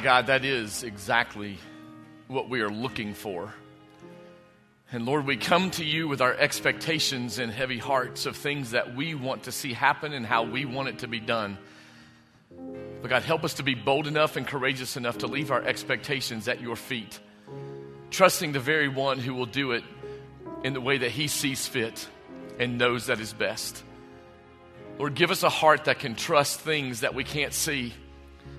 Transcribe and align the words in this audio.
God, 0.00 0.28
that 0.28 0.44
is 0.44 0.84
exactly 0.84 1.58
what 2.28 2.48
we 2.48 2.60
are 2.60 2.70
looking 2.70 3.14
for. 3.14 3.52
And 4.92 5.04
Lord, 5.04 5.26
we 5.26 5.36
come 5.36 5.72
to 5.72 5.84
you 5.84 6.06
with 6.06 6.20
our 6.20 6.34
expectations 6.34 7.40
and 7.40 7.50
heavy 7.50 7.78
hearts 7.78 8.24
of 8.24 8.36
things 8.36 8.70
that 8.70 8.94
we 8.94 9.16
want 9.16 9.42
to 9.42 9.52
see 9.52 9.72
happen 9.72 10.12
and 10.12 10.24
how 10.24 10.44
we 10.44 10.64
want 10.64 10.88
it 10.88 11.00
to 11.00 11.08
be 11.08 11.18
done. 11.18 11.58
But 13.02 13.08
God, 13.10 13.24
help 13.24 13.42
us 13.42 13.54
to 13.54 13.64
be 13.64 13.74
bold 13.74 14.06
enough 14.06 14.36
and 14.36 14.46
courageous 14.46 14.96
enough 14.96 15.18
to 15.18 15.26
leave 15.26 15.50
our 15.50 15.64
expectations 15.64 16.46
at 16.46 16.60
your 16.60 16.76
feet, 16.76 17.18
trusting 18.12 18.52
the 18.52 18.60
very 18.60 18.86
one 18.86 19.18
who 19.18 19.34
will 19.34 19.46
do 19.46 19.72
it 19.72 19.82
in 20.62 20.74
the 20.74 20.80
way 20.80 20.98
that 20.98 21.10
he 21.10 21.26
sees 21.26 21.66
fit 21.66 22.06
and 22.60 22.78
knows 22.78 23.06
that 23.06 23.18
is 23.18 23.32
best. 23.32 23.82
Lord, 24.96 25.16
give 25.16 25.32
us 25.32 25.42
a 25.42 25.48
heart 25.48 25.86
that 25.86 25.98
can 25.98 26.14
trust 26.14 26.60
things 26.60 27.00
that 27.00 27.16
we 27.16 27.24
can't 27.24 27.52
see, 27.52 27.94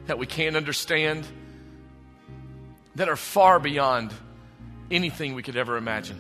that 0.08 0.18
we 0.18 0.26
can't 0.26 0.56
understand, 0.56 1.26
that 2.96 3.10
are 3.10 3.16
far 3.16 3.60
beyond 3.60 4.14
anything 4.92 5.36
we 5.36 5.44
could 5.44 5.56
ever 5.56 5.78
imagine. 5.78 6.18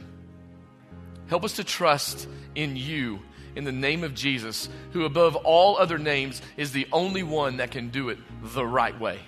Help 1.27 1.43
us 1.43 1.57
to 1.57 1.63
trust 1.63 2.27
in 2.55 2.75
you 2.75 3.19
in 3.55 3.63
the 3.63 3.71
name 3.71 4.03
of 4.03 4.13
Jesus, 4.13 4.69
who 4.91 5.05
above 5.05 5.35
all 5.35 5.77
other 5.77 5.97
names 5.97 6.41
is 6.55 6.71
the 6.71 6.87
only 6.91 7.23
one 7.23 7.57
that 7.57 7.71
can 7.71 7.89
do 7.89 8.09
it 8.09 8.19
the 8.41 8.65
right 8.65 8.97
way. 8.99 9.19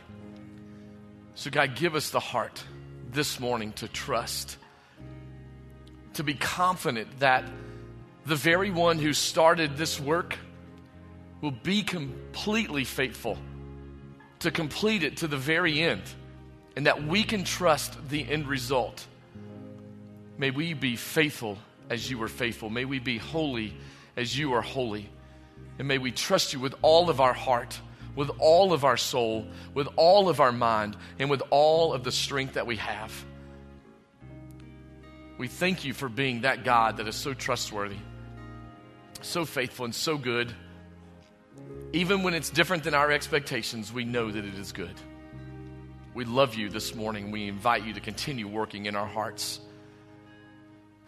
So, 1.36 1.50
God, 1.50 1.76
give 1.76 1.96
us 1.96 2.12
the 2.12 2.20
heart 2.20 2.64
this 3.12 3.40
morning 3.40 3.74
to 3.74 3.88
trust, 3.88 4.58
to 6.14 6.24
be 6.24 6.34
confident 6.34 7.20
that 7.20 7.46
the 8.26 8.36
very 8.36 8.70
one 8.70 9.00
who 9.00 9.14
started 9.14 9.76
this 9.76 10.00
work 10.00 10.38
will 11.42 11.52
be 11.52 11.82
completely 11.82 12.84
faithful 12.84 13.38
to 14.42 14.52
complete 14.52 15.04
it 15.04 15.18
to 15.18 15.28
the 15.28 15.38
very 15.38 15.82
end, 15.82 16.04
and 16.76 16.86
that 16.86 17.04
we 17.04 17.24
can 17.24 17.44
trust 17.44 17.98
the 18.10 18.30
end 18.30 18.48
result. 18.48 19.06
May 20.38 20.52
we 20.52 20.74
be 20.74 20.96
faithful 20.96 21.58
as 21.90 22.10
you 22.10 22.22
are 22.24 22.28
faithful. 22.28 22.70
May 22.70 22.86
we 22.86 23.00
be 23.00 23.18
holy 23.18 23.76
as 24.16 24.38
you 24.38 24.54
are 24.54 24.62
holy. 24.62 25.10
And 25.78 25.88
may 25.88 25.98
we 25.98 26.12
trust 26.12 26.54
you 26.54 26.60
with 26.60 26.76
all 26.82 27.10
of 27.10 27.20
our 27.20 27.34
heart, 27.34 27.80
with 28.16 28.30
all 28.40 28.74
of 28.74 28.84
our 28.84 28.98
soul, 28.98 29.48
with 29.74 29.88
all 29.96 30.30
of 30.30 30.40
our 30.40 30.52
mind, 30.52 30.98
and 31.20 31.30
with 31.30 31.44
all 31.50 31.94
of 31.94 32.04
the 32.04 32.12
strength 32.12 32.54
that 32.54 32.66
we 32.68 32.78
have. 32.78 33.26
We 35.38 35.48
thank 35.48 35.86
you 35.86 35.94
for 35.94 36.08
being 36.08 36.42
that 36.42 36.64
God 36.64 36.98
that 36.98 37.08
is 37.08 37.16
so 37.16 37.34
trustworthy, 37.34 37.98
so 39.22 39.46
faithful, 39.46 39.86
and 39.86 39.96
so 39.96 40.18
good. 40.18 40.54
Even 41.94 42.24
when 42.24 42.34
it's 42.34 42.50
different 42.50 42.84
than 42.84 42.94
our 42.94 43.12
expectations, 43.12 43.92
we 43.92 44.06
know 44.06 44.32
that 44.32 44.46
it 44.46 44.56
is 44.56 44.72
good. 44.72 44.96
We 46.14 46.26
love 46.26 46.56
you 46.56 46.70
this 46.70 46.96
morning. 46.96 47.32
We 47.32 47.48
invite 47.48 47.86
you 47.86 47.94
to 47.94 48.00
continue 48.00 48.48
working 48.48 48.86
in 48.86 48.96
our 48.96 49.08
hearts 49.08 49.60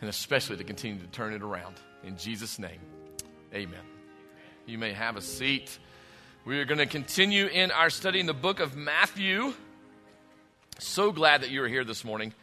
and 0.04 0.10
especially 0.10 0.58
to 0.58 0.66
continue 0.66 1.00
to 1.00 1.08
turn 1.08 1.34
it 1.34 1.42
around. 1.42 1.76
In 2.04 2.18
Jesus' 2.18 2.60
name, 2.60 2.80
amen. 3.54 3.80
You 4.66 4.78
may 4.78 4.92
have 4.92 5.16
a 5.16 5.22
seat. 5.22 5.80
We 6.44 6.60
are 6.60 6.66
going 6.66 6.80
to 6.80 6.86
continue 6.86 7.45
in 7.45 7.72
our 7.72 7.90
study 7.90 8.20
in 8.20 8.26
the 8.26 8.34
book 8.34 8.60
of 8.60 8.76
Matthew. 8.76 9.54
So 10.78 11.14
glad 11.14 11.42
that 11.42 11.52
you're 11.52 11.70
here 11.70 11.86
this 11.86 12.04
morning. 12.04 12.34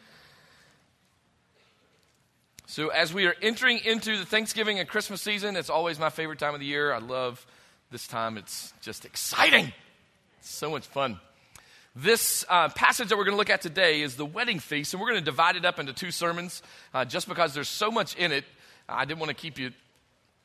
So, 2.65 2.87
as 2.87 3.13
we 3.13 3.27
are 3.27 3.35
entering 3.43 3.79
into 3.85 4.17
the 4.17 4.25
Thanksgiving 4.25 4.79
and 4.79 4.89
Christmas 4.89 5.21
season, 5.21 5.55
it's 5.55 5.69
always 5.69 5.99
my 5.99 6.09
favorite 6.09 6.39
time 6.39 6.55
of 6.55 6.61
the 6.61 6.65
year. 6.65 6.91
I 6.91 6.97
love 6.97 7.45
this 7.91 8.07
time, 8.07 8.37
it's 8.37 8.73
just 8.81 9.03
exciting. 9.03 9.73
It's 10.39 10.49
so 10.49 10.71
much 10.71 10.87
fun. 10.87 11.19
This 11.93 12.45
uh, 12.47 12.69
passage 12.69 13.09
that 13.09 13.17
we're 13.17 13.25
going 13.25 13.33
to 13.33 13.37
look 13.37 13.49
at 13.49 13.61
today 13.61 14.01
is 14.01 14.15
the 14.15 14.25
wedding 14.25 14.59
feast, 14.59 14.93
and 14.93 15.01
we're 15.01 15.09
going 15.09 15.19
to 15.19 15.25
divide 15.25 15.57
it 15.57 15.65
up 15.65 15.77
into 15.77 15.91
two 15.91 16.09
sermons 16.09 16.63
uh, 16.93 17.03
just 17.03 17.27
because 17.27 17.53
there's 17.53 17.67
so 17.67 17.91
much 17.91 18.15
in 18.15 18.31
it. 18.31 18.45
I 18.87 19.03
didn't 19.03 19.19
want 19.19 19.29
to 19.29 19.35
keep 19.35 19.59
you 19.59 19.71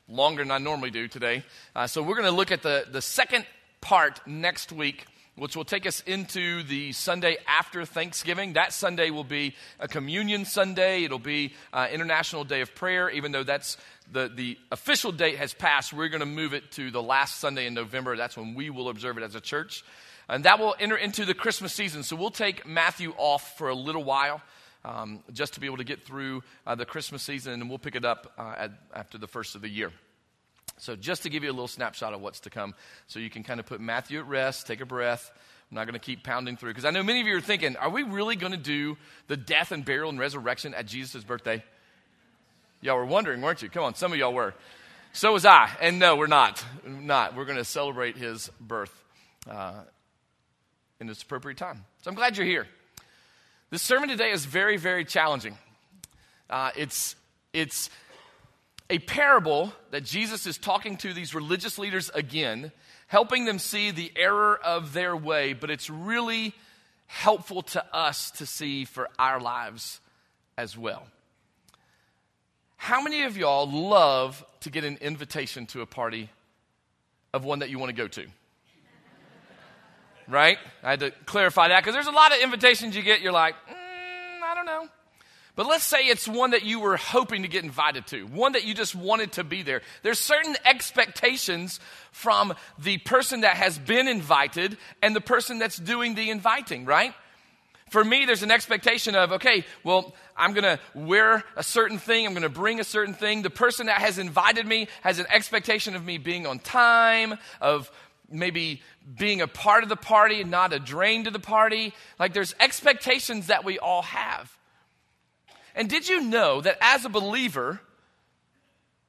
longer 0.09 0.43
than 0.43 0.51
I 0.51 0.59
normally 0.59 0.91
do 0.91 1.07
today. 1.07 1.45
Uh, 1.75 1.87
so 1.87 2.03
we're 2.03 2.17
going 2.17 2.29
to 2.29 2.37
look 2.37 2.51
at 2.51 2.63
the, 2.63 2.85
the 2.91 3.01
second 3.01 3.47
part 3.81 4.27
next 4.27 4.73
week, 4.73 5.07
which 5.37 5.55
will 5.55 5.65
take 5.65 5.87
us 5.87 6.01
into 6.01 6.65
the 6.65 6.91
Sunday 6.91 7.37
after 7.47 7.85
Thanksgiving. 7.85 8.55
That 8.55 8.73
Sunday 8.73 9.11
will 9.11 9.25
be 9.25 9.55
a 9.79 9.87
communion 9.87 10.47
Sunday. 10.47 11.05
It'll 11.05 11.21
be 11.21 11.55
uh, 11.73 11.87
International 11.93 12.43
Day 12.43 12.61
of 12.61 12.75
Prayer, 12.75 13.09
even 13.09 13.31
though 13.31 13.45
that's 13.45 13.77
the, 14.11 14.31
the 14.35 14.59
official 14.71 15.13
date 15.13 15.37
has 15.37 15.53
passed. 15.55 15.93
We're 15.93 16.09
going 16.09 16.21
to 16.21 16.27
move 16.27 16.55
it 16.55 16.73
to 16.73 16.91
the 16.91 17.03
last 17.03 17.39
Sunday 17.39 17.67
in 17.67 17.75
November. 17.75 18.17
That's 18.17 18.37
when 18.37 18.55
we 18.55 18.71
will 18.71 18.89
observe 18.89 19.19
it 19.19 19.23
as 19.23 19.35
a 19.35 19.41
church. 19.41 19.85
And 20.29 20.45
that 20.45 20.59
will 20.59 20.75
enter 20.79 20.97
into 20.97 21.25
the 21.25 21.35
Christmas 21.35 21.73
season. 21.73 22.03
So 22.03 22.17
we'll 22.17 22.31
take 22.31 22.67
Matthew 22.67 23.15
off 23.17 23.57
for 23.59 23.69
a 23.69 23.75
little 23.75 24.03
while 24.03 24.41
um, 24.87 25.21
just 25.33 25.55
to 25.55 25.61
be 25.61 25.67
able 25.67 25.79
to 25.79 25.85
get 25.85 26.05
through 26.05 26.43
uh, 26.67 26.75
the 26.75 26.87
Christmas 26.87 27.23
season, 27.23 27.55
and 27.55 27.69
we'll 27.69 27.79
pick 27.79 27.97
it 27.97 28.05
up 28.05 28.33
uh, 28.39 28.55
at, 28.57 28.71
after 28.95 29.19
the 29.19 29.27
first 29.27 29.55
of 29.55 29.63
the 29.63 29.69
year. 29.69 29.93
So, 30.79 30.95
just 30.95 31.23
to 31.25 31.31
give 31.31 31.43
you 31.43 31.51
a 31.51 31.53
little 31.53 31.69
snapshot 31.69 32.13
of 32.13 32.21
what's 32.21 32.41
to 32.41 32.51
come, 32.51 32.75
so 33.07 33.19
you 33.19 33.31
can 33.31 33.43
kind 33.43 33.59
of 33.59 33.67
put 33.67 33.81
Matthew 33.81 34.21
at 34.21 34.29
rest, 34.29 34.67
take 34.67 34.81
a 34.81 34.87
breath. 34.87 35.33
I'm 35.71 35.75
not 35.75 35.85
going 35.85 35.95
to 35.95 35.99
keep 35.99 36.23
pounding 36.23 36.57
through 36.57 36.71
because 36.71 36.85
I 36.85 36.91
know 36.91 37.03
many 37.03 37.21
of 37.21 37.27
you 37.27 37.37
are 37.37 37.41
thinking, 37.41 37.77
are 37.77 37.91
we 37.91 38.05
really 38.05 38.37
going 38.37 38.53
to 38.53 38.59
do 38.59 38.97
the 39.27 39.37
death 39.37 39.73
and 39.73 39.85
burial 39.85 40.11
and 40.11 40.19
resurrection 40.19 40.75
at 40.75 40.87
Jesus' 40.87 41.25
birthday? 41.25 41.65
Y'all 42.81 42.97
were 42.97 43.07
wondering, 43.07 43.41
weren't 43.41 43.63
you? 43.63 43.69
Come 43.69 43.85
on, 43.85 43.95
some 43.95 44.13
of 44.13 44.19
y'all 44.19 44.35
were. 44.35 44.55
So 45.13 45.33
was 45.33 45.47
I. 45.47 45.71
And 45.81 45.99
no, 45.99 46.17
we're 46.17 46.27
not. 46.27 46.65
not. 46.87 47.35
We're 47.35 47.47
going 47.47 47.59
to 47.59 47.65
celebrate 47.65 48.17
his 48.17 48.51
birth. 48.61 48.93
Uh, 49.49 49.75
in 51.01 51.09
its 51.09 51.23
appropriate 51.23 51.59
time. 51.59 51.85
So 52.03 52.11
I'm 52.11 52.15
glad 52.15 52.37
you're 52.37 52.47
here. 52.47 52.67
This 53.71 53.83
sermon 53.83 54.09
today 54.09 54.31
is 54.31 54.45
very, 54.45 54.77
very 54.77 55.05
challenging. 55.05 55.57
Uh, 56.49 56.71
it's, 56.77 57.17
it's 57.53 57.91
a 58.89 58.99
parable 58.99 59.73
that 59.91 60.05
Jesus 60.05 60.47
is 60.47 60.59
talking 60.59 60.97
to 60.99 61.13
these 61.13 61.35
religious 61.35 61.79
leaders 61.79 62.11
again, 62.15 62.73
helping 63.09 63.45
them 63.45 63.59
see 63.59 63.91
the 63.91 64.13
error 64.17 64.59
of 64.65 64.93
their 64.93 65.17
way, 65.17 65.53
but 65.53 65.71
it's 65.71 65.91
really 65.91 66.55
helpful 67.07 67.63
to 67.63 67.85
us 67.95 68.31
to 68.33 68.47
see 68.47 68.85
for 68.85 69.09
our 69.19 69.41
lives 69.41 70.01
as 70.57 70.79
well. 70.79 71.07
How 72.77 73.03
many 73.03 73.23
of 73.23 73.37
y'all 73.37 73.71
love 73.71 74.45
to 74.61 74.71
get 74.71 74.85
an 74.85 74.99
invitation 75.01 75.67
to 75.67 75.81
a 75.81 75.87
party 75.87 76.31
of 77.33 77.45
one 77.45 77.61
that 77.61 77.71
you 77.71 77.79
want 77.79 77.91
to 77.91 77.97
go 77.97 78.09
to? 78.09 78.27
right? 80.29 80.59
I 80.83 80.91
had 80.91 81.01
to 81.01 81.11
clarify 81.25 81.69
that 81.69 81.83
because 81.83 81.95
there's 81.95 82.07
a 82.07 82.13
lot 82.13 82.33
of 82.33 82.43
invitations 82.43 82.95
you 82.95 83.03
get, 83.03 83.21
you're 83.21 83.33
like, 83.33 83.55
mm, 83.55 84.43
I 84.45 84.55
don't 84.55 84.67
know. 84.67 84.89
But 85.57 85.67
let's 85.67 85.85
say 85.85 86.05
it's 86.05 86.29
one 86.29 86.51
that 86.51 86.65
you 86.65 86.81
were 86.81 86.99
hoping 86.99 87.43
to 87.43 87.49
get 87.49 87.65
invited 87.65 88.07
to, 88.09 88.27
one 88.27 88.53
that 88.53 88.65
you 88.65 88.75
just 88.75 88.95
wanted 88.95 89.33
to 89.33 89.45
be 89.45 89.63
there. 89.63 89.81
There's 90.03 90.19
certain 90.19 90.55
expectations 90.67 91.81
from 92.13 92.55
the 92.79 92.99
person 92.99 93.41
that 93.41 93.57
has 93.57 93.79
been 93.79 94.07
invited 94.07 94.77
and 95.01 95.17
the 95.17 95.23
person 95.23 95.59
that's 95.59 95.79
doing 95.79 96.15
the 96.15 96.29
inviting, 96.29 96.85
right? 96.85 97.15
For 97.91 98.03
me, 98.03 98.25
there's 98.25 98.43
an 98.43 98.51
expectation 98.51 99.15
of, 99.15 99.33
okay, 99.33 99.65
well, 99.85 100.13
I'm 100.37 100.55
going 100.55 100.65
to 100.65 100.81
wear 100.95 101.45
a 101.55 101.63
certain 101.63 101.99
thing. 101.99 102.27
I'm 102.27 102.33
going 102.33 102.43
to 102.43 102.49
bring 102.49 102.81
a 102.81 102.85
certain 102.85 103.15
thing. 103.15 103.43
The 103.43 103.51
person 103.51 103.87
that 103.87 104.01
has 104.01 104.19
invited 104.19 104.67
me 104.67 104.89
has 105.03 105.21
an 105.21 105.27
expectation 105.31 105.95
of 105.95 106.05
me 106.05 106.19
being 106.19 106.47
on 106.47 106.59
time, 106.59 107.35
of 107.61 107.91
maybe 108.29 108.83
being 109.17 109.41
a 109.41 109.47
part 109.47 109.85
of 109.85 109.89
the 109.89 109.97
party 109.97 110.41
and 110.41 110.51
not 110.51 110.73
a 110.73 110.81
drain 110.81 111.25
to 111.25 111.31
the 111.31 111.39
party. 111.39 111.95
Like 112.19 112.33
there's 112.33 112.57
expectations 112.59 113.47
that 113.47 113.65
we 113.65 113.79
all 113.79 114.03
have. 114.03 114.53
And 115.77 115.89
did 115.89 116.09
you 116.09 116.23
know 116.23 116.61
that 116.61 116.79
as 116.81 117.05
a 117.05 117.09
believer, 117.09 117.81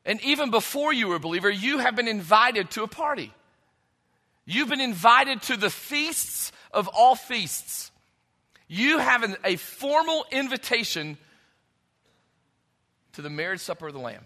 and 0.05 0.21
even 0.21 0.51
before 0.51 0.93
you 0.93 1.07
were 1.07 1.15
a 1.15 1.19
believer, 1.19 1.49
you 1.49 1.79
have 1.79 1.95
been 1.95 2.07
invited 2.07 2.69
to 2.71 2.83
a 2.83 2.87
party? 2.87 3.33
You've 4.45 4.69
been 4.69 4.81
invited 4.81 5.41
to 5.43 5.57
the 5.57 5.71
feasts 5.71 6.51
of 6.71 6.87
all 6.87 7.15
feasts. 7.15 7.91
You 8.67 8.97
have 8.97 9.23
an, 9.23 9.37
a 9.43 9.55
formal 9.55 10.25
invitation 10.31 11.17
to 13.13 13.21
the 13.21 13.29
marriage 13.29 13.61
supper 13.61 13.87
of 13.87 13.93
the 13.93 13.99
Lamb. 13.99 14.23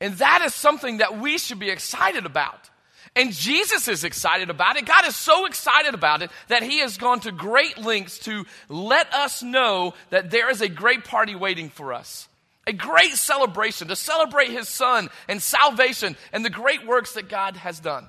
And 0.00 0.14
that 0.14 0.42
is 0.42 0.54
something 0.54 0.98
that 0.98 1.18
we 1.18 1.38
should 1.38 1.60
be 1.60 1.70
excited 1.70 2.26
about. 2.26 2.70
And 3.14 3.32
Jesus 3.32 3.88
is 3.88 4.04
excited 4.04 4.48
about 4.48 4.76
it. 4.76 4.86
God 4.86 5.06
is 5.06 5.14
so 5.14 5.44
excited 5.44 5.94
about 5.94 6.22
it 6.22 6.30
that 6.48 6.62
he 6.62 6.78
has 6.78 6.96
gone 6.96 7.20
to 7.20 7.32
great 7.32 7.78
lengths 7.78 8.18
to 8.20 8.44
let 8.68 9.12
us 9.12 9.42
know 9.42 9.94
that 10.10 10.30
there 10.30 10.50
is 10.50 10.60
a 10.60 10.68
great 10.68 11.04
party 11.04 11.34
waiting 11.34 11.68
for 11.68 11.92
us. 11.92 12.28
A 12.66 12.72
great 12.72 13.12
celebration 13.12 13.88
to 13.88 13.96
celebrate 13.96 14.50
his 14.50 14.68
son 14.68 15.10
and 15.28 15.42
salvation 15.42 16.16
and 16.32 16.44
the 16.44 16.50
great 16.50 16.86
works 16.86 17.14
that 17.14 17.28
God 17.28 17.56
has 17.56 17.80
done. 17.80 18.08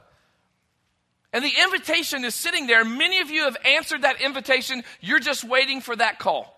And 1.33 1.43
the 1.43 1.51
invitation 1.63 2.23
is 2.23 2.35
sitting 2.35 2.67
there. 2.67 2.85
Many 2.85 3.19
of 3.19 3.31
you 3.31 3.45
have 3.45 3.57
answered 3.65 4.03
that 4.03 4.21
invitation. 4.21 4.83
You're 5.01 5.19
just 5.19 5.43
waiting 5.43 5.81
for 5.81 5.95
that 5.95 6.19
call. 6.19 6.55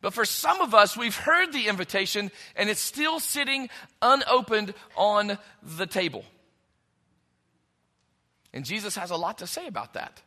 But 0.00 0.14
for 0.14 0.24
some 0.24 0.60
of 0.60 0.74
us, 0.74 0.96
we've 0.96 1.16
heard 1.16 1.52
the 1.52 1.68
invitation 1.68 2.30
and 2.56 2.68
it's 2.68 2.80
still 2.80 3.20
sitting 3.20 3.68
unopened 4.02 4.74
on 4.96 5.38
the 5.62 5.86
table. 5.86 6.24
And 8.52 8.64
Jesus 8.64 8.96
has 8.96 9.10
a 9.10 9.16
lot 9.16 9.38
to 9.38 9.46
say 9.46 9.66
about 9.66 9.94
that. 9.94 10.22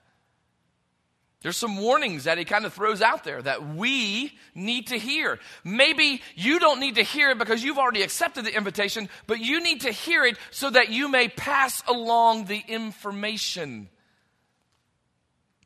There's 1.47 1.55
some 1.55 1.77
warnings 1.77 2.25
that 2.25 2.37
he 2.37 2.43
kind 2.43 2.65
of 2.65 2.73
throws 2.73 3.01
out 3.01 3.23
there 3.23 3.41
that 3.41 3.73
we 3.73 4.37
need 4.53 4.87
to 4.87 4.99
hear. 4.99 5.39
Maybe 5.63 6.21
you 6.35 6.59
don't 6.59 6.81
need 6.81 6.95
to 6.95 7.03
hear 7.03 7.29
it 7.29 7.37
because 7.37 7.63
you've 7.63 7.77
already 7.77 8.01
accepted 8.01 8.43
the 8.43 8.53
invitation, 8.53 9.07
but 9.27 9.39
you 9.39 9.63
need 9.63 9.79
to 9.83 9.91
hear 9.93 10.25
it 10.25 10.37
so 10.51 10.69
that 10.69 10.89
you 10.89 11.07
may 11.07 11.29
pass 11.29 11.81
along 11.87 12.47
the 12.47 12.61
information. 12.67 13.87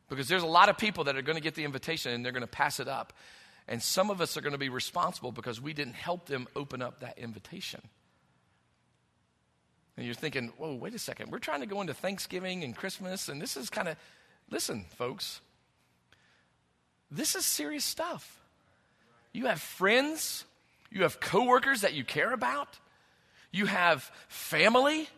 Because 0.08 0.28
there's 0.28 0.44
a 0.44 0.46
lot 0.46 0.70
of 0.70 0.78
people 0.78 1.06
that 1.06 1.18
are 1.18 1.24
going 1.24 1.36
to 1.36 1.42
get 1.42 1.56
the 1.56 1.64
invitation 1.64 2.12
and 2.12 2.24
they're 2.24 2.32
going 2.32 2.42
to 2.42 2.48
pass 2.48 2.80
it 2.80 2.88
up. 2.88 3.14
And 3.68 3.82
some 3.82 4.12
of 4.12 4.22
us 4.22 4.38
are 4.38 4.42
going 4.42 4.54
to 4.54 4.60
be 4.60 4.70
responsible 4.70 5.32
because 5.32 5.60
we 5.60 5.74
didn't 5.74 5.96
help 5.96 6.28
them 6.28 6.48
open 6.56 6.84
up 6.84 7.00
that 7.00 7.18
invitation. 7.18 7.82
And 9.98 10.06
you're 10.06 10.14
thinking, 10.14 10.54
whoa, 10.58 10.76
wait 10.76 10.94
a 10.94 11.00
second. 11.00 11.32
We're 11.32 11.40
trying 11.40 11.62
to 11.62 11.66
go 11.66 11.82
into 11.82 11.96
Thanksgiving 11.96 12.64
and 12.64 12.76
Christmas, 12.76 13.30
and 13.30 13.42
this 13.42 13.58
is 13.58 13.72
kind 13.72 13.88
of, 13.88 13.98
listen, 14.48 14.86
folks, 14.96 15.42
this 17.12 17.36
is 17.36 17.46
serious 17.46 17.84
stuff. 17.84 18.40
You 19.34 19.46
have 19.46 19.62
friends, 19.62 20.46
you 20.90 21.04
have 21.04 21.20
coworkers 21.20 21.82
that 21.82 21.94
you 21.94 22.04
care 22.04 22.34
about, 22.34 22.80
you 23.52 23.66
have 23.66 24.10
family 24.28 25.10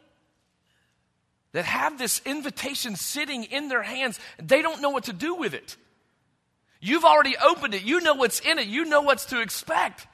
that 1.51 1.65
have 1.65 1.99
this 1.99 2.21
invitation 2.25 2.95
sitting 2.95 3.43
in 3.43 3.69
their 3.69 3.83
hands. 3.83 4.19
They 4.41 4.61
don't 4.61 4.81
know 4.81 4.89
what 4.89 5.05
to 5.05 5.13
do 5.13 5.35
with 5.35 5.53
it. 5.53 5.77
You've 6.81 7.05
already 7.05 7.35
opened 7.37 7.75
it, 7.75 7.83
you 7.83 8.01
know 8.01 8.15
what's 8.15 8.39
in 8.39 8.59
it, 8.59 8.67
you 8.67 8.85
know 8.85 9.01
what's 9.01 9.25
to 9.27 9.39
expect. 9.39 10.07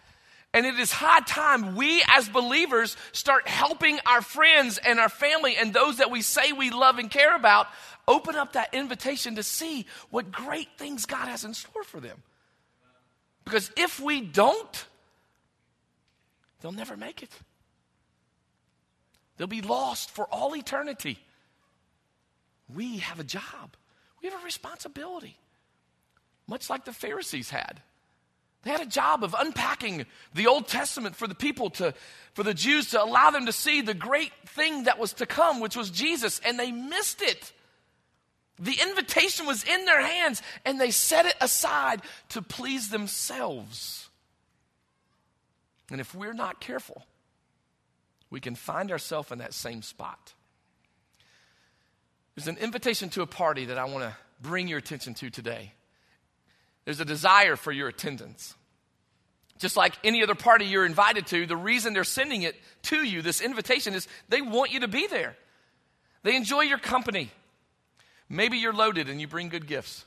And 0.53 0.65
it 0.65 0.79
is 0.79 0.91
high 0.91 1.19
time 1.21 1.75
we 1.75 2.03
as 2.09 2.27
believers 2.27 2.97
start 3.11 3.47
helping 3.47 3.99
our 4.05 4.21
friends 4.21 4.79
and 4.79 4.99
our 4.99 5.09
family 5.09 5.55
and 5.55 5.73
those 5.73 5.97
that 5.97 6.09
we 6.09 6.21
say 6.21 6.53
we 6.53 6.71
love 6.71 6.97
and 6.97 7.09
care 7.09 7.35
about 7.35 7.67
open 8.07 8.35
up 8.35 8.53
that 8.53 8.73
invitation 8.73 9.35
to 9.35 9.43
see 9.43 9.85
what 10.09 10.31
great 10.31 10.67
things 10.77 11.05
God 11.05 11.27
has 11.27 11.45
in 11.45 11.53
store 11.53 11.83
for 11.83 11.99
them. 11.99 12.23
Because 13.45 13.71
if 13.77 13.99
we 13.99 14.21
don't, 14.21 14.85
they'll 16.61 16.71
never 16.71 16.97
make 16.97 17.21
it. 17.21 17.31
They'll 19.37 19.47
be 19.47 19.61
lost 19.61 20.09
for 20.09 20.25
all 20.25 20.55
eternity. 20.55 21.19
We 22.73 22.97
have 22.97 23.19
a 23.19 23.23
job, 23.23 23.75
we 24.21 24.29
have 24.29 24.41
a 24.41 24.43
responsibility, 24.43 25.37
much 26.47 26.69
like 26.69 26.85
the 26.85 26.93
Pharisees 26.93 27.51
had. 27.51 27.81
They 28.63 28.71
had 28.71 28.81
a 28.81 28.85
job 28.85 29.23
of 29.23 29.35
unpacking 29.37 30.05
the 30.33 30.47
Old 30.47 30.67
Testament 30.67 31.15
for 31.15 31.27
the 31.27 31.35
people 31.35 31.69
to, 31.71 31.93
for 32.33 32.43
the 32.43 32.53
Jews 32.53 32.89
to 32.91 33.01
allow 33.01 33.31
them 33.31 33.45
to 33.45 33.53
see 33.53 33.81
the 33.81 33.93
great 33.93 34.33
thing 34.47 34.83
that 34.83 34.99
was 34.99 35.13
to 35.13 35.25
come, 35.25 35.61
which 35.61 35.77
was 35.77 35.89
Jesus, 35.89 36.41
and 36.45 36.59
they 36.59 36.71
missed 36.71 37.21
it. 37.21 37.53
The 38.59 38.77
invitation 38.81 39.45
was 39.45 39.63
in 39.63 39.85
their 39.85 40.01
hands, 40.01 40.41
and 40.65 40.79
they 40.79 40.91
set 40.91 41.25
it 41.25 41.35
aside 41.39 42.01
to 42.29 42.41
please 42.41 42.89
themselves. 42.89 44.09
And 45.89 46.01
if 46.01 46.13
we're 46.13 46.33
not 46.33 46.59
careful, 46.59 47.05
we 48.29 48.41
can 48.41 48.55
find 48.55 48.91
ourselves 48.91 49.31
in 49.31 49.37
that 49.37 49.53
same 49.53 49.81
spot. 49.81 50.33
There's 52.35 52.49
an 52.49 52.57
invitation 52.57 53.09
to 53.11 53.21
a 53.21 53.27
party 53.27 53.65
that 53.65 53.77
I 53.77 53.85
want 53.85 54.03
to 54.03 54.15
bring 54.41 54.67
your 54.67 54.77
attention 54.77 55.13
to 55.15 55.29
today. 55.29 55.73
There's 56.89 56.99
a 56.99 57.05
desire 57.05 57.55
for 57.55 57.71
your 57.71 57.87
attendance. 57.87 58.55
Just 59.59 59.77
like 59.77 59.93
any 60.03 60.23
other 60.23 60.33
party 60.33 60.65
you're 60.65 60.87
invited 60.87 61.27
to, 61.27 61.45
the 61.45 61.55
reason 61.55 61.93
they're 61.93 62.03
sending 62.03 62.41
it 62.41 62.55
to 62.81 63.03
you, 63.03 63.21
this 63.21 63.41
invitation, 63.41 63.93
is 63.93 64.07
they 64.27 64.41
want 64.41 64.71
you 64.71 64.79
to 64.79 64.87
be 64.87 65.05
there. 65.05 65.37
They 66.23 66.35
enjoy 66.35 66.61
your 66.61 66.79
company. 66.79 67.29
Maybe 68.27 68.57
you're 68.57 68.73
loaded 68.73 69.07
and 69.07 69.21
you 69.21 69.27
bring 69.27 69.49
good 69.49 69.67
gifts. 69.67 70.03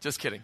Just 0.00 0.20
kidding. 0.20 0.42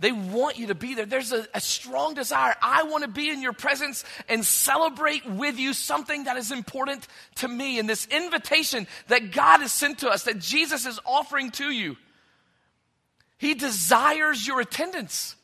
They 0.00 0.10
want 0.10 0.58
you 0.58 0.66
to 0.66 0.74
be 0.74 0.96
there. 0.96 1.06
There's 1.06 1.30
a, 1.30 1.46
a, 1.54 1.60
strong 1.60 2.14
desire. 2.14 2.56
I 2.60 2.82
want 2.82 3.04
to 3.04 3.08
be 3.08 3.30
in 3.30 3.42
your 3.42 3.52
presence 3.52 4.02
and 4.28 4.44
celebrate 4.44 5.24
with 5.24 5.56
you 5.56 5.72
something 5.72 6.24
that 6.24 6.36
is 6.36 6.50
important 6.50 7.06
to 7.36 7.46
me. 7.46 7.78
And 7.78 7.88
this 7.88 8.08
invitation 8.10 8.88
that 9.06 9.30
God 9.30 9.60
has 9.60 9.70
sent 9.70 10.00
to 10.00 10.10
us, 10.10 10.24
that 10.24 10.40
Jesus 10.40 10.84
is 10.84 10.98
offering 11.06 11.52
to 11.52 11.70
you, 11.70 11.96
He 13.40 13.54
desires 13.54 14.46
your 14.46 14.60
attendance. 14.60 15.34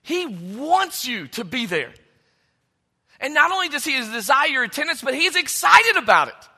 He 0.00 0.26
wants 0.26 1.08
you 1.08 1.26
to 1.28 1.44
be 1.44 1.66
there. 1.66 1.92
And 3.18 3.34
not 3.34 3.50
only 3.50 3.68
does 3.68 3.84
He 3.84 3.96
desire 3.96 4.46
your 4.46 4.62
attendance, 4.62 5.02
but 5.02 5.12
He's 5.12 5.34
excited 5.34 5.96
about 5.96 6.28
it. 6.28 6.48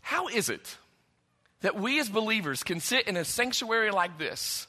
How 0.00 0.28
is 0.28 0.48
it 0.48 0.78
that 1.60 1.78
we 1.78 2.00
as 2.00 2.08
believers 2.08 2.62
can 2.62 2.80
sit 2.80 3.06
in 3.06 3.18
a 3.18 3.24
sanctuary 3.26 3.90
like 3.90 4.18
this 4.18 4.66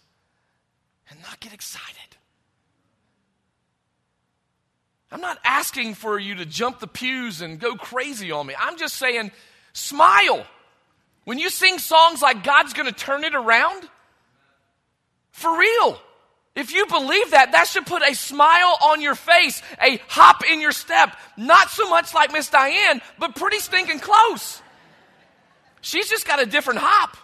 and 1.10 1.18
not 1.22 1.40
get 1.40 1.54
excited? 1.54 2.18
I'm 5.10 5.22
not 5.22 5.40
asking 5.45 5.94
for 5.94 6.19
you 6.19 6.36
to 6.36 6.45
jump 6.45 6.80
the 6.80 6.88
pews 6.88 7.40
and 7.40 7.62
go 7.62 7.75
crazy 7.75 8.30
on 8.30 8.45
me. 8.45 8.56
I'm 8.60 8.78
just 8.78 8.95
saying, 8.95 9.31
smile. 9.72 10.45
When 11.28 11.40
you 11.40 11.50
sing 11.50 11.78
songs 11.78 12.22
like 12.22 12.42
God's 12.42 12.72
gonna 12.72 12.94
turn 12.94 13.26
it 13.26 13.36
around, 13.36 13.84
for 15.32 15.60
real. 15.60 16.00
If 16.56 16.74
you 16.74 16.86
believe 16.86 17.32
that, 17.32 17.52
that 17.52 17.68
should 17.68 17.86
put 17.86 18.02
a 18.02 18.16
smile 18.16 18.78
on 18.82 19.02
your 19.02 19.14
face, 19.14 19.62
a 19.82 19.98
hop 20.08 20.46
in 20.50 20.62
your 20.62 20.72
step. 20.72 21.18
Not 21.36 21.70
so 21.70 21.90
much 21.90 22.14
like 22.14 22.32
Miss 22.32 22.48
Diane, 22.50 23.02
but 23.20 23.36
pretty 23.36 23.60
stinking 23.60 24.00
close. 24.00 24.62
She's 25.82 26.10
just 26.10 26.26
got 26.26 26.42
a 26.42 26.46
different 26.46 26.80
hop. 26.80 27.18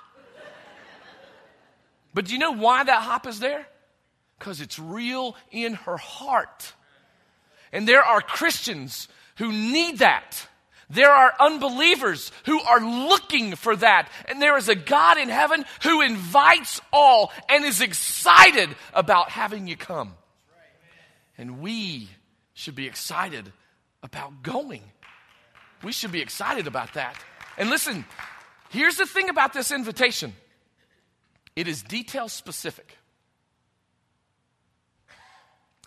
But 2.13 2.25
do 2.25 2.33
you 2.33 2.39
know 2.39 2.51
why 2.51 2.83
that 2.83 3.03
hop 3.03 3.25
is 3.25 3.39
there? 3.39 3.65
Because 4.37 4.59
it's 4.59 4.77
real 4.77 5.37
in 5.49 5.75
her 5.75 5.95
heart. 5.95 6.73
And 7.71 7.87
there 7.87 8.03
are 8.03 8.19
Christians 8.19 9.07
who 9.37 9.49
need 9.49 9.99
that. 9.99 10.45
There 10.93 11.11
are 11.11 11.33
unbelievers 11.39 12.31
who 12.45 12.61
are 12.61 12.79
looking 12.79 13.55
for 13.55 13.75
that. 13.75 14.09
And 14.27 14.41
there 14.41 14.57
is 14.57 14.69
a 14.69 14.75
God 14.75 15.17
in 15.17 15.29
heaven 15.29 15.65
who 15.83 16.01
invites 16.01 16.81
all 16.91 17.31
and 17.49 17.65
is 17.65 17.81
excited 17.81 18.69
about 18.93 19.29
having 19.29 19.67
you 19.67 19.75
come. 19.75 20.13
And 21.37 21.59
we 21.59 22.09
should 22.53 22.75
be 22.75 22.87
excited 22.87 23.51
about 24.01 24.43
going. 24.43 24.83
We 25.83 25.91
should 25.91 26.11
be 26.11 26.21
excited 26.21 26.67
about 26.67 26.93
that. 26.93 27.17
And 27.57 27.69
listen, 27.69 28.05
Here's 28.73 28.97
the 28.97 29.05
thing 29.05 29.29
about 29.29 29.53
this 29.53 29.71
invitation 29.71 30.33
it 31.55 31.67
is 31.67 31.83
detail 31.83 32.27
specific. 32.27 32.97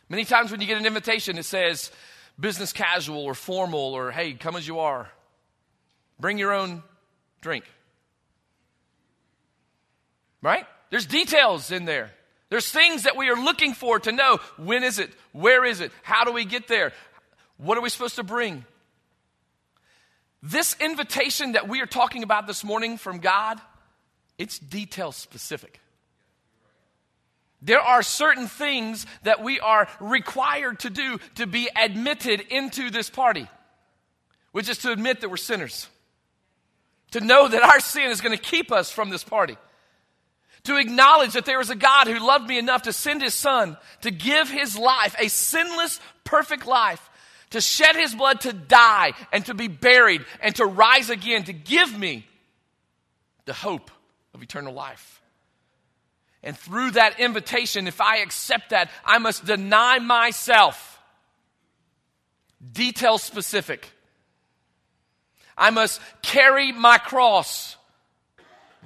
Many 0.09 0.25
times 0.25 0.53
when 0.53 0.61
you 0.61 0.69
get 0.69 0.79
an 0.79 0.87
invitation, 0.87 1.37
it 1.37 1.45
says 1.45 1.91
business 2.39 2.73
casual 2.73 3.25
or 3.25 3.35
formal 3.35 3.95
or 3.95 4.11
hey, 4.11 4.35
come 4.35 4.57
as 4.57 4.67
you 4.67 4.81
are. 4.81 5.11
Bring 6.19 6.39
your 6.39 6.53
own 6.53 6.83
drink. 7.41 7.65
Right? 10.43 10.67
There's 10.91 11.07
details 11.07 11.71
in 11.71 11.85
there. 11.85 12.13
There's 12.49 12.71
things 12.71 13.03
that 13.03 13.17
we 13.17 13.29
are 13.29 13.37
looking 13.37 13.75
for 13.75 13.99
to 13.99 14.13
know 14.13 14.39
when 14.57 14.85
is 14.85 14.99
it? 14.99 15.11
Where 15.33 15.65
is 15.65 15.81
it? 15.81 15.91
How 16.03 16.25
do 16.25 16.33
we 16.33 16.45
get 16.45 16.69
there? 16.69 16.93
What 17.57 17.77
are 17.77 17.81
we 17.81 17.89
supposed 17.89 18.17
to 18.17 18.23
bring? 18.23 18.65
This 20.43 20.77
invitation 20.79 21.53
that 21.53 21.69
we 21.69 21.81
are 21.81 21.87
talking 21.87 22.23
about 22.23 22.47
this 22.47 22.63
morning 22.63 22.99
from 22.99 23.19
God, 23.19 23.61
it's 24.39 24.59
detail 24.59 25.11
specific. 25.11 25.81
There 27.63 27.81
are 27.81 28.03
certain 28.03 28.49
things 28.49 29.07
that 29.23 29.43
we 29.43 29.61
are 29.61 29.89
required 30.01 30.81
to 30.81 30.91
do 30.91 31.19
to 31.37 31.47
be 31.47 31.69
admitted 31.75 32.41
into 32.51 32.91
this 32.91 33.09
party, 33.09 33.49
which 34.53 34.69
is 34.69 34.79
to 34.79 34.93
admit 34.93 35.21
that 35.21 35.31
we're 35.31 35.37
sinners, 35.37 35.89
to 37.13 37.21
know 37.21 37.49
that 37.49 37.63
our 37.63 37.81
sin 37.81 38.11
is 38.11 38.21
going 38.21 38.37
to 38.37 38.43
keep 38.43 38.71
us 38.71 38.91
from 38.91 39.11
this 39.11 39.25
party, 39.25 39.57
to 40.65 40.77
acknowledge 40.77 41.33
that 41.33 41.47
there 41.47 41.61
is 41.61 41.71
a 41.71 41.77
God 41.77 42.09
who 42.09 42.19
loved 42.19 42.47
me 42.47 42.59
enough 42.59 42.83
to 42.83 42.93
send 42.93 43.23
his 43.23 43.35
son 43.35 43.77
to 44.03 44.11
give 44.11 44.51
his 44.51 44.77
life, 44.77 45.15
a 45.19 45.29
sinless, 45.29 46.01
perfect 46.25 46.67
life, 46.67 47.09
to 47.51 47.61
shed 47.61 47.97
his 47.97 48.15
blood 48.15 48.41
to 48.43 48.53
die 48.53 49.13
and 49.33 49.47
to 49.47 49.55
be 49.55 49.69
buried 49.69 50.25
and 50.41 50.55
to 50.57 50.67
rise 50.67 51.11
again 51.11 51.45
to 51.45 51.53
give 51.53 51.97
me 51.97 52.27
the 53.45 53.53
hope 53.53 53.91
of 54.35 54.43
eternal 54.43 54.75
life. 54.75 55.23
And 56.47 56.57
through 56.57 56.93
that 56.93 57.21
invitation, 57.21 57.87
if 57.87 58.01
I 58.01 58.19
accept 58.19 58.71
that, 58.71 58.91
I 59.05 59.19
must 59.19 59.45
deny 59.45 59.99
myself. 59.99 60.99
Detail 62.73 63.19
specific. 63.19 63.91
I 65.59 65.71
must 65.71 66.01
carry 66.23 66.73
my 66.73 66.97
cross. 66.97 67.77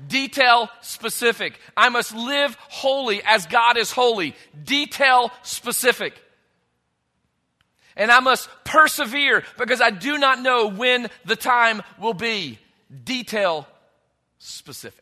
Detail 0.09 0.71
specific. 0.81 1.61
I 1.76 1.88
must 1.90 2.14
live 2.14 2.57
holy 2.69 3.23
as 3.23 3.47
God 3.47 3.76
is 3.76 3.93
holy. 3.93 4.35
Detail 4.64 5.31
specific 5.43 6.14
and 8.00 8.11
I 8.11 8.21
must 8.21 8.49
persevere 8.64 9.45
because 9.59 9.83
I 9.83 9.90
do 9.90 10.17
not 10.17 10.40
know 10.40 10.69
when 10.69 11.09
the 11.26 11.37
time 11.37 11.83
will 11.99 12.14
be. 12.14 12.59
detail 13.05 13.69
specific. 14.38 15.00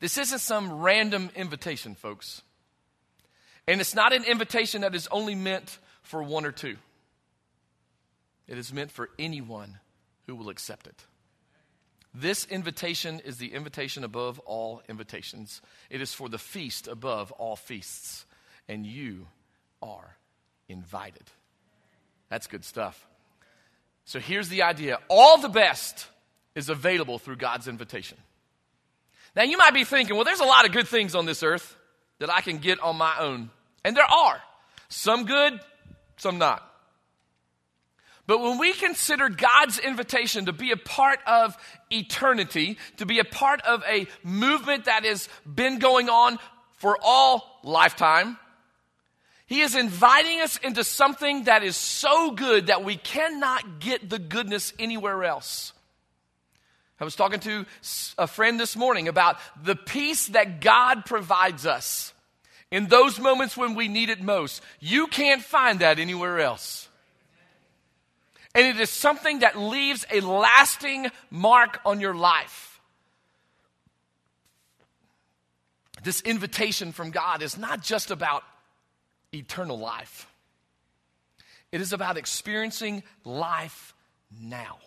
This 0.00 0.18
isn't 0.18 0.38
some 0.40 0.80
random 0.80 1.30
invitation, 1.36 1.94
folks. 1.94 2.42
And 3.66 3.80
it's 3.80 3.94
not 3.94 4.12
an 4.12 4.24
invitation 4.24 4.80
that 4.80 4.94
is 4.94 5.06
only 5.08 5.34
meant 5.34 5.78
for 6.02 6.22
one 6.22 6.44
or 6.44 6.52
two, 6.52 6.76
it 8.48 8.58
is 8.58 8.72
meant 8.72 8.90
for 8.90 9.10
anyone 9.18 9.78
who 10.26 10.34
will 10.34 10.48
accept 10.48 10.88
it. 10.88 11.04
This 12.12 12.44
invitation 12.46 13.20
is 13.20 13.36
the 13.36 13.52
invitation 13.52 14.02
above 14.02 14.40
all 14.40 14.82
invitations. 14.88 15.62
It 15.88 16.00
is 16.00 16.12
for 16.12 16.28
the 16.28 16.38
feast 16.38 16.88
above 16.88 17.30
all 17.32 17.54
feasts. 17.54 18.26
And 18.68 18.84
you 18.84 19.28
are 19.80 20.16
invited. 20.68 21.30
That's 22.28 22.48
good 22.48 22.64
stuff. 22.64 23.06
So 24.04 24.18
here's 24.18 24.48
the 24.48 24.62
idea 24.62 24.98
all 25.08 25.38
the 25.38 25.48
best 25.48 26.08
is 26.56 26.68
available 26.68 27.20
through 27.20 27.36
God's 27.36 27.68
invitation. 27.68 28.18
Now, 29.36 29.42
you 29.42 29.56
might 29.56 29.74
be 29.74 29.84
thinking, 29.84 30.16
well, 30.16 30.24
there's 30.24 30.40
a 30.40 30.44
lot 30.44 30.66
of 30.66 30.72
good 30.72 30.88
things 30.88 31.14
on 31.14 31.26
this 31.26 31.42
earth 31.42 31.76
that 32.18 32.30
I 32.30 32.40
can 32.40 32.58
get 32.58 32.80
on 32.80 32.96
my 32.96 33.16
own. 33.18 33.50
And 33.84 33.96
there 33.96 34.04
are. 34.04 34.40
Some 34.88 35.24
good, 35.24 35.58
some 36.16 36.38
not. 36.38 36.66
But 38.26 38.40
when 38.40 38.58
we 38.58 38.72
consider 38.72 39.28
God's 39.28 39.78
invitation 39.78 40.46
to 40.46 40.52
be 40.52 40.70
a 40.70 40.76
part 40.76 41.18
of 41.26 41.56
eternity, 41.90 42.78
to 42.98 43.06
be 43.06 43.18
a 43.18 43.24
part 43.24 43.60
of 43.62 43.82
a 43.88 44.06
movement 44.22 44.84
that 44.84 45.04
has 45.04 45.28
been 45.44 45.80
going 45.80 46.08
on 46.08 46.38
for 46.76 46.96
all 47.02 47.58
lifetime, 47.64 48.38
He 49.46 49.62
is 49.62 49.74
inviting 49.74 50.40
us 50.42 50.58
into 50.58 50.84
something 50.84 51.44
that 51.44 51.64
is 51.64 51.76
so 51.76 52.30
good 52.30 52.68
that 52.68 52.84
we 52.84 52.96
cannot 52.96 53.80
get 53.80 54.08
the 54.08 54.20
goodness 54.20 54.72
anywhere 54.78 55.24
else. 55.24 55.72
I 57.00 57.04
was 57.04 57.16
talking 57.16 57.40
to 57.40 57.64
a 58.18 58.26
friend 58.26 58.60
this 58.60 58.76
morning 58.76 59.08
about 59.08 59.38
the 59.62 59.74
peace 59.74 60.26
that 60.28 60.60
God 60.60 61.06
provides 61.06 61.64
us 61.64 62.12
in 62.70 62.88
those 62.88 63.18
moments 63.18 63.56
when 63.56 63.74
we 63.74 63.88
need 63.88 64.10
it 64.10 64.20
most. 64.20 64.62
You 64.80 65.06
can't 65.06 65.42
find 65.42 65.78
that 65.80 65.98
anywhere 65.98 66.40
else. 66.40 66.88
And 68.54 68.66
it 68.66 68.78
is 68.78 68.90
something 68.90 69.38
that 69.38 69.58
leaves 69.58 70.04
a 70.12 70.20
lasting 70.20 71.06
mark 71.30 71.80
on 71.86 72.00
your 72.00 72.14
life. 72.14 72.80
This 76.02 76.20
invitation 76.20 76.92
from 76.92 77.12
God 77.12 77.42
is 77.42 77.56
not 77.56 77.82
just 77.82 78.10
about 78.10 78.42
eternal 79.32 79.78
life, 79.78 80.26
it 81.72 81.80
is 81.80 81.94
about 81.94 82.18
experiencing 82.18 83.04
life 83.24 83.94
now 84.38 84.78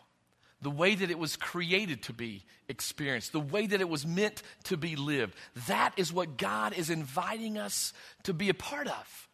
the 0.64 0.72
way 0.72 0.96
that 0.96 1.12
it 1.12 1.20
was 1.20 1.36
created 1.36 2.04
to 2.04 2.14
be 2.14 2.44
experienced, 2.68 3.32
the 3.32 3.40
way 3.40 3.68
that 3.68 3.82
it 3.82 3.90
was 3.90 4.06
meant 4.06 4.42
to 4.64 4.78
be 4.78 4.96
lived. 4.96 5.36
That 5.68 5.94
is 5.98 6.12
what 6.12 6.38
God 6.38 6.74
is 6.74 6.90
inviting 6.90 7.58
us 7.58 7.94
to 8.24 8.34
be 8.34 8.50
a 8.50 8.54
part 8.54 8.88
of. 8.88 9.30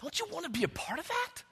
Don't 0.00 0.18
you 0.18 0.26
want 0.32 0.46
to 0.46 0.50
be 0.50 0.64
a 0.64 0.68
part 0.68 0.98
of 0.98 1.06
that? 1.06 1.42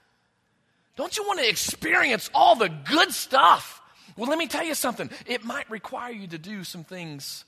Don't 0.96 1.16
you 1.16 1.24
want 1.24 1.38
to 1.40 1.48
experience 1.48 2.30
all 2.34 2.56
the 2.56 2.68
good 2.68 3.12
stuff? 3.12 3.80
Well, 4.16 4.28
let 4.28 4.38
me 4.38 4.48
tell 4.48 4.64
you 4.64 4.74
something. 4.74 5.10
It 5.26 5.44
might 5.44 5.70
require 5.70 6.12
you 6.12 6.26
to 6.28 6.38
do 6.38 6.64
some 6.64 6.82
things 6.82 7.44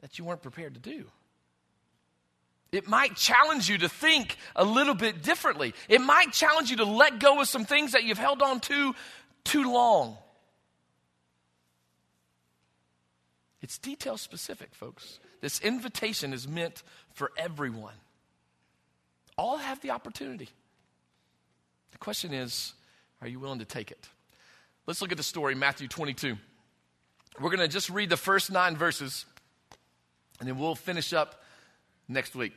that 0.00 0.18
you 0.18 0.24
weren't 0.24 0.42
prepared 0.42 0.74
to 0.74 0.80
do. 0.80 1.06
It 2.70 2.88
might 2.88 3.16
challenge 3.16 3.68
you 3.68 3.78
to 3.78 3.88
think 3.88 4.36
a 4.54 4.64
little 4.64 4.94
bit 4.94 5.22
differently. 5.22 5.74
It 5.88 6.00
might 6.00 6.32
challenge 6.32 6.70
you 6.70 6.78
to 6.78 6.84
let 6.84 7.20
go 7.20 7.40
of 7.40 7.48
some 7.48 7.64
things 7.64 7.92
that 7.92 8.04
you've 8.04 8.18
held 8.18 8.42
on 8.42 8.60
to 8.60 8.94
too 9.44 9.72
long. 9.72 10.18
It's 13.64 13.78
detail 13.78 14.18
specific, 14.18 14.74
folks. 14.74 15.20
This 15.40 15.58
invitation 15.58 16.34
is 16.34 16.46
meant 16.46 16.82
for 17.14 17.32
everyone. 17.38 17.94
All 19.38 19.56
have 19.56 19.80
the 19.80 19.90
opportunity. 19.90 20.50
The 21.92 21.96
question 21.96 22.34
is, 22.34 22.74
are 23.22 23.26
you 23.26 23.40
willing 23.40 23.60
to 23.60 23.64
take 23.64 23.90
it? 23.90 24.06
Let's 24.86 25.00
look 25.00 25.12
at 25.12 25.16
the 25.16 25.24
story, 25.24 25.54
Matthew 25.54 25.88
22. 25.88 26.36
We're 27.40 27.48
going 27.48 27.60
to 27.60 27.68
just 27.68 27.88
read 27.88 28.10
the 28.10 28.18
first 28.18 28.52
nine 28.52 28.76
verses, 28.76 29.24
and 30.40 30.46
then 30.46 30.58
we'll 30.58 30.74
finish 30.74 31.14
up 31.14 31.42
next 32.06 32.36
week. 32.36 32.52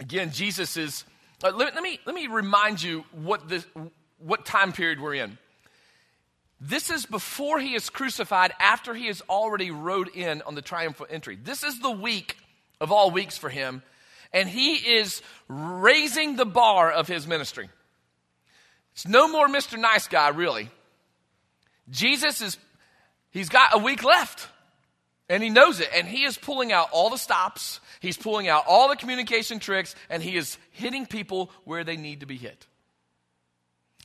Again, 0.00 0.30
Jesus 0.32 0.78
is. 0.78 1.04
Uh, 1.44 1.52
let, 1.54 1.74
let, 1.74 1.82
me, 1.82 2.00
let 2.06 2.14
me 2.14 2.28
remind 2.28 2.82
you 2.82 3.04
what, 3.12 3.46
this, 3.46 3.66
what 4.16 4.46
time 4.46 4.72
period 4.72 5.00
we're 5.00 5.16
in. 5.16 5.36
This 6.66 6.88
is 6.88 7.04
before 7.04 7.60
he 7.60 7.74
is 7.74 7.90
crucified, 7.90 8.52
after 8.58 8.94
he 8.94 9.08
has 9.08 9.20
already 9.28 9.70
rode 9.70 10.08
in 10.08 10.40
on 10.42 10.54
the 10.54 10.62
triumphal 10.62 11.06
entry. 11.10 11.36
This 11.36 11.62
is 11.62 11.78
the 11.80 11.90
week 11.90 12.38
of 12.80 12.90
all 12.90 13.10
weeks 13.10 13.36
for 13.36 13.50
him, 13.50 13.82
and 14.32 14.48
he 14.48 14.76
is 14.76 15.20
raising 15.46 16.36
the 16.36 16.46
bar 16.46 16.90
of 16.90 17.06
his 17.06 17.26
ministry. 17.26 17.68
It's 18.94 19.06
no 19.06 19.28
more 19.28 19.46
Mr. 19.46 19.78
Nice 19.78 20.08
Guy, 20.08 20.28
really. 20.28 20.70
Jesus 21.90 22.40
is, 22.40 22.56
he's 23.30 23.50
got 23.50 23.74
a 23.74 23.78
week 23.78 24.02
left, 24.02 24.48
and 25.28 25.42
he 25.42 25.50
knows 25.50 25.80
it, 25.80 25.90
and 25.94 26.08
he 26.08 26.24
is 26.24 26.38
pulling 26.38 26.72
out 26.72 26.88
all 26.92 27.10
the 27.10 27.18
stops, 27.18 27.78
he's 28.00 28.16
pulling 28.16 28.48
out 28.48 28.64
all 28.66 28.88
the 28.88 28.96
communication 28.96 29.58
tricks, 29.58 29.94
and 30.08 30.22
he 30.22 30.34
is 30.34 30.56
hitting 30.70 31.04
people 31.04 31.50
where 31.64 31.84
they 31.84 31.98
need 31.98 32.20
to 32.20 32.26
be 32.26 32.38
hit. 32.38 32.66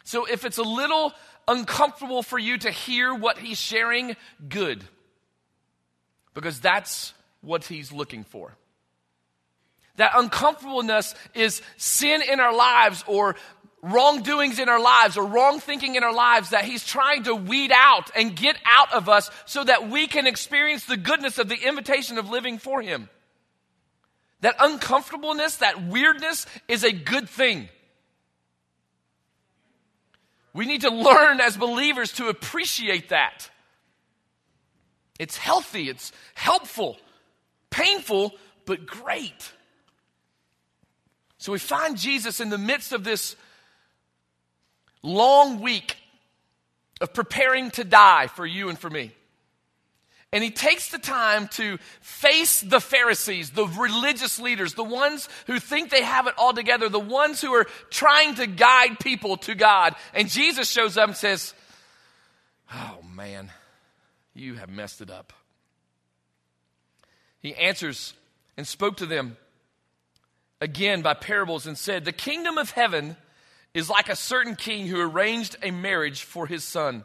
So 0.04 0.26
if 0.26 0.44
it's 0.44 0.58
a 0.58 0.64
little 0.64 1.14
uncomfortable 1.50 2.24
for 2.24 2.40
you 2.40 2.58
to 2.60 2.72
hear 2.72 3.14
what 3.14 3.38
he's 3.38 3.58
sharing, 3.58 4.16
good. 4.48 4.84
Because 6.34 6.60
that's 6.60 7.14
what 7.42 7.66
he's 7.66 7.92
looking 7.92 8.24
for. 8.24 8.56
That 9.98 10.12
uncomfortableness 10.16 11.16
is 11.34 11.62
sin 11.76 12.22
in 12.22 12.40
our 12.40 12.56
lives 12.56 13.04
or 13.08 13.36
wrongdoings 13.82 14.60
in 14.60 14.70
our 14.70 14.80
lives 14.80 15.18
or 15.18 15.26
wrong 15.26 15.60
thinking 15.60 15.96
in 15.96 16.04
our 16.04 16.14
lives 16.14 16.52
that 16.52 16.66
he's 16.66 16.86
trying 16.86 17.24
to 17.24 17.36
weed 17.36 17.72
out 17.74 18.10
and 18.16 18.36
get 18.36 18.58
out 18.66 18.94
of 18.94 19.10
us 19.10 19.30
so 19.46 19.64
that 19.64 19.90
we 19.90 20.08
can 20.08 20.28
experience 20.28 20.86
the 20.86 20.98
goodness 20.98 21.38
of 21.38 21.50
the 21.50 21.68
invitation 21.68 22.18
of 22.18 22.30
living 22.30 22.58
for 22.58 22.82
him. 22.82 23.10
That 24.42 24.56
uncomfortableness, 24.60 25.58
that 25.58 25.88
weirdness 25.88 26.46
is 26.68 26.84
a 26.84 26.94
good 26.94 27.28
thing. 27.28 27.68
We 30.60 30.66
need 30.66 30.82
to 30.82 30.90
learn 30.90 31.40
as 31.40 31.56
believers 31.56 32.12
to 32.14 32.28
appreciate 32.28 33.10
that. 33.10 33.50
It's 35.18 35.38
healthy, 35.38 35.88
it's 35.88 36.12
helpful, 36.34 36.98
painful, 37.70 38.34
but 38.66 38.86
great. 38.86 39.54
So 41.38 41.54
we 41.54 41.60
find 41.60 41.98
Jesus 41.98 42.42
in 42.42 42.50
the 42.50 42.58
midst 42.58 42.92
of 42.92 43.06
this 43.06 43.38
long 45.02 45.62
week 45.62 45.96
of 47.00 47.14
preparing 47.14 47.72
to 47.72 47.86
die 47.86 48.28
for 48.28 48.46
you 48.46 48.68
and 48.68 48.78
for 48.78 48.90
me. 48.90 49.14
And 50.32 50.44
he 50.44 50.52
takes 50.52 50.90
the 50.90 51.00
time 51.00 51.48
to 51.50 51.80
face 52.02 52.62
the 52.62 52.80
Pharisees, 52.80 53.50
the 53.50 53.66
religious 53.66 54.40
leaders, 54.40 54.76
the 54.76 54.84
ones 54.84 55.28
who 55.48 55.60
think 55.60 55.90
they 55.90 56.04
have 56.04 56.28
it 56.28 56.36
all 56.38 56.54
together, 56.54 56.88
the 56.88 57.00
ones 57.00 57.42
who 57.42 57.52
are 57.54 57.66
trying 57.90 58.36
to 58.36 58.46
guide 58.46 59.00
people 59.00 59.38
to 59.38 59.56
God. 59.56 59.96
And 60.14 60.30
Jesus 60.30 60.70
shows 60.70 60.98
up 60.98 61.08
and 61.08 61.18
says, 61.18 61.56
Oh 62.72 63.00
man, 63.12 63.50
you 64.36 64.56
have 64.56 64.70
messed 64.70 65.02
it 65.02 65.10
up. 65.10 65.34
He 67.40 67.56
answers 67.56 68.14
and 68.56 68.68
spoke 68.68 68.98
to 68.98 69.08
them 69.08 69.36
again 70.62 71.02
by 71.02 71.16
parables 71.16 71.66
and 71.66 71.76
said, 71.76 72.06
The 72.06 72.12
kingdom 72.12 72.60
of 72.60 72.70
heaven 72.72 73.18
is 73.74 73.90
like 73.90 74.10
a 74.10 74.16
certain 74.16 74.56
king 74.56 74.86
who 74.86 75.02
arranged 75.02 75.56
a 75.64 75.72
marriage 75.72 76.22
for 76.22 76.46
his 76.46 76.64
son 76.64 77.04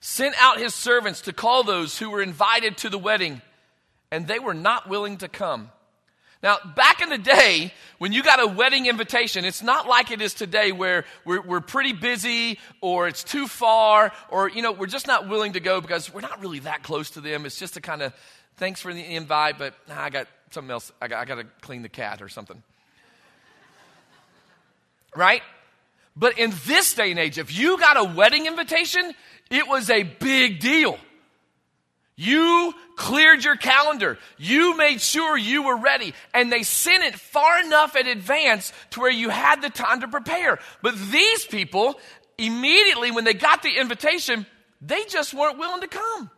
sent 0.00 0.34
out 0.40 0.58
his 0.58 0.74
servants 0.74 1.22
to 1.22 1.32
call 1.32 1.62
those 1.62 1.98
who 1.98 2.10
were 2.10 2.22
invited 2.22 2.78
to 2.78 2.88
the 2.88 2.98
wedding, 2.98 3.42
and 4.10 4.26
they 4.26 4.38
were 4.38 4.54
not 4.54 4.88
willing 4.88 5.18
to 5.18 5.28
come. 5.28 5.70
Now, 6.42 6.58
back 6.74 7.02
in 7.02 7.10
the 7.10 7.18
day, 7.18 7.72
when 7.98 8.12
you 8.12 8.22
got 8.22 8.40
a 8.40 8.46
wedding 8.46 8.86
invitation, 8.86 9.44
it's 9.44 9.62
not 9.62 9.86
like 9.86 10.10
it 10.10 10.22
is 10.22 10.32
today 10.32 10.72
where 10.72 11.04
we're, 11.26 11.42
we're 11.42 11.60
pretty 11.60 11.92
busy 11.92 12.58
or 12.80 13.08
it's 13.08 13.22
too 13.22 13.46
far 13.46 14.10
or, 14.30 14.48
you 14.48 14.62
know, 14.62 14.72
we're 14.72 14.86
just 14.86 15.06
not 15.06 15.28
willing 15.28 15.52
to 15.52 15.60
go 15.60 15.82
because 15.82 16.12
we're 16.12 16.22
not 16.22 16.40
really 16.40 16.60
that 16.60 16.82
close 16.82 17.10
to 17.10 17.20
them. 17.20 17.44
It's 17.44 17.58
just 17.58 17.76
a 17.76 17.82
kind 17.82 18.00
of, 18.00 18.14
thanks 18.56 18.80
for 18.80 18.94
the 18.94 19.04
invite, 19.04 19.58
but 19.58 19.74
nah, 19.86 20.00
I 20.00 20.08
got 20.08 20.28
something 20.50 20.70
else. 20.70 20.90
I 21.02 21.08
got, 21.08 21.20
I 21.20 21.24
got 21.26 21.34
to 21.34 21.46
clean 21.60 21.82
the 21.82 21.90
cat 21.90 22.22
or 22.22 22.30
something. 22.30 22.62
right? 25.14 25.42
But 26.16 26.38
in 26.38 26.54
this 26.66 26.94
day 26.94 27.10
and 27.10 27.20
age, 27.20 27.36
if 27.36 27.56
you 27.56 27.78
got 27.78 27.98
a 27.98 28.04
wedding 28.04 28.46
invitation, 28.46 29.12
it 29.50 29.66
was 29.68 29.90
a 29.90 30.04
big 30.04 30.60
deal. 30.60 30.98
You 32.16 32.74
cleared 32.96 33.42
your 33.42 33.56
calendar. 33.56 34.18
You 34.36 34.76
made 34.76 35.00
sure 35.00 35.36
you 35.38 35.62
were 35.62 35.76
ready. 35.76 36.12
And 36.34 36.52
they 36.52 36.62
sent 36.62 37.02
it 37.02 37.14
far 37.14 37.60
enough 37.62 37.96
in 37.96 38.06
advance 38.06 38.72
to 38.90 39.00
where 39.00 39.10
you 39.10 39.30
had 39.30 39.62
the 39.62 39.70
time 39.70 40.02
to 40.02 40.08
prepare. 40.08 40.58
But 40.82 40.96
these 41.10 41.46
people, 41.46 41.98
immediately 42.36 43.10
when 43.10 43.24
they 43.24 43.32
got 43.32 43.62
the 43.62 43.74
invitation, 43.78 44.44
they 44.82 45.04
just 45.06 45.32
weren't 45.32 45.58
willing 45.58 45.80
to 45.80 45.88
come. 45.88 46.30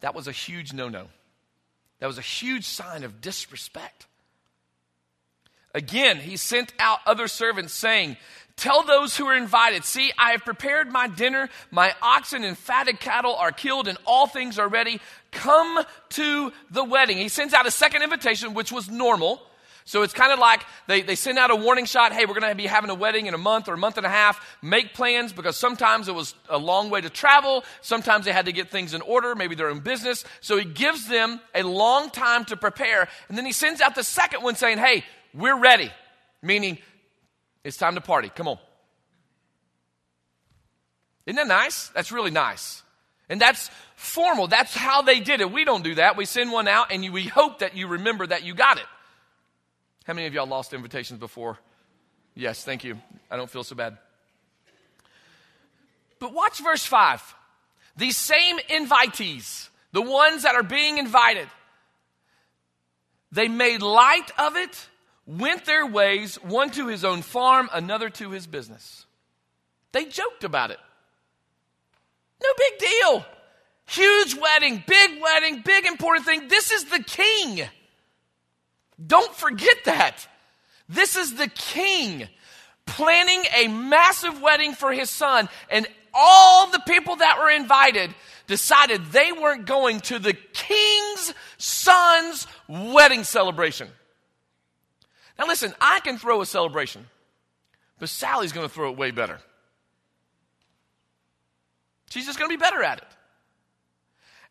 That 0.00 0.14
was 0.14 0.28
a 0.28 0.32
huge 0.32 0.72
no 0.72 0.88
no. 0.88 1.08
That 2.00 2.06
was 2.06 2.18
a 2.18 2.22
huge 2.22 2.66
sign 2.66 3.04
of 3.04 3.20
disrespect. 3.22 4.06
Again, 5.76 6.16
he 6.16 6.38
sent 6.38 6.72
out 6.78 7.00
other 7.04 7.28
servants 7.28 7.74
saying, 7.74 8.16
Tell 8.56 8.82
those 8.82 9.14
who 9.14 9.26
are 9.26 9.36
invited, 9.36 9.84
see, 9.84 10.10
I 10.16 10.30
have 10.30 10.42
prepared 10.42 10.90
my 10.90 11.06
dinner. 11.06 11.50
My 11.70 11.94
oxen 12.00 12.42
and 12.44 12.56
fatted 12.56 12.98
cattle 12.98 13.34
are 13.34 13.52
killed, 13.52 13.86
and 13.86 13.98
all 14.06 14.26
things 14.26 14.58
are 14.58 14.68
ready. 14.68 15.02
Come 15.32 15.84
to 16.10 16.50
the 16.70 16.82
wedding. 16.82 17.18
He 17.18 17.28
sends 17.28 17.52
out 17.52 17.66
a 17.66 17.70
second 17.70 18.02
invitation, 18.02 18.54
which 18.54 18.72
was 18.72 18.88
normal. 18.88 19.42
So 19.84 20.02
it's 20.02 20.14
kind 20.14 20.32
of 20.32 20.40
like 20.40 20.64
they, 20.88 21.02
they 21.02 21.14
send 21.14 21.38
out 21.38 21.52
a 21.52 21.56
warning 21.56 21.84
shot 21.84 22.12
hey, 22.12 22.24
we're 22.24 22.38
going 22.38 22.50
to 22.50 22.56
be 22.56 22.66
having 22.66 22.90
a 22.90 22.94
wedding 22.94 23.26
in 23.26 23.34
a 23.34 23.38
month 23.38 23.68
or 23.68 23.74
a 23.74 23.78
month 23.78 23.98
and 23.98 24.06
a 24.06 24.10
half. 24.10 24.58
Make 24.60 24.94
plans 24.94 25.32
because 25.32 25.56
sometimes 25.56 26.08
it 26.08 26.14
was 26.14 26.34
a 26.48 26.58
long 26.58 26.90
way 26.90 27.00
to 27.02 27.08
travel. 27.08 27.64
Sometimes 27.82 28.24
they 28.24 28.32
had 28.32 28.46
to 28.46 28.52
get 28.52 28.68
things 28.68 28.94
in 28.94 29.00
order, 29.02 29.36
maybe 29.36 29.54
their 29.54 29.68
own 29.68 29.80
business. 29.80 30.24
So 30.40 30.56
he 30.56 30.64
gives 30.64 31.06
them 31.06 31.40
a 31.54 31.62
long 31.62 32.10
time 32.10 32.44
to 32.46 32.56
prepare. 32.56 33.06
And 33.28 33.38
then 33.38 33.46
he 33.46 33.52
sends 33.52 33.80
out 33.80 33.94
the 33.94 34.02
second 34.02 34.42
one 34.42 34.56
saying, 34.56 34.78
hey, 34.78 35.04
we're 35.36 35.58
ready, 35.58 35.90
meaning 36.42 36.78
it's 37.62 37.76
time 37.76 37.94
to 37.94 38.00
party. 38.00 38.30
Come 38.34 38.48
on. 38.48 38.58
Isn't 41.26 41.36
that 41.36 41.48
nice? 41.48 41.88
That's 41.88 42.10
really 42.12 42.30
nice. 42.30 42.82
And 43.28 43.40
that's 43.40 43.70
formal. 43.96 44.46
That's 44.46 44.74
how 44.74 45.02
they 45.02 45.20
did 45.20 45.40
it. 45.40 45.50
We 45.50 45.64
don't 45.64 45.82
do 45.82 45.96
that. 45.96 46.16
We 46.16 46.24
send 46.24 46.52
one 46.52 46.68
out 46.68 46.92
and 46.92 47.04
you, 47.04 47.12
we 47.12 47.24
hope 47.24 47.58
that 47.58 47.76
you 47.76 47.88
remember 47.88 48.26
that 48.26 48.44
you 48.44 48.54
got 48.54 48.78
it. 48.78 48.86
How 50.04 50.14
many 50.14 50.28
of 50.28 50.34
y'all 50.34 50.46
lost 50.46 50.72
invitations 50.72 51.18
before? 51.18 51.58
Yes, 52.34 52.62
thank 52.62 52.84
you. 52.84 52.98
I 53.30 53.36
don't 53.36 53.50
feel 53.50 53.64
so 53.64 53.74
bad. 53.74 53.98
But 56.20 56.32
watch 56.32 56.62
verse 56.62 56.86
5. 56.86 57.34
These 57.96 58.16
same 58.16 58.58
invitees, 58.70 59.68
the 59.92 60.02
ones 60.02 60.44
that 60.44 60.54
are 60.54 60.62
being 60.62 60.98
invited, 60.98 61.48
they 63.32 63.48
made 63.48 63.82
light 63.82 64.30
of 64.38 64.56
it 64.56 64.88
went 65.26 65.64
their 65.64 65.86
ways, 65.86 66.36
one 66.36 66.70
to 66.70 66.86
his 66.86 67.04
own 67.04 67.22
farm, 67.22 67.68
another 67.72 68.08
to 68.10 68.30
his 68.30 68.46
business. 68.46 69.06
They 69.92 70.04
joked 70.04 70.44
about 70.44 70.70
it. 70.70 70.78
No 72.42 72.48
big 72.56 72.78
deal. 72.90 73.26
Huge 73.86 74.34
wedding, 74.34 74.82
big 74.86 75.22
wedding, 75.22 75.62
big 75.64 75.86
important 75.86 76.26
thing. 76.26 76.48
This 76.48 76.70
is 76.70 76.84
the 76.84 77.02
king. 77.02 77.62
Don't 79.04 79.34
forget 79.34 79.76
that. 79.84 80.26
This 80.88 81.16
is 81.16 81.34
the 81.34 81.48
king 81.48 82.28
planning 82.84 83.42
a 83.56 83.68
massive 83.68 84.40
wedding 84.40 84.72
for 84.72 84.92
his 84.92 85.10
son, 85.10 85.48
and 85.70 85.86
all 86.14 86.70
the 86.70 86.82
people 86.86 87.16
that 87.16 87.38
were 87.38 87.50
invited 87.50 88.14
decided 88.46 89.04
they 89.06 89.32
weren't 89.32 89.66
going 89.66 90.00
to 90.00 90.18
the 90.18 90.32
king's 90.32 91.34
son's 91.58 92.46
wedding 92.68 93.24
celebration. 93.24 93.88
Now, 95.38 95.46
listen, 95.46 95.74
I 95.80 96.00
can 96.00 96.18
throw 96.18 96.40
a 96.40 96.46
celebration, 96.46 97.06
but 97.98 98.08
Sally's 98.08 98.52
going 98.52 98.66
to 98.66 98.72
throw 98.72 98.90
it 98.90 98.96
way 98.96 99.10
better. 99.10 99.38
She's 102.10 102.26
just 102.26 102.38
going 102.38 102.50
to 102.50 102.56
be 102.56 102.60
better 102.60 102.82
at 102.82 102.98
it. 102.98 103.04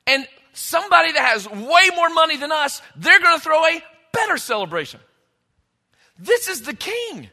And 0.07 0.27
somebody 0.53 1.11
that 1.13 1.25
has 1.25 1.49
way 1.49 1.89
more 1.95 2.09
money 2.09 2.37
than 2.37 2.51
us, 2.51 2.81
they're 2.95 3.19
going 3.19 3.37
to 3.37 3.43
throw 3.43 3.65
a 3.65 3.83
better 4.13 4.37
celebration. 4.37 4.99
This 6.19 6.47
is 6.47 6.61
the 6.61 6.73
king. 6.73 7.29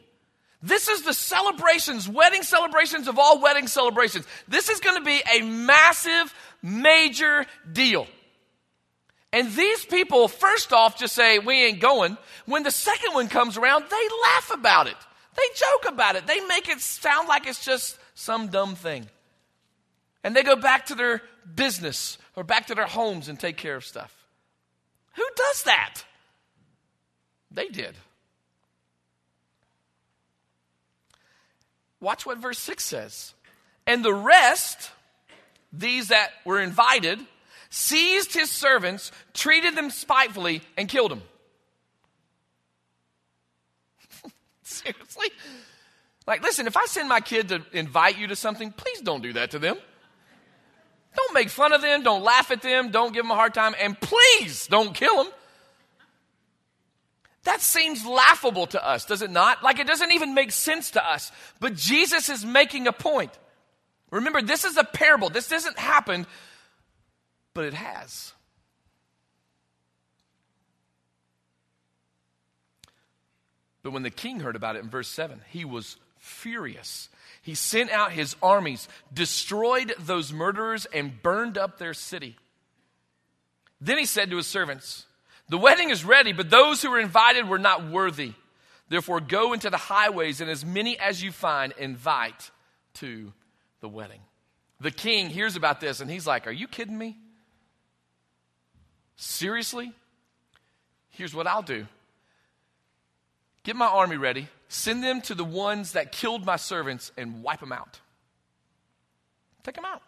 This 0.61 0.87
is 0.87 1.01
the 1.01 1.13
celebrations, 1.13 2.07
wedding 2.07 2.43
celebrations 2.43 3.07
of 3.07 3.19
all 3.19 3.41
wedding 3.41 3.67
celebrations. 3.67 4.25
This 4.47 4.69
is 4.69 4.79
going 4.79 4.97
to 4.97 5.03
be 5.03 5.21
a 5.37 5.41
massive, 5.43 6.33
major 6.61 7.45
deal. 7.71 8.07
And 9.33 9.51
these 9.51 9.83
people, 9.83 10.27
first 10.27 10.71
off, 10.71 10.99
just 10.99 11.15
say, 11.15 11.39
We 11.39 11.65
ain't 11.65 11.79
going. 11.79 12.17
When 12.45 12.61
the 12.61 12.71
second 12.71 13.13
one 13.15 13.27
comes 13.27 13.57
around, 13.57 13.85
they 13.89 14.07
laugh 14.23 14.51
about 14.53 14.87
it. 14.87 14.95
They 15.35 15.43
joke 15.55 15.91
about 15.91 16.15
it. 16.15 16.27
They 16.27 16.39
make 16.41 16.69
it 16.69 16.79
sound 16.79 17.27
like 17.27 17.47
it's 17.47 17.65
just 17.65 17.97
some 18.13 18.49
dumb 18.49 18.75
thing. 18.75 19.07
And 20.23 20.35
they 20.35 20.43
go 20.43 20.55
back 20.55 20.85
to 20.85 20.95
their 20.95 21.23
business 21.55 22.19
or 22.35 22.43
back 22.43 22.67
to 22.67 22.75
their 22.75 22.85
homes 22.85 23.27
and 23.27 23.39
take 23.39 23.57
care 23.57 23.75
of 23.75 23.83
stuff. 23.83 24.15
Who 25.15 25.25
does 25.35 25.63
that? 25.63 26.03
They 27.49 27.67
did. 27.67 27.95
Watch 31.99 32.25
what 32.25 32.37
verse 32.37 32.59
6 32.59 32.83
says. 32.83 33.33
And 33.87 34.05
the 34.05 34.13
rest, 34.13 34.91
these 35.71 36.09
that 36.09 36.29
were 36.45 36.59
invited, 36.59 37.19
seized 37.73 38.33
his 38.35 38.51
servants, 38.51 39.11
treated 39.33 39.75
them 39.75 39.89
spitefully, 39.89 40.61
and 40.77 40.87
killed 40.87 41.09
them. 41.09 41.23
Seriously? 44.61 45.31
Like, 46.27 46.43
listen, 46.43 46.67
if 46.67 46.77
I 46.77 46.85
send 46.85 47.09
my 47.09 47.19
kid 47.19 47.49
to 47.49 47.63
invite 47.71 48.19
you 48.19 48.27
to 48.27 48.35
something, 48.35 48.71
please 48.71 49.01
don't 49.01 49.23
do 49.23 49.33
that 49.33 49.51
to 49.51 49.59
them. 49.59 49.75
Don't 51.15 51.33
make 51.33 51.49
fun 51.49 51.73
of 51.73 51.81
them. 51.81 52.03
Don't 52.03 52.23
laugh 52.23 52.51
at 52.51 52.61
them. 52.61 52.91
Don't 52.91 53.11
give 53.11 53.23
them 53.23 53.31
a 53.31 53.35
hard 53.35 53.55
time. 53.55 53.73
And 53.81 53.99
please 53.99 54.67
don't 54.67 54.93
kill 54.93 55.23
them. 55.23 55.33
That 57.45 57.59
seems 57.59 58.05
laughable 58.05 58.67
to 58.67 58.87
us, 58.87 59.05
does 59.05 59.23
it 59.23 59.31
not? 59.31 59.63
Like 59.63 59.79
it 59.79 59.87
doesn't 59.87 60.11
even 60.11 60.35
make 60.35 60.51
sense 60.51 60.91
to 60.91 61.03
us. 61.05 61.31
But 61.59 61.75
Jesus 61.75 62.29
is 62.29 62.45
making 62.45 62.85
a 62.87 62.93
point. 62.93 63.31
Remember, 64.11 64.43
this 64.43 64.63
is 64.63 64.77
a 64.77 64.83
parable. 64.83 65.29
This 65.29 65.49
doesn't 65.49 65.79
happen 65.79 66.27
but 67.53 67.65
it 67.65 67.73
has. 67.73 68.33
But 73.83 73.91
when 73.91 74.03
the 74.03 74.09
king 74.09 74.39
heard 74.39 74.55
about 74.55 74.75
it 74.75 74.83
in 74.83 74.89
verse 74.89 75.09
7, 75.09 75.41
he 75.49 75.65
was 75.65 75.97
furious. 76.17 77.09
He 77.41 77.53
sent 77.53 77.91
out 77.91 78.13
his 78.13 78.35
armies, 78.41 78.87
destroyed 79.13 79.93
those 79.99 80.31
murderers, 80.31 80.85
and 80.85 81.21
burned 81.21 81.57
up 81.57 81.77
their 81.77 81.93
city. 81.93 82.37
Then 83.81 83.97
he 83.97 84.05
said 84.05 84.29
to 84.29 84.37
his 84.37 84.47
servants, 84.47 85.05
The 85.49 85.57
wedding 85.57 85.89
is 85.89 86.05
ready, 86.05 86.31
but 86.31 86.49
those 86.49 86.81
who 86.81 86.91
were 86.91 86.99
invited 86.99 87.49
were 87.49 87.59
not 87.59 87.89
worthy. 87.89 88.31
Therefore, 88.87 89.19
go 89.19 89.51
into 89.51 89.69
the 89.69 89.77
highways, 89.77 90.39
and 90.39 90.49
as 90.49 90.63
many 90.63 90.97
as 90.97 91.21
you 91.21 91.33
find, 91.33 91.73
invite 91.77 92.51
to 92.95 93.33
the 93.81 93.89
wedding. 93.89 94.21
The 94.79 94.91
king 94.91 95.29
hears 95.29 95.57
about 95.57 95.81
this, 95.81 95.99
and 95.99 96.09
he's 96.09 96.25
like, 96.25 96.47
Are 96.47 96.51
you 96.51 96.67
kidding 96.67 96.97
me? 96.97 97.17
Seriously? 99.23 99.93
Here's 101.11 101.33
what 101.33 101.47
I'll 101.47 101.63
do 101.63 101.87
get 103.63 103.77
my 103.77 103.87
army 103.87 104.17
ready, 104.17 104.49
send 104.67 105.01
them 105.01 105.21
to 105.21 105.33
the 105.33 105.45
ones 105.45 105.93
that 105.93 106.11
killed 106.11 106.45
my 106.45 106.57
servants, 106.57 107.13
and 107.15 107.41
wipe 107.41 107.61
them 107.61 107.71
out. 107.71 108.01
Take 109.63 109.75
them 109.75 109.85
out. 109.85 110.01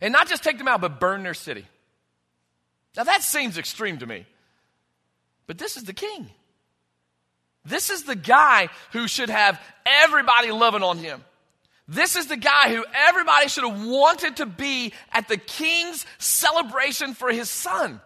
And 0.00 0.12
not 0.12 0.30
just 0.30 0.42
take 0.42 0.56
them 0.56 0.66
out, 0.66 0.80
but 0.80 0.98
burn 0.98 1.22
their 1.22 1.34
city. 1.34 1.66
Now 2.96 3.04
that 3.04 3.22
seems 3.22 3.58
extreme 3.58 3.98
to 3.98 4.06
me. 4.06 4.24
But 5.46 5.58
this 5.58 5.76
is 5.76 5.84
the 5.84 5.92
king. 5.92 6.30
This 7.66 7.90
is 7.90 8.04
the 8.04 8.16
guy 8.16 8.70
who 8.92 9.08
should 9.08 9.28
have 9.28 9.60
everybody 9.84 10.50
loving 10.52 10.82
on 10.82 10.96
him. 10.96 11.22
This 11.86 12.16
is 12.16 12.28
the 12.28 12.38
guy 12.38 12.74
who 12.74 12.82
everybody 12.94 13.48
should 13.48 13.64
have 13.64 13.84
wanted 13.84 14.38
to 14.38 14.46
be 14.46 14.94
at 15.12 15.28
the 15.28 15.36
king's 15.36 16.06
celebration 16.18 17.12
for 17.12 17.30
his 17.30 17.50
son. 17.50 18.00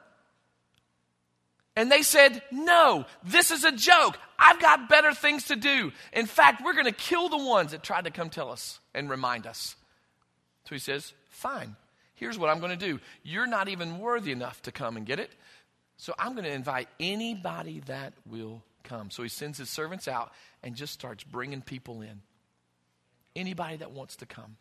And 1.77 1.93
they 1.93 2.03
said, 2.03 2.43
No, 2.51 3.05
this 3.23 3.51
is 3.51 3.65
a 3.65 3.73
joke. 3.73 4.19
I've 4.39 4.61
got 4.61 4.89
better 4.89 5.13
things 5.13 5.45
to 5.45 5.57
do. 5.57 5.93
In 6.13 6.27
fact, 6.27 6.63
we're 6.65 6.73
going 6.73 6.87
to 6.87 6.93
kill 6.93 7.29
the 7.29 7.37
ones 7.37 7.73
that 7.73 7.83
tried 7.83 8.05
to 8.05 8.11
come 8.11 8.31
tell 8.31 8.51
us 8.51 8.81
and 8.95 9.09
remind 9.11 9.47
us. 9.47 9.77
So 10.65 10.75
he 10.75 10.79
says, 10.79 11.13
Fine, 11.29 11.77
here's 12.15 12.39
what 12.39 12.49
I'm 12.49 12.61
going 12.61 12.77
to 12.77 12.87
do. 12.87 12.99
You're 13.23 13.47
not 13.47 13.69
even 13.69 13.99
worthy 13.99 14.33
enough 14.33 14.63
to 14.63 14.73
come 14.73 14.97
and 14.97 15.05
get 15.05 15.21
it. 15.21 15.31
So 15.99 16.15
I'm 16.19 16.33
going 16.33 16.45
to 16.45 16.53
invite 16.53 16.89
anybody 16.99 17.81
that 17.87 18.15
will 18.27 18.63
come. 18.83 19.11
So 19.11 19.23
he 19.23 19.29
sends 19.29 19.59
his 19.59 19.71
servants 19.71 20.09
out 20.09 20.33
and 20.63 20.75
just 20.75 20.93
starts 20.93 21.25
bringing 21.25 21.61
people 21.61 22.01
in. 22.01 22.23
Anybody 23.35 23.77
that 23.77 23.93
wants 23.93 24.17
to 24.17 24.27
come. 24.27 24.57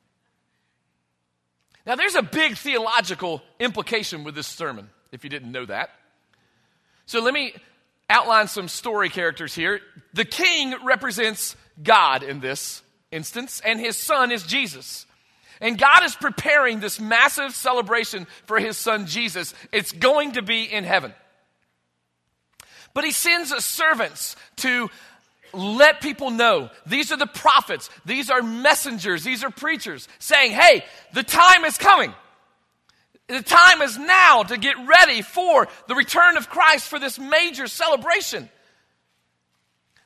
Now, 1.85 1.95
there's 1.95 2.15
a 2.15 2.23
big 2.23 2.57
theological 2.57 3.43
implication 3.59 4.23
with 4.23 4.33
this 4.33 4.47
sermon, 4.47 4.89
if 5.11 5.23
you 5.23 5.29
didn't 5.29 5.51
know 5.51 5.65
that. 5.65 5.91
So 7.05 7.21
let 7.21 7.33
me 7.33 7.53
outline 8.09 8.47
some 8.47 8.67
story 8.67 9.09
characters 9.09 9.53
here. 9.53 9.79
The 10.13 10.25
king 10.25 10.75
represents 10.83 11.55
God 11.81 12.23
in 12.23 12.39
this 12.39 12.81
instance, 13.11 13.61
and 13.63 13.79
his 13.79 13.95
son 13.95 14.31
is 14.31 14.43
Jesus. 14.43 15.05
And 15.61 15.77
God 15.77 16.03
is 16.03 16.15
preparing 16.15 16.79
this 16.79 16.99
massive 16.99 17.53
celebration 17.55 18.27
for 18.45 18.59
his 18.59 18.77
son 18.77 19.07
Jesus. 19.07 19.53
It's 19.71 19.91
going 19.91 20.33
to 20.33 20.41
be 20.41 20.63
in 20.63 20.83
heaven. 20.83 21.13
But 22.93 23.03
he 23.03 23.11
sends 23.11 23.51
servants 23.63 24.35
to 24.57 24.89
let 25.53 26.01
people 26.01 26.31
know. 26.31 26.69
These 26.85 27.11
are 27.11 27.17
the 27.17 27.27
prophets. 27.27 27.89
These 28.05 28.29
are 28.29 28.41
messengers. 28.41 29.23
These 29.23 29.43
are 29.43 29.49
preachers 29.49 30.07
saying, 30.19 30.51
hey, 30.51 30.83
the 31.13 31.23
time 31.23 31.63
is 31.65 31.77
coming. 31.77 32.13
The 33.27 33.41
time 33.41 33.81
is 33.81 33.97
now 33.97 34.43
to 34.43 34.57
get 34.57 34.75
ready 34.87 35.21
for 35.21 35.67
the 35.87 35.95
return 35.95 36.37
of 36.37 36.49
Christ 36.49 36.87
for 36.87 36.99
this 36.99 37.17
major 37.17 37.67
celebration. 37.67 38.49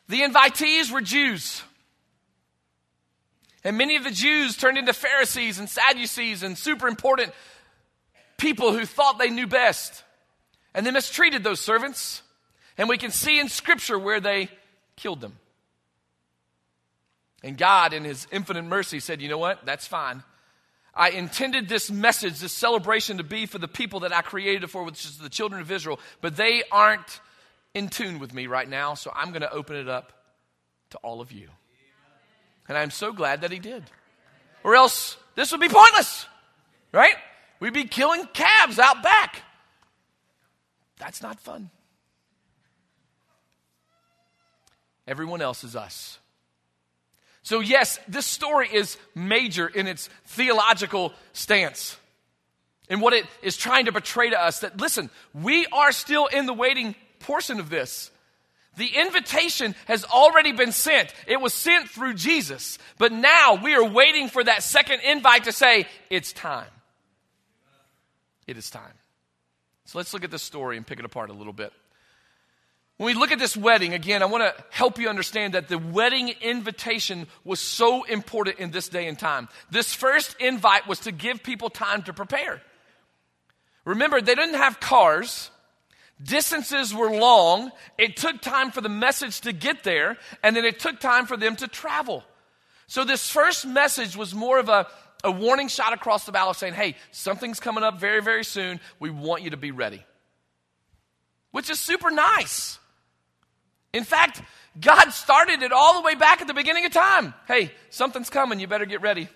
The 0.08 0.21
invitees 0.21 0.91
were 0.91 1.01
Jews. 1.01 1.62
And 3.63 3.77
many 3.77 3.97
of 3.97 4.05
the 4.05 4.12
Jews 4.12 4.55
turned 4.55 4.77
into 4.77 4.93
Pharisees 4.93 5.60
and 5.60 5.69
Sadducees 5.69 6.43
and 6.43 6.58
super 6.58 6.88
important 6.88 7.34
people 8.38 8.71
who 8.71 8.86
thought 8.86 9.19
they 9.19 9.29
knew 9.29 9.47
best. 9.47 10.03
And 10.73 10.86
they 10.86 10.91
mistreated 10.91 11.43
those 11.43 11.60
servants. 11.60 12.21
And 12.77 12.88
we 12.88 12.97
can 12.97 13.12
see 13.12 13.38
in 13.38 13.49
Scripture 13.49 13.99
where 13.99 14.21
they 14.21 14.49
killed 14.95 15.19
them. 15.19 15.38
And 17.43 17.58
God, 17.58 17.93
in 17.93 18.05
His 18.05 18.27
infinite 18.32 18.63
mercy, 18.63 18.99
said, 18.99 19.21
You 19.21 19.27
know 19.27 19.38
what? 19.38 19.65
That's 19.65 19.86
fine. 19.86 20.23
I 20.93 21.10
intended 21.12 21.69
this 21.69 21.89
message, 21.89 22.39
this 22.39 22.52
celebration 22.52 23.17
to 23.17 23.23
be 23.23 23.45
for 23.45 23.58
the 23.58 23.67
people 23.67 24.02
that 24.02 24.13
I 24.13 24.21
created 24.21 24.63
it 24.63 24.67
for, 24.67 24.84
which 24.84 25.06
is 25.06 25.17
the 25.17 25.30
children 25.30 25.62
of 25.62 25.71
Israel, 25.71 25.99
but 26.21 26.36
they 26.36 26.63
aren't 26.71 27.21
in 27.73 27.89
tune 27.89 28.19
with 28.19 28.34
me 28.34 28.47
right 28.47 28.67
now, 28.67 28.95
so 28.95 29.12
I'm 29.15 29.30
going 29.30 29.41
to 29.41 29.52
open 29.52 29.75
it 29.75 29.88
up 29.88 30.13
to 30.91 30.97
all 30.97 31.21
of 31.21 31.32
you. 31.32 31.49
And 32.67 32.78
I'm 32.78 32.91
so 32.91 33.12
glad 33.12 33.41
that 33.41 33.52
he 33.52 33.60
did. 33.60 33.84
Or 34.63 34.75
else 34.75 35.17
this 35.36 35.52
would 35.52 35.62
be 35.62 35.69
pointless, 35.69 36.25
right? 36.91 37.15
We'd 37.60 37.73
be 37.73 37.86
killing 37.86 38.28
calves 38.34 38.80
out 38.80 39.04
back. 39.04 39.41
That's 40.97 41.21
not 41.21 41.39
fun. 41.39 41.69
Everyone 45.08 45.41
else 45.41 45.63
is 45.63 45.75
us. 45.75 46.19
So, 47.43 47.62
yes, 47.62 47.99
this 48.08 48.25
story 48.25 48.69
is 48.71 48.97
major 49.15 49.67
in 49.67 49.88
its 49.88 50.10
theological 50.25 51.13
stance. 51.34 51.97
And 52.89 53.02
what 53.02 53.13
it 53.13 53.25
is 53.41 53.56
trying 53.56 53.86
to 53.86 53.91
portray 53.91 54.32
to 54.32 54.41
us 54.41 54.60
that, 54.60 54.80
listen, 54.80 55.10
we 55.34 55.65
are 55.67 55.91
still 55.91 56.25
in 56.25 56.45
the 56.45 56.54
waiting 56.54 56.95
portion 57.19 57.60
of 57.60 57.69
this. 57.69 58.12
The 58.78 58.88
invitation 58.88 59.75
has 59.86 60.06
already 60.06 60.54
been 60.54 60.71
sent. 60.71 61.13
It 61.28 61.41
was 61.41 61.54
sent 61.54 61.89
through 61.89 62.15
Jesus. 62.15 62.78
But 62.97 63.12
now 63.12 63.56
we 63.62 63.75
are 63.75 63.84
waiting 63.84 64.30
for 64.30 64.43
that 64.43 64.63
second 64.63 65.02
invite 65.02 65.45
to 65.45 65.52
say, 65.52 65.86
it's 66.10 66.34
time. 66.34 66.69
It 68.47 68.58
is 68.58 68.69
time. 68.69 68.93
So 69.86 69.97
let's 69.97 70.13
look 70.13 70.23
at 70.23 70.32
this 70.32 70.43
story 70.43 70.78
and 70.78 70.86
pick 70.86 70.99
it 70.99 71.06
apart 71.06 71.30
a 71.30 71.34
little 71.34 71.54
bit. 71.54 71.73
When 72.99 73.05
we 73.05 73.13
look 73.13 73.31
at 73.31 73.39
this 73.39 73.55
wedding, 73.55 73.93
again, 73.93 74.21
I 74.21 74.25
want 74.25 74.43
to 74.43 74.63
help 74.71 74.99
you 74.99 75.07
understand 75.07 75.53
that 75.53 75.69
the 75.69 75.77
wedding 75.77 76.33
invitation 76.41 77.27
was 77.45 77.62
so 77.62 78.03
important 78.03 78.59
in 78.59 78.71
this 78.71 78.89
day 78.89 79.07
and 79.07 79.17
time. 79.17 79.47
This 79.71 79.93
first 79.93 80.35
invite 80.41 80.85
was 80.85 80.99
to 81.01 81.13
give 81.13 81.41
people 81.41 81.69
time 81.69 82.03
to 82.03 82.13
prepare. 82.13 82.62
Remember, 83.85 84.19
they 84.19 84.35
didn't 84.35 84.55
have 84.55 84.81
cars. 84.81 85.49
Distances 86.21 86.93
were 86.93 87.09
long. 87.09 87.71
It 87.97 88.17
took 88.17 88.41
time 88.41 88.69
for 88.69 88.81
the 88.81 88.89
message 88.89 89.39
to 89.41 89.53
get 89.53 89.85
there, 89.85 90.17
and 90.43 90.53
then 90.53 90.65
it 90.65 90.79
took 90.79 90.99
time 90.99 91.25
for 91.25 91.38
them 91.38 91.55
to 91.55 91.69
travel. 91.69 92.25
So, 92.88 93.05
this 93.05 93.31
first 93.31 93.65
message 93.65 94.17
was 94.17 94.35
more 94.35 94.59
of 94.59 94.67
a, 94.67 94.88
a 95.23 95.31
warning 95.31 95.69
shot 95.69 95.93
across 95.93 96.25
the 96.25 96.33
bow 96.33 96.51
saying, 96.51 96.73
hey, 96.73 96.97
something's 97.12 97.62
coming 97.62 97.85
up 97.85 97.97
very, 97.97 98.21
very 98.21 98.43
soon. 98.43 98.81
We 98.99 99.09
want 99.09 99.43
you 99.43 99.51
to 99.51 99.57
be 99.57 99.71
ready. 99.71 100.03
Which 101.51 101.69
is 101.69 101.79
super 101.79 102.12
nice. 102.12 102.77
In 103.93 104.04
fact, 104.04 104.41
God 104.80 105.10
started 105.10 105.63
it 105.63 105.71
all 105.71 105.95
the 105.95 106.06
way 106.06 106.15
back 106.15 106.41
at 106.41 106.47
the 106.47 106.54
beginning 106.54 106.86
of 106.86 106.91
time. 106.91 107.34
Hey, 107.47 107.71
something's 107.89 108.30
coming, 108.30 108.60
you 108.60 108.67
better 108.67 108.86
get 108.86 109.02
ready. 109.02 109.30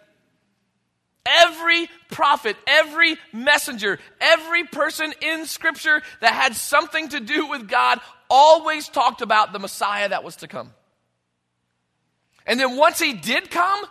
Every 1.26 1.89
prophet, 2.12 2.58
every 2.68 3.18
messenger, 3.32 3.98
every 4.20 4.66
person 4.66 5.13
in 5.22 5.46
Scripture 5.46 6.02
that 6.20 6.34
had 6.34 6.56
something 6.56 7.10
to 7.10 7.20
do 7.20 7.48
with 7.48 7.70
God 7.70 8.00
always 8.30 8.89
talked 8.89 9.22
about 9.22 9.54
the 9.54 9.60
Messiah 9.60 10.10
that 10.10 10.24
was 10.24 10.36
to 10.38 10.48
come. 10.48 10.74
And 12.46 12.60
then 12.60 12.76
once 12.76 13.00
he 13.00 13.13
did 13.13 13.50
come, 13.50 13.86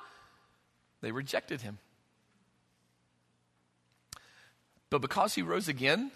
they 1.00 1.10
rejected 1.10 1.62
him. 1.62 1.78
But 4.90 5.00
because 5.00 5.34
he 5.34 5.40
rose 5.40 5.68
again, 5.68 6.10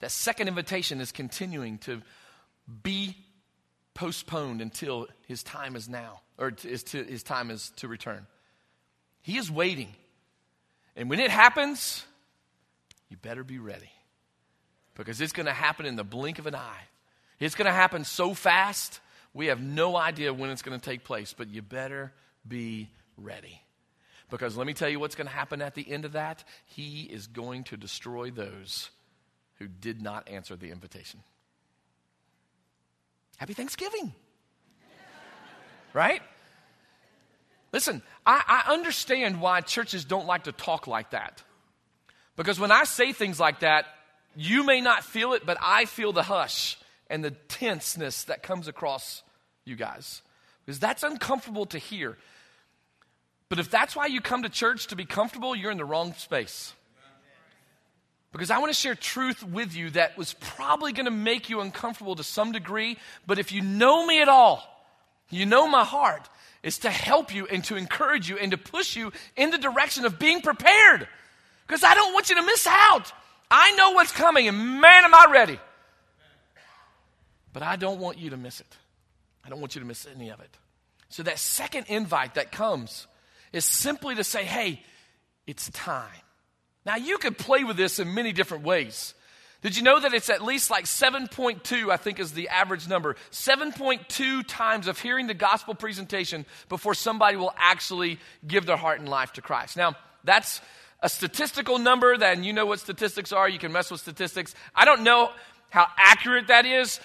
that 0.00 0.10
second 0.10 0.48
invitation 0.48 1.00
is 1.00 1.10
continuing 1.10 1.78
to 1.78 2.02
be 2.82 3.16
postponed 3.94 4.60
until 4.60 5.08
his 5.26 5.42
time 5.42 5.76
is 5.76 5.88
now, 5.88 6.20
or 6.38 6.52
is 6.64 6.82
to, 6.84 7.02
his 7.02 7.22
time 7.22 7.50
is 7.50 7.72
to 7.76 7.88
return. 7.88 8.26
He 9.22 9.36
is 9.36 9.50
waiting. 9.50 9.94
And 10.96 11.10
when 11.10 11.20
it 11.20 11.30
happens, 11.30 12.04
you 13.08 13.16
better 13.16 13.44
be 13.44 13.58
ready. 13.58 13.90
Because 14.94 15.20
it's 15.20 15.32
going 15.32 15.46
to 15.46 15.52
happen 15.52 15.86
in 15.86 15.96
the 15.96 16.04
blink 16.04 16.38
of 16.38 16.46
an 16.46 16.54
eye. 16.54 16.82
It's 17.38 17.54
going 17.54 17.66
to 17.66 17.72
happen 17.72 18.04
so 18.04 18.34
fast, 18.34 19.00
we 19.32 19.46
have 19.46 19.60
no 19.60 19.96
idea 19.96 20.34
when 20.34 20.50
it's 20.50 20.62
going 20.62 20.78
to 20.78 20.84
take 20.84 21.04
place, 21.04 21.34
but 21.36 21.48
you 21.48 21.62
better 21.62 22.12
be 22.46 22.90
ready. 23.16 23.62
Because 24.28 24.56
let 24.56 24.66
me 24.66 24.74
tell 24.74 24.88
you 24.88 25.00
what's 25.00 25.14
going 25.14 25.26
to 25.26 25.32
happen 25.32 25.62
at 25.62 25.74
the 25.74 25.90
end 25.90 26.04
of 26.04 26.12
that. 26.12 26.44
He 26.66 27.02
is 27.02 27.26
going 27.26 27.64
to 27.64 27.76
destroy 27.76 28.30
those 28.30 28.90
who 29.58 29.66
did 29.66 30.00
not 30.00 30.28
answer 30.28 30.56
the 30.56 30.70
invitation. 30.70 31.20
Happy 33.40 33.54
Thanksgiving. 33.54 34.12
right? 35.94 36.20
Listen, 37.72 38.02
I, 38.26 38.64
I, 38.68 38.72
understand 38.74 39.40
why 39.40 39.62
churches 39.62 40.04
don't 40.04 40.26
like 40.26 40.44
to 40.44 40.52
talk 40.52 40.86
like 40.86 41.12
that. 41.12 41.42
Because 42.36 42.60
when 42.60 42.70
I 42.70 42.84
say 42.84 43.14
things 43.14 43.40
like 43.40 43.60
that, 43.60 43.86
you 44.36 44.62
may 44.62 44.82
not 44.82 45.04
feel 45.04 45.32
it, 45.32 45.46
but 45.46 45.56
I 45.62 45.86
feel 45.86 46.12
the 46.12 46.22
hush 46.22 46.78
and 47.08 47.24
the 47.24 47.30
tenseness 47.30 48.24
that 48.24 48.42
comes 48.42 48.68
across 48.68 49.22
you 49.64 49.74
guys. 49.74 50.20
Because 50.66 50.78
that's 50.78 51.02
uncomfortable 51.02 51.64
to 51.66 51.78
hear. 51.78 52.18
But 53.48 53.58
if 53.58 53.70
that's 53.70 53.96
why 53.96 54.04
you 54.04 54.20
come 54.20 54.42
to 54.42 54.50
church 54.50 54.88
to 54.88 54.96
be 54.96 55.06
comfortable, 55.06 55.56
you're 55.56 55.72
in 55.72 55.78
the 55.78 55.84
wrong 55.86 56.12
space. 56.12 56.74
Because 58.32 58.50
I 58.50 58.58
want 58.58 58.72
to 58.72 58.78
share 58.78 58.94
truth 58.94 59.42
with 59.42 59.74
you 59.74 59.90
that 59.90 60.16
was 60.16 60.34
probably 60.34 60.92
going 60.92 61.06
to 61.06 61.10
make 61.10 61.50
you 61.50 61.60
uncomfortable 61.60 62.14
to 62.16 62.22
some 62.22 62.52
degree, 62.52 62.96
but 63.26 63.38
if 63.38 63.50
you 63.50 63.60
know 63.60 64.06
me 64.06 64.22
at 64.22 64.28
all, 64.28 64.62
you 65.30 65.46
know 65.46 65.66
my 65.66 65.84
heart 65.84 66.28
is 66.62 66.78
to 66.78 66.90
help 66.90 67.34
you 67.34 67.46
and 67.46 67.64
to 67.64 67.76
encourage 67.76 68.28
you 68.28 68.38
and 68.38 68.52
to 68.52 68.58
push 68.58 68.96
you 68.96 69.12
in 69.36 69.50
the 69.50 69.58
direction 69.58 70.04
of 70.04 70.18
being 70.18 70.42
prepared. 70.42 71.08
Because 71.66 71.82
I 71.82 71.94
don't 71.94 72.12
want 72.12 72.30
you 72.30 72.36
to 72.36 72.42
miss 72.42 72.66
out. 72.68 73.12
I 73.50 73.72
know 73.72 73.92
what's 73.92 74.12
coming, 74.12 74.46
and 74.46 74.80
man, 74.80 75.04
am 75.04 75.14
I 75.14 75.26
ready. 75.32 75.58
But 77.52 77.62
I 77.62 77.76
don't 77.76 77.98
want 77.98 78.18
you 78.18 78.30
to 78.30 78.36
miss 78.36 78.60
it. 78.60 78.76
I 79.44 79.48
don't 79.48 79.60
want 79.60 79.74
you 79.74 79.80
to 79.80 79.86
miss 79.86 80.06
any 80.14 80.30
of 80.30 80.40
it. 80.40 80.50
So, 81.08 81.24
that 81.24 81.40
second 81.40 81.86
invite 81.88 82.34
that 82.34 82.52
comes 82.52 83.08
is 83.52 83.64
simply 83.64 84.14
to 84.14 84.22
say, 84.22 84.44
hey, 84.44 84.80
it's 85.46 85.68
time. 85.70 86.06
Now, 86.90 86.96
you 86.96 87.18
could 87.18 87.38
play 87.38 87.62
with 87.62 87.76
this 87.76 88.00
in 88.00 88.14
many 88.14 88.32
different 88.32 88.64
ways. 88.64 89.14
Did 89.62 89.76
you 89.76 89.84
know 89.84 90.00
that 90.00 90.12
it's 90.12 90.28
at 90.28 90.42
least 90.42 90.72
like 90.72 90.86
7.2, 90.86 91.88
I 91.88 91.96
think 91.96 92.18
is 92.18 92.32
the 92.32 92.48
average 92.48 92.88
number? 92.88 93.14
7.2 93.30 94.44
times 94.48 94.88
of 94.88 94.98
hearing 94.98 95.28
the 95.28 95.34
gospel 95.34 95.76
presentation 95.76 96.44
before 96.68 96.94
somebody 96.94 97.36
will 97.36 97.54
actually 97.56 98.18
give 98.44 98.66
their 98.66 98.76
heart 98.76 98.98
and 98.98 99.08
life 99.08 99.34
to 99.34 99.40
Christ. 99.40 99.76
Now, 99.76 99.94
that's 100.24 100.60
a 101.00 101.08
statistical 101.08 101.78
number, 101.78 102.18
then 102.18 102.42
you 102.42 102.52
know 102.52 102.66
what 102.66 102.80
statistics 102.80 103.30
are. 103.30 103.48
You 103.48 103.60
can 103.60 103.70
mess 103.70 103.92
with 103.92 104.00
statistics. 104.00 104.52
I 104.74 104.84
don't 104.84 105.04
know 105.04 105.30
how 105.68 105.86
accurate 105.96 106.48
that 106.48 106.66
is, 106.66 106.98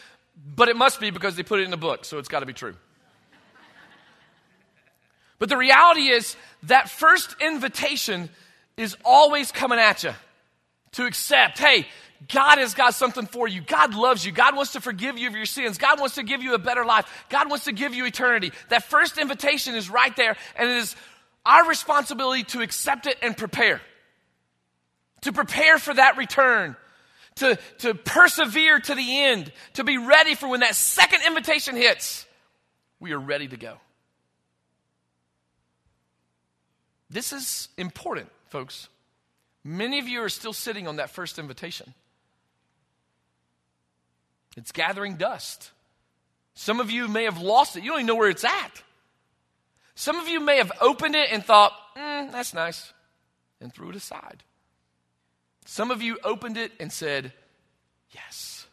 but 0.56 0.67
it 0.67 0.76
must 0.76 1.00
be 1.00 1.12
because 1.12 1.36
they 1.36 1.43
put 1.43 1.60
it 1.60 1.65
in 1.65 1.69
the 1.69 1.78
book, 1.78 2.06
so 2.06 2.17
it's 2.17 2.28
got 2.28 2.39
to 2.39 2.48
be 2.48 2.54
true. 2.54 2.74
But 5.38 5.50
the 5.50 5.58
reality 5.58 6.08
is 6.08 6.36
that 6.63 6.89
first 6.89 7.36
invitation 7.39 8.32
is 8.78 8.96
always 9.06 9.52
coming 9.52 9.80
at 9.80 10.04
you 10.04 10.14
to 10.94 11.06
accept, 11.06 11.60
hey, 11.60 11.88
God 12.28 12.58
has 12.58 12.74
got 12.74 12.94
something 12.94 13.26
for 13.26 13.48
you. 13.48 13.62
God 13.62 13.94
loves 13.94 14.26
you. 14.26 14.32
God 14.32 14.56
wants 14.56 14.74
to 14.74 14.82
forgive 14.82 15.18
you 15.18 15.28
of 15.28 15.36
your 15.36 15.46
sins. 15.46 15.78
God 15.78 16.00
wants 16.00 16.16
to 16.16 16.24
give 16.24 16.42
you 16.42 16.54
a 16.54 16.58
better 16.58 16.86
life. 16.86 17.06
God 17.30 17.50
wants 17.50 17.66
to 17.66 17.72
give 17.72 17.94
you 17.94 18.06
eternity. 18.06 18.52
That 18.70 18.84
first 18.84 19.18
invitation 19.18 19.76
is 19.76 19.90
right 19.90 20.16
there, 20.16 20.36
and 20.56 20.70
it 20.70 20.78
is 20.78 20.96
our 21.46 21.68
responsibility 21.68 22.44
to 22.44 22.62
accept 22.62 23.06
it 23.08 23.18
and 23.22 23.38
prepare. 23.38 23.82
To 25.22 25.34
prepare 25.34 25.78
for 25.78 25.94
that 25.94 26.18
return. 26.18 26.76
To, 27.36 27.60
to 27.80 27.94
persevere 27.94 28.80
to 28.80 28.96
the 28.96 29.24
end. 29.24 29.52
To 29.74 29.84
be 29.84 29.98
ready 29.98 30.36
for 30.36 30.48
when 30.48 30.62
that 30.62 30.76
second 30.76 31.22
invitation 31.28 31.76
hits. 31.76 32.26
We 33.00 33.12
are 33.12 33.20
ready 33.20 33.48
to 33.48 33.58
go. 33.58 33.78
This 37.15 37.32
is 37.32 37.69
important 37.78 38.28
folks. 38.49 38.89
Many 39.63 39.99
of 39.99 40.08
you 40.10 40.21
are 40.23 40.28
still 40.28 40.51
sitting 40.51 40.86
on 40.86 40.97
that 40.97 41.10
first 41.10 41.39
invitation. 41.39 41.93
It's 44.58 44.73
gathering 44.73 45.15
dust. 45.15 45.71
Some 46.56 46.82
of 46.82 46.91
you 46.91 47.08
may 47.08 47.23
have 47.23 47.39
lost 47.39 47.78
it. 47.78 47.84
You 47.84 47.91
don't 47.91 47.99
even 47.99 48.08
know 48.08 48.15
where 48.15 48.30
it's 48.30 48.43
at. 48.43 48.84
Some 49.95 50.17
of 50.19 50.28
you 50.28 50.41
may 50.41 50.58
have 50.58 50.73
opened 50.82 51.15
it 51.15 51.30
and 51.32 51.41
thought, 51.41 51.71
mm, 51.95 52.34
that's 52.34 52.54
nice, 52.54 52.91
and 53.62 53.73
threw 53.73 53.91
it 53.91 53.95
aside. 53.95 54.43
Some 55.63 55.91
of 55.91 56.01
you 56.01 56.19
opened 56.21 56.58
it 56.58 56.73
and 56.82 56.91
said, 56.91 57.32
yes. 58.12 58.67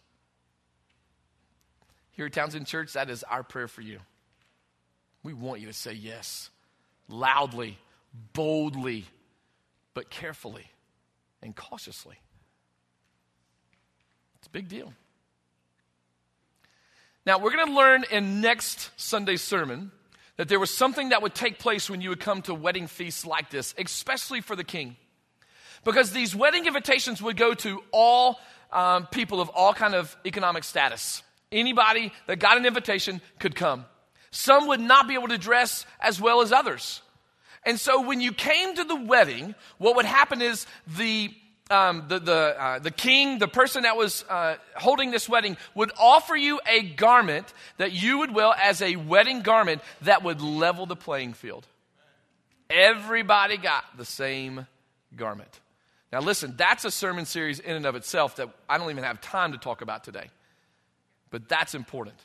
Here 2.10 2.26
at 2.26 2.32
Townsend 2.32 2.66
Church, 2.66 2.94
that 2.94 3.08
is 3.08 3.22
our 3.22 3.44
prayer 3.44 3.68
for 3.68 3.82
you. 3.82 4.00
We 5.22 5.32
want 5.32 5.60
you 5.60 5.68
to 5.68 5.72
say 5.72 5.92
yes, 5.92 6.50
loudly, 7.08 7.78
boldly, 8.32 9.06
but 9.94 10.10
carefully 10.10 10.66
and 11.42 11.54
cautiously. 11.54 12.16
It's 14.38 14.46
a 14.46 14.50
big 14.50 14.68
deal. 14.68 14.92
Now, 17.24 17.38
we're 17.38 17.52
going 17.52 17.66
to 17.66 17.74
learn 17.74 18.04
in 18.10 18.40
next 18.40 18.90
Sunday's 18.96 19.42
sermon 19.42 19.92
that 20.36 20.48
there 20.48 20.58
was 20.58 20.74
something 20.74 21.10
that 21.10 21.22
would 21.22 21.34
take 21.34 21.58
place 21.58 21.88
when 21.88 22.00
you 22.00 22.08
would 22.08 22.20
come 22.20 22.42
to 22.42 22.54
wedding 22.54 22.86
feasts 22.86 23.24
like 23.24 23.50
this, 23.50 23.74
especially 23.78 24.40
for 24.40 24.56
the 24.56 24.64
king. 24.64 24.96
Because 25.84 26.10
these 26.10 26.34
wedding 26.34 26.66
invitations 26.66 27.22
would 27.22 27.36
go 27.36 27.54
to 27.54 27.82
all 27.92 28.40
um, 28.72 29.06
people 29.06 29.40
of 29.40 29.48
all 29.50 29.74
kind 29.74 29.94
of 29.94 30.16
economic 30.24 30.64
status. 30.64 31.22
Anybody 31.50 32.12
that 32.26 32.38
got 32.38 32.56
an 32.56 32.66
invitation 32.66 33.20
could 33.38 33.54
come. 33.54 33.84
Some 34.30 34.68
would 34.68 34.80
not 34.80 35.06
be 35.06 35.14
able 35.14 35.28
to 35.28 35.38
dress 35.38 35.84
as 36.00 36.20
well 36.20 36.40
as 36.40 36.50
others. 36.50 37.02
And 37.64 37.78
so 37.78 38.02
when 38.02 38.20
you 38.20 38.32
came 38.32 38.74
to 38.74 38.84
the 38.84 38.96
wedding, 38.96 39.54
what 39.78 39.96
would 39.96 40.04
happen 40.04 40.42
is 40.42 40.66
the 40.86 41.32
um, 41.70 42.04
the, 42.08 42.18
the, 42.18 42.62
uh, 42.62 42.78
the 42.80 42.90
king, 42.90 43.38
the 43.38 43.48
person 43.48 43.84
that 43.84 43.96
was 43.96 44.24
uh, 44.28 44.56
holding 44.76 45.10
this 45.10 45.26
wedding, 45.28 45.56
would 45.74 45.90
offer 45.98 46.36
you 46.36 46.60
a 46.68 46.82
garment 46.82 47.52
that 47.78 47.92
you 47.92 48.18
would 48.18 48.34
wear 48.34 48.52
as 48.60 48.82
a 48.82 48.96
wedding 48.96 49.40
garment 49.40 49.80
that 50.02 50.22
would 50.22 50.42
level 50.42 50.84
the 50.84 50.96
playing 50.96 51.32
field. 51.32 51.66
Everybody 52.68 53.56
got 53.56 53.84
the 53.96 54.04
same 54.04 54.66
garment. 55.16 55.60
Now, 56.12 56.20
listen, 56.20 56.54
that's 56.56 56.84
a 56.84 56.90
sermon 56.90 57.24
series 57.24 57.58
in 57.58 57.74
and 57.74 57.86
of 57.86 57.96
itself 57.96 58.36
that 58.36 58.50
I 58.68 58.76
don't 58.76 58.90
even 58.90 59.04
have 59.04 59.20
time 59.22 59.52
to 59.52 59.58
talk 59.58 59.80
about 59.80 60.04
today. 60.04 60.28
But 61.30 61.48
that's 61.48 61.74
important. 61.74 62.18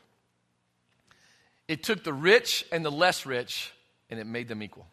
It 1.70 1.84
took 1.84 2.04
the 2.04 2.14
rich 2.14 2.66
and 2.72 2.84
the 2.84 2.92
less 2.92 3.26
rich, 3.26 3.72
and 4.10 4.20
it 4.20 4.28
made 4.28 4.50
them 4.50 4.62
equal. 4.62 4.86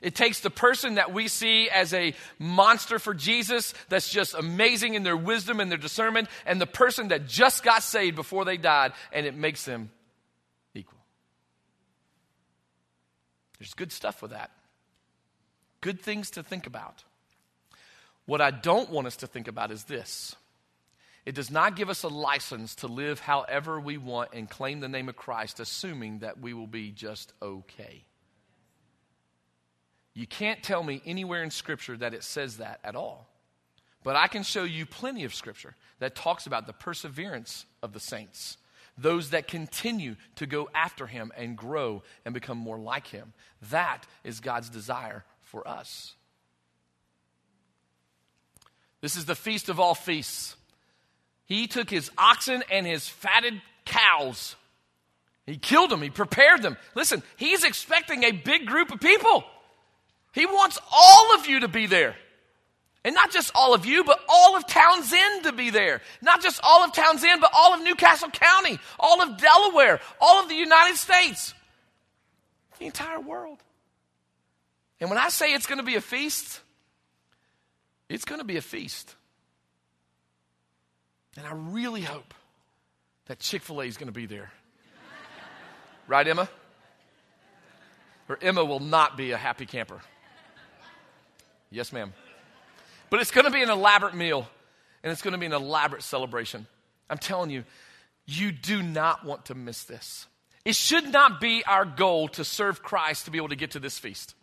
It 0.00 0.14
takes 0.14 0.40
the 0.40 0.50
person 0.50 0.94
that 0.94 1.12
we 1.12 1.28
see 1.28 1.68
as 1.68 1.92
a 1.92 2.14
monster 2.38 2.98
for 2.98 3.14
Jesus, 3.14 3.74
that's 3.88 4.10
just 4.10 4.34
amazing 4.34 4.94
in 4.94 5.02
their 5.02 5.16
wisdom 5.16 5.60
and 5.60 5.70
their 5.70 5.78
discernment, 5.78 6.28
and 6.46 6.60
the 6.60 6.66
person 6.66 7.08
that 7.08 7.26
just 7.26 7.62
got 7.62 7.82
saved 7.82 8.16
before 8.16 8.44
they 8.44 8.56
died, 8.56 8.92
and 9.12 9.26
it 9.26 9.34
makes 9.34 9.64
them 9.64 9.90
equal. 10.74 11.00
There's 13.58 13.74
good 13.74 13.92
stuff 13.92 14.22
with 14.22 14.30
that. 14.30 14.50
Good 15.80 16.00
things 16.00 16.30
to 16.32 16.42
think 16.42 16.66
about. 16.66 17.04
What 18.26 18.40
I 18.40 18.50
don't 18.50 18.90
want 18.90 19.06
us 19.06 19.16
to 19.16 19.26
think 19.26 19.48
about 19.48 19.70
is 19.70 19.84
this 19.84 20.36
it 21.28 21.34
does 21.34 21.50
not 21.50 21.76
give 21.76 21.90
us 21.90 22.04
a 22.04 22.08
license 22.08 22.74
to 22.76 22.86
live 22.86 23.20
however 23.20 23.78
we 23.78 23.98
want 23.98 24.30
and 24.32 24.48
claim 24.48 24.80
the 24.80 24.88
name 24.88 25.08
of 25.08 25.16
Christ, 25.16 25.60
assuming 25.60 26.20
that 26.20 26.40
we 26.40 26.54
will 26.54 26.66
be 26.66 26.90
just 26.90 27.32
okay. 27.42 28.04
You 30.18 30.26
can't 30.26 30.64
tell 30.64 30.82
me 30.82 31.00
anywhere 31.06 31.44
in 31.44 31.52
Scripture 31.52 31.96
that 31.96 32.12
it 32.12 32.24
says 32.24 32.56
that 32.56 32.80
at 32.82 32.96
all. 32.96 33.28
But 34.02 34.16
I 34.16 34.26
can 34.26 34.42
show 34.42 34.64
you 34.64 34.84
plenty 34.84 35.22
of 35.22 35.32
Scripture 35.32 35.76
that 36.00 36.16
talks 36.16 36.44
about 36.44 36.66
the 36.66 36.72
perseverance 36.72 37.64
of 37.84 37.92
the 37.92 38.00
saints, 38.00 38.56
those 38.96 39.30
that 39.30 39.46
continue 39.46 40.16
to 40.34 40.46
go 40.46 40.68
after 40.74 41.06
Him 41.06 41.30
and 41.36 41.56
grow 41.56 42.02
and 42.24 42.34
become 42.34 42.58
more 42.58 42.80
like 42.80 43.06
Him. 43.06 43.32
That 43.70 44.08
is 44.24 44.40
God's 44.40 44.68
desire 44.68 45.24
for 45.42 45.68
us. 45.68 46.14
This 49.00 49.14
is 49.14 49.24
the 49.24 49.36
feast 49.36 49.68
of 49.68 49.78
all 49.78 49.94
feasts. 49.94 50.56
He 51.44 51.68
took 51.68 51.88
his 51.88 52.10
oxen 52.18 52.64
and 52.72 52.84
his 52.84 53.08
fatted 53.08 53.62
cows. 53.84 54.56
He 55.46 55.58
killed 55.58 55.90
them, 55.90 56.02
he 56.02 56.10
prepared 56.10 56.62
them. 56.62 56.76
Listen, 56.96 57.22
he's 57.36 57.62
expecting 57.62 58.24
a 58.24 58.32
big 58.32 58.66
group 58.66 58.90
of 58.90 58.98
people. 58.98 59.44
He 60.32 60.46
wants 60.46 60.78
all 60.92 61.34
of 61.34 61.46
you 61.46 61.60
to 61.60 61.68
be 61.68 61.86
there. 61.86 62.14
And 63.04 63.14
not 63.14 63.30
just 63.30 63.52
all 63.54 63.74
of 63.74 63.86
you, 63.86 64.04
but 64.04 64.20
all 64.28 64.56
of 64.56 64.66
Townsend 64.66 65.44
to 65.44 65.52
be 65.52 65.70
there. 65.70 66.02
Not 66.20 66.42
just 66.42 66.60
all 66.62 66.84
of 66.84 66.92
Townsend, 66.92 67.40
but 67.40 67.50
all 67.54 67.72
of 67.72 67.80
New 67.80 67.94
Castle 67.94 68.28
County, 68.30 68.78
all 68.98 69.22
of 69.22 69.38
Delaware, 69.38 70.00
all 70.20 70.42
of 70.42 70.48
the 70.48 70.54
United 70.54 70.96
States, 70.96 71.54
the 72.78 72.86
entire 72.86 73.20
world. 73.20 73.58
And 75.00 75.08
when 75.10 75.18
I 75.18 75.28
say 75.28 75.54
it's 75.54 75.66
going 75.66 75.78
to 75.78 75.84
be 75.84 75.94
a 75.94 76.00
feast, 76.00 76.60
it's 78.08 78.24
going 78.24 78.40
to 78.40 78.44
be 78.44 78.56
a 78.56 78.62
feast. 78.62 79.14
And 81.36 81.46
I 81.46 81.52
really 81.52 82.02
hope 82.02 82.34
that 83.26 83.38
Chick 83.38 83.62
fil 83.62 83.80
A 83.80 83.84
is 83.84 83.96
going 83.96 84.08
to 84.08 84.12
be 84.12 84.26
there. 84.26 84.50
right, 86.08 86.26
Emma? 86.26 86.48
Or 88.28 88.38
Emma 88.42 88.64
will 88.64 88.80
not 88.80 89.16
be 89.16 89.30
a 89.30 89.36
happy 89.36 89.64
camper. 89.64 90.00
Yes, 91.70 91.92
ma'am. 91.92 92.12
But 93.10 93.20
it's 93.20 93.30
going 93.30 93.44
to 93.44 93.50
be 93.50 93.62
an 93.62 93.70
elaborate 93.70 94.14
meal 94.14 94.48
and 95.02 95.12
it's 95.12 95.22
going 95.22 95.32
to 95.32 95.38
be 95.38 95.46
an 95.46 95.52
elaborate 95.52 96.02
celebration. 96.02 96.66
I'm 97.08 97.18
telling 97.18 97.50
you, 97.50 97.64
you 98.26 98.52
do 98.52 98.82
not 98.82 99.24
want 99.24 99.46
to 99.46 99.54
miss 99.54 99.84
this. 99.84 100.26
It 100.64 100.74
should 100.74 101.10
not 101.10 101.40
be 101.40 101.64
our 101.64 101.84
goal 101.84 102.28
to 102.28 102.44
serve 102.44 102.82
Christ 102.82 103.24
to 103.24 103.30
be 103.30 103.38
able 103.38 103.48
to 103.48 103.56
get 103.56 103.70
to 103.72 103.80
this 103.80 103.98
feast. 103.98 104.34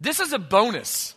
This 0.00 0.20
is 0.20 0.32
a 0.32 0.38
bonus. 0.38 1.14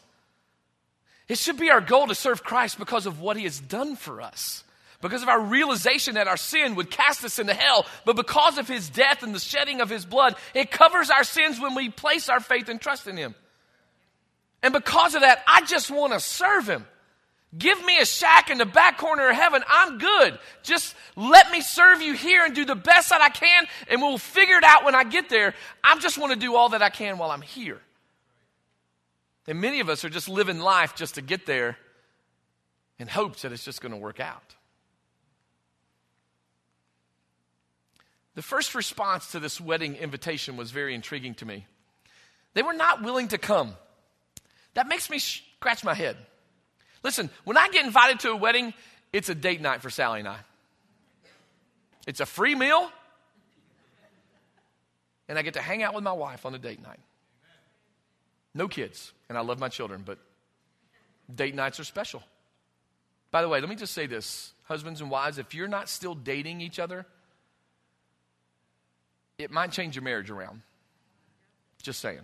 It 1.27 1.37
should 1.37 1.57
be 1.57 1.69
our 1.69 1.81
goal 1.81 2.07
to 2.07 2.15
serve 2.15 2.43
Christ 2.43 2.79
because 2.79 3.05
of 3.05 3.21
what 3.21 3.37
he 3.37 3.43
has 3.43 3.59
done 3.59 3.95
for 3.95 4.21
us. 4.21 4.63
Because 5.01 5.23
of 5.23 5.29
our 5.29 5.39
realization 5.39 6.15
that 6.15 6.27
our 6.27 6.35
sin 6.35 6.75
would 6.75 6.91
cast 6.91 7.23
us 7.23 7.39
into 7.39 7.53
hell, 7.53 7.85
but 8.03 8.17
because 8.17 8.57
of 8.57 8.67
his 8.67 8.89
death 8.89 9.23
and 9.23 9.33
the 9.33 9.39
shedding 9.39 9.79
of 9.79 9.89
his 9.89 10.05
blood, 10.05 10.35
it 10.53 10.71
covers 10.71 11.09
our 11.09 11.23
sins 11.23 11.57
when 11.59 11.73
we 11.73 11.87
place 11.89 12.27
our 12.27 12.41
faith 12.41 12.67
and 12.67 12.81
trust 12.81 13.07
in 13.07 13.15
him. 13.15 13.33
And 14.61 14.73
because 14.73 15.15
of 15.15 15.21
that, 15.21 15.43
I 15.47 15.61
just 15.65 15.89
want 15.89 16.13
to 16.13 16.19
serve 16.19 16.67
him. 16.67 16.85
Give 17.57 17.83
me 17.83 17.99
a 17.99 18.05
shack 18.05 18.51
in 18.51 18.59
the 18.59 18.65
back 18.65 18.99
corner 18.99 19.29
of 19.29 19.35
heaven. 19.35 19.63
I'm 19.67 19.97
good. 19.97 20.37
Just 20.61 20.95
let 21.15 21.49
me 21.49 21.61
serve 21.61 22.01
you 22.01 22.13
here 22.13 22.45
and 22.45 22.53
do 22.53 22.63
the 22.63 22.75
best 22.75 23.09
that 23.09 23.21
I 23.21 23.29
can, 23.29 23.65
and 23.87 24.01
we'll 24.01 24.19
figure 24.19 24.57
it 24.57 24.63
out 24.63 24.85
when 24.85 24.93
I 24.93 25.03
get 25.03 25.29
there. 25.29 25.55
I 25.83 25.97
just 25.97 26.19
want 26.19 26.33
to 26.33 26.39
do 26.39 26.55
all 26.55 26.69
that 26.69 26.83
I 26.83 26.89
can 26.89 27.17
while 27.17 27.31
I'm 27.31 27.41
here. 27.41 27.81
And 29.47 29.61
many 29.61 29.79
of 29.79 29.89
us 29.89 30.05
are 30.05 30.09
just 30.09 30.29
living 30.29 30.59
life 30.59 30.95
just 30.95 31.15
to 31.15 31.21
get 31.23 31.47
there 31.47 31.77
in 32.99 33.07
hopes 33.07 33.41
that 33.41 33.51
it's 33.51 33.65
just 33.65 33.81
going 33.81 33.93
to 33.93 33.97
work 33.97 34.19
out. 34.19 34.55
The 38.35 38.43
first 38.43 38.75
response 38.75 39.31
to 39.31 39.39
this 39.39 39.59
wedding 39.59 39.95
invitation 39.95 40.55
was 40.55 40.69
very 40.69 40.93
intriguing 40.93 41.33
to 41.35 41.45
me. 41.45 41.65
They 42.53 42.61
were 42.61 42.73
not 42.73 43.01
willing 43.01 43.29
to 43.29 43.39
come. 43.39 43.73
That 44.73 44.87
makes 44.87 45.09
me 45.09 45.19
scratch 45.19 45.83
my 45.83 45.93
head. 45.93 46.17
Listen, 47.03 47.29
when 47.43 47.57
I 47.57 47.69
get 47.69 47.85
invited 47.85 48.19
to 48.21 48.31
a 48.31 48.35
wedding, 48.35 48.73
it's 49.13 49.29
a 49.29 49.35
date 49.35 49.61
night 49.61 49.81
for 49.81 49.89
Sally 49.89 50.19
and 50.19 50.27
I. 50.27 50.37
It's 52.07 52.19
a 52.19 52.25
free 52.25 52.55
meal, 52.55 52.89
and 55.27 55.37
I 55.37 55.41
get 55.41 55.53
to 55.55 55.61
hang 55.61 55.83
out 55.83 55.93
with 55.93 56.03
my 56.03 56.13
wife 56.13 56.45
on 56.45 56.55
a 56.55 56.57
date 56.57 56.81
night. 56.81 56.99
No 58.53 58.67
kids, 58.67 59.13
and 59.29 59.37
I 59.37 59.41
love 59.41 59.59
my 59.59 59.69
children, 59.69 60.03
but 60.05 60.17
date 61.33 61.55
nights 61.55 61.79
are 61.79 61.83
special. 61.83 62.23
By 63.31 63.41
the 63.41 63.49
way, 63.49 63.59
let 63.59 63.69
me 63.69 63.75
just 63.75 63.93
say 63.93 64.07
this 64.07 64.53
husbands 64.63 65.01
and 65.01 65.11
wives, 65.11 65.37
if 65.37 65.53
you're 65.53 65.67
not 65.67 65.89
still 65.89 66.15
dating 66.15 66.61
each 66.61 66.79
other, 66.79 67.05
it 69.37 69.51
might 69.51 69.71
change 69.71 69.95
your 69.95 70.03
marriage 70.03 70.29
around. 70.29 70.61
Just 71.81 71.99
saying. 71.99 72.21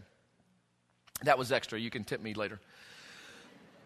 That 1.24 1.38
was 1.38 1.52
extra. 1.52 1.80
You 1.80 1.90
can 1.90 2.04
tip 2.04 2.22
me 2.22 2.34
later. 2.34 2.60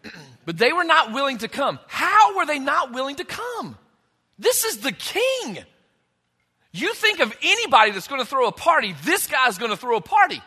but 0.44 0.58
they 0.58 0.72
were 0.72 0.84
not 0.84 1.12
willing 1.12 1.38
to 1.38 1.48
come. 1.48 1.78
How 1.86 2.36
were 2.36 2.46
they 2.46 2.58
not 2.58 2.92
willing 2.92 3.16
to 3.16 3.24
come? 3.24 3.78
This 4.38 4.64
is 4.64 4.78
the 4.78 4.92
king. 4.92 5.58
You 6.72 6.94
think 6.94 7.20
of 7.20 7.36
anybody 7.42 7.90
that's 7.90 8.08
going 8.08 8.20
to 8.20 8.26
throw 8.26 8.46
a 8.46 8.52
party, 8.52 8.94
this 9.04 9.26
guy's 9.26 9.58
going 9.58 9.70
to 9.70 9.76
throw 9.76 9.96
a 9.96 10.00
party. 10.00 10.40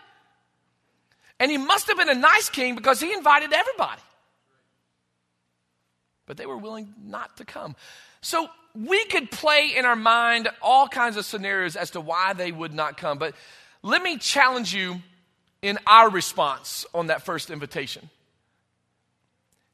And 1.39 1.51
he 1.51 1.57
must 1.57 1.87
have 1.87 1.97
been 1.97 2.09
a 2.09 2.15
nice 2.15 2.49
king 2.49 2.75
because 2.75 2.99
he 2.99 3.11
invited 3.13 3.51
everybody. 3.53 4.01
But 6.25 6.37
they 6.37 6.45
were 6.45 6.57
willing 6.57 6.93
not 7.03 7.37
to 7.37 7.45
come. 7.45 7.75
So 8.21 8.47
we 8.73 9.03
could 9.05 9.29
play 9.29 9.73
in 9.75 9.85
our 9.85 9.95
mind 9.95 10.49
all 10.61 10.87
kinds 10.87 11.17
of 11.17 11.25
scenarios 11.25 11.75
as 11.75 11.91
to 11.91 12.01
why 12.01 12.33
they 12.33 12.51
would 12.51 12.73
not 12.73 12.97
come. 12.97 13.17
But 13.17 13.35
let 13.81 14.01
me 14.01 14.17
challenge 14.17 14.73
you 14.73 15.01
in 15.63 15.79
our 15.87 16.09
response 16.09 16.85
on 16.93 17.07
that 17.07 17.23
first 17.23 17.49
invitation. 17.49 18.09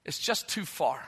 It's 0.05 0.19
just 0.19 0.47
too 0.47 0.63
far. 0.63 1.03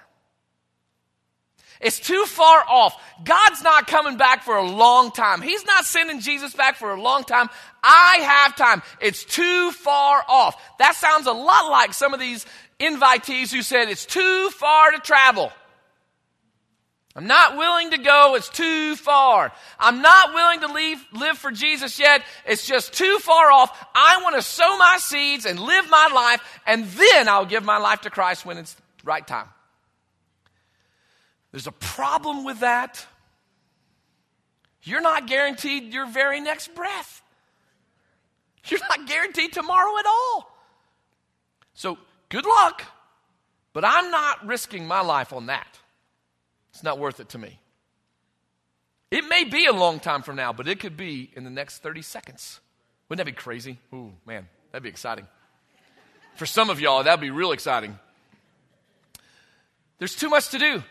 It's 1.80 2.00
too 2.00 2.26
far 2.26 2.64
off. 2.68 3.02
God's 3.24 3.64
not 3.64 3.88
coming 3.88 4.18
back 4.18 4.44
for 4.44 4.56
a 4.56 4.68
long 4.68 5.12
time. 5.12 5.42
He's 5.42 5.66
not 5.66 5.86
sending 5.86 6.20
Jesus 6.20 6.54
back 6.54 6.76
for 6.76 6.92
a 6.92 7.02
long 7.02 7.24
time. 7.24 7.50
I 7.84 8.18
have 8.22 8.56
time. 8.56 8.84
It's 9.00 9.24
too 9.24 9.72
far 9.72 10.24
off. 10.28 10.62
That 10.80 10.96
sounds 10.96 11.26
a 11.26 11.32
lot 11.32 11.72
like 11.72 11.94
some 11.94 12.14
of 12.14 12.20
these 12.20 12.46
invitees 12.80 13.52
who 13.52 13.62
said 13.62 13.90
it's 13.90 14.06
too 14.06 14.50
far 14.52 14.92
to 14.92 15.00
travel. 15.00 15.52
I'm 17.16 17.28
not 17.28 17.58
willing 17.58 17.92
to 17.92 17.98
go. 17.98 18.36
It's 18.36 18.48
too 18.48 18.96
far. 18.96 19.52
I'm 19.78 20.02
not 20.02 20.34
willing 20.34 20.62
to 20.62 20.68
leave, 20.72 21.06
live 21.12 21.38
for 21.38 21.52
Jesus 21.52 22.00
yet. 22.00 22.24
It's 22.46 22.66
just 22.66 22.94
too 22.94 23.20
far 23.20 23.52
off. 23.52 23.88
I 23.94 24.22
want 24.24 24.38
to 24.38 24.42
sow 24.42 24.78
my 24.78 24.98
seeds 25.00 25.46
and 25.46 25.60
live 25.60 25.90
my 25.90 26.10
life, 26.14 26.42
and 26.66 26.86
then 26.86 27.28
I'll 27.28 27.46
give 27.46 27.66
my 27.66 27.80
life 27.80 28.02
to 28.02 28.10
Christ 28.10 28.46
when 28.46 28.58
it's 28.58 28.74
the 28.74 28.82
right 29.04 29.26
time. 29.26 29.48
There's 31.52 31.68
a 31.68 31.74
problem 31.74 32.46
with 32.46 32.62
that. 32.62 33.06
You're 34.84 35.02
not 35.02 35.28
guaranteed 35.28 35.94
your 35.94 36.08
very 36.08 36.40
next 36.40 36.74
breath. 36.74 37.22
You're 38.68 38.80
not 38.90 39.06
guaranteed 39.06 39.52
tomorrow 39.52 39.98
at 40.00 40.06
all. 40.06 40.56
So, 41.74 41.98
good 42.30 42.46
luck, 42.46 42.84
but 43.74 43.84
I'm 43.84 44.12
not 44.12 44.46
risking 44.46 44.88
my 44.88 45.02
life 45.02 45.34
on 45.34 45.48
that. 45.48 45.81
It's 46.74 46.84
not 46.84 47.00
worth 47.00 47.20
it 47.20 47.30
to 47.30 47.38
me. 47.38 47.60
It 49.10 49.28
may 49.28 49.44
be 49.44 49.66
a 49.66 49.74
long 49.74 50.00
time 50.00 50.22
from 50.22 50.38
now, 50.38 50.54
but 50.54 50.68
it 50.68 50.80
could 50.80 50.96
be 50.96 51.30
in 51.36 51.44
the 51.44 51.50
next 51.50 51.80
30 51.84 52.02
seconds. 52.02 52.62
Wouldn't 53.10 53.26
that 53.26 53.30
be 53.30 53.36
crazy? 53.36 53.78
Ooh, 53.94 54.14
man, 54.26 54.48
that'd 54.72 54.84
be 54.84 54.90
exciting. 54.90 55.28
For 56.36 56.46
some 56.46 56.70
of 56.70 56.80
y'all, 56.80 57.04
that'd 57.04 57.20
be 57.20 57.30
real 57.30 57.52
exciting. 57.52 58.00
There's 60.00 60.16
too 60.16 60.30
much 60.30 60.50
to 60.50 60.60
do. 60.60 60.82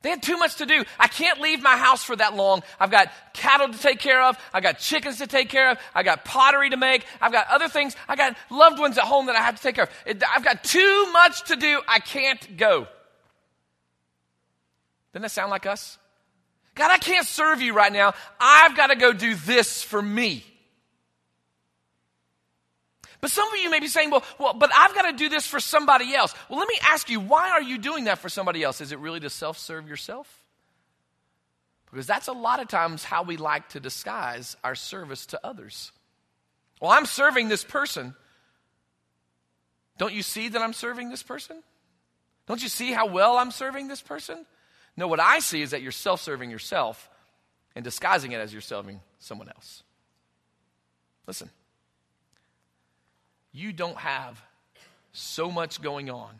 They 0.00 0.10
had 0.10 0.22
too 0.22 0.36
much 0.36 0.56
to 0.56 0.66
do. 0.66 0.84
I 0.98 1.06
can't 1.06 1.40
leave 1.40 1.62
my 1.62 1.76
house 1.76 2.04
for 2.04 2.14
that 2.16 2.34
long. 2.34 2.62
I've 2.78 2.90
got 2.90 3.10
cattle 3.32 3.68
to 3.68 3.78
take 3.78 4.00
care 4.00 4.22
of. 4.22 4.38
I've 4.52 4.62
got 4.62 4.78
chickens 4.78 5.18
to 5.18 5.26
take 5.26 5.48
care 5.48 5.70
of. 5.70 5.78
I've 5.94 6.04
got 6.04 6.26
pottery 6.26 6.68
to 6.70 6.76
make. 6.76 7.06
I've 7.22 7.32
got 7.32 7.46
other 7.48 7.68
things. 7.68 7.96
I 8.06 8.14
got 8.14 8.36
loved 8.50 8.78
ones 8.78 8.98
at 8.98 9.04
home 9.04 9.26
that 9.26 9.36
I 9.36 9.40
have 9.40 9.56
to 9.56 9.62
take 9.62 9.76
care 9.76 9.84
of. 9.84 9.90
I've 10.34 10.44
got 10.44 10.62
too 10.62 11.06
much 11.12 11.44
to 11.44 11.56
do. 11.56 11.80
I 11.88 12.00
can't 12.00 12.56
go. 12.58 12.86
Doesn't 15.14 15.22
that 15.22 15.30
sound 15.30 15.52
like 15.52 15.64
us? 15.64 15.96
God, 16.74 16.90
I 16.90 16.98
can't 16.98 17.24
serve 17.24 17.60
you 17.60 17.72
right 17.72 17.92
now. 17.92 18.14
I've 18.40 18.76
got 18.76 18.88
to 18.88 18.96
go 18.96 19.12
do 19.12 19.36
this 19.36 19.80
for 19.80 20.02
me. 20.02 20.44
But 23.20 23.30
some 23.30 23.48
of 23.48 23.56
you 23.56 23.70
may 23.70 23.78
be 23.78 23.86
saying, 23.86 24.10
well, 24.10 24.24
well, 24.40 24.54
but 24.54 24.70
I've 24.74 24.92
got 24.92 25.10
to 25.10 25.16
do 25.16 25.28
this 25.28 25.46
for 25.46 25.60
somebody 25.60 26.12
else. 26.16 26.34
Well, 26.50 26.58
let 26.58 26.66
me 26.66 26.78
ask 26.82 27.08
you, 27.08 27.20
why 27.20 27.50
are 27.50 27.62
you 27.62 27.78
doing 27.78 28.04
that 28.04 28.18
for 28.18 28.28
somebody 28.28 28.64
else? 28.64 28.80
Is 28.80 28.90
it 28.90 28.98
really 28.98 29.20
to 29.20 29.30
self 29.30 29.56
serve 29.56 29.88
yourself? 29.88 30.42
Because 31.90 32.08
that's 32.08 32.26
a 32.26 32.32
lot 32.32 32.60
of 32.60 32.66
times 32.66 33.04
how 33.04 33.22
we 33.22 33.36
like 33.36 33.68
to 33.68 33.80
disguise 33.80 34.56
our 34.64 34.74
service 34.74 35.26
to 35.26 35.40
others. 35.46 35.92
Well, 36.82 36.90
I'm 36.90 37.06
serving 37.06 37.48
this 37.48 37.62
person. 37.62 38.16
Don't 39.96 40.12
you 40.12 40.22
see 40.22 40.48
that 40.48 40.60
I'm 40.60 40.72
serving 40.72 41.08
this 41.08 41.22
person? 41.22 41.62
Don't 42.48 42.60
you 42.60 42.68
see 42.68 42.90
how 42.90 43.06
well 43.06 43.36
I'm 43.36 43.52
serving 43.52 43.86
this 43.86 44.02
person? 44.02 44.44
No, 44.96 45.08
what 45.08 45.20
I 45.20 45.40
see 45.40 45.62
is 45.62 45.70
that 45.70 45.82
you're 45.82 45.92
self 45.92 46.20
serving 46.20 46.50
yourself 46.50 47.08
and 47.74 47.84
disguising 47.84 48.32
it 48.32 48.40
as 48.40 48.52
you're 48.52 48.62
serving 48.62 49.00
someone 49.18 49.48
else. 49.48 49.82
Listen 51.26 51.50
you 53.54 53.72
don't 53.72 53.96
have 53.96 54.42
so 55.12 55.50
much 55.50 55.80
going 55.80 56.10
on 56.10 56.34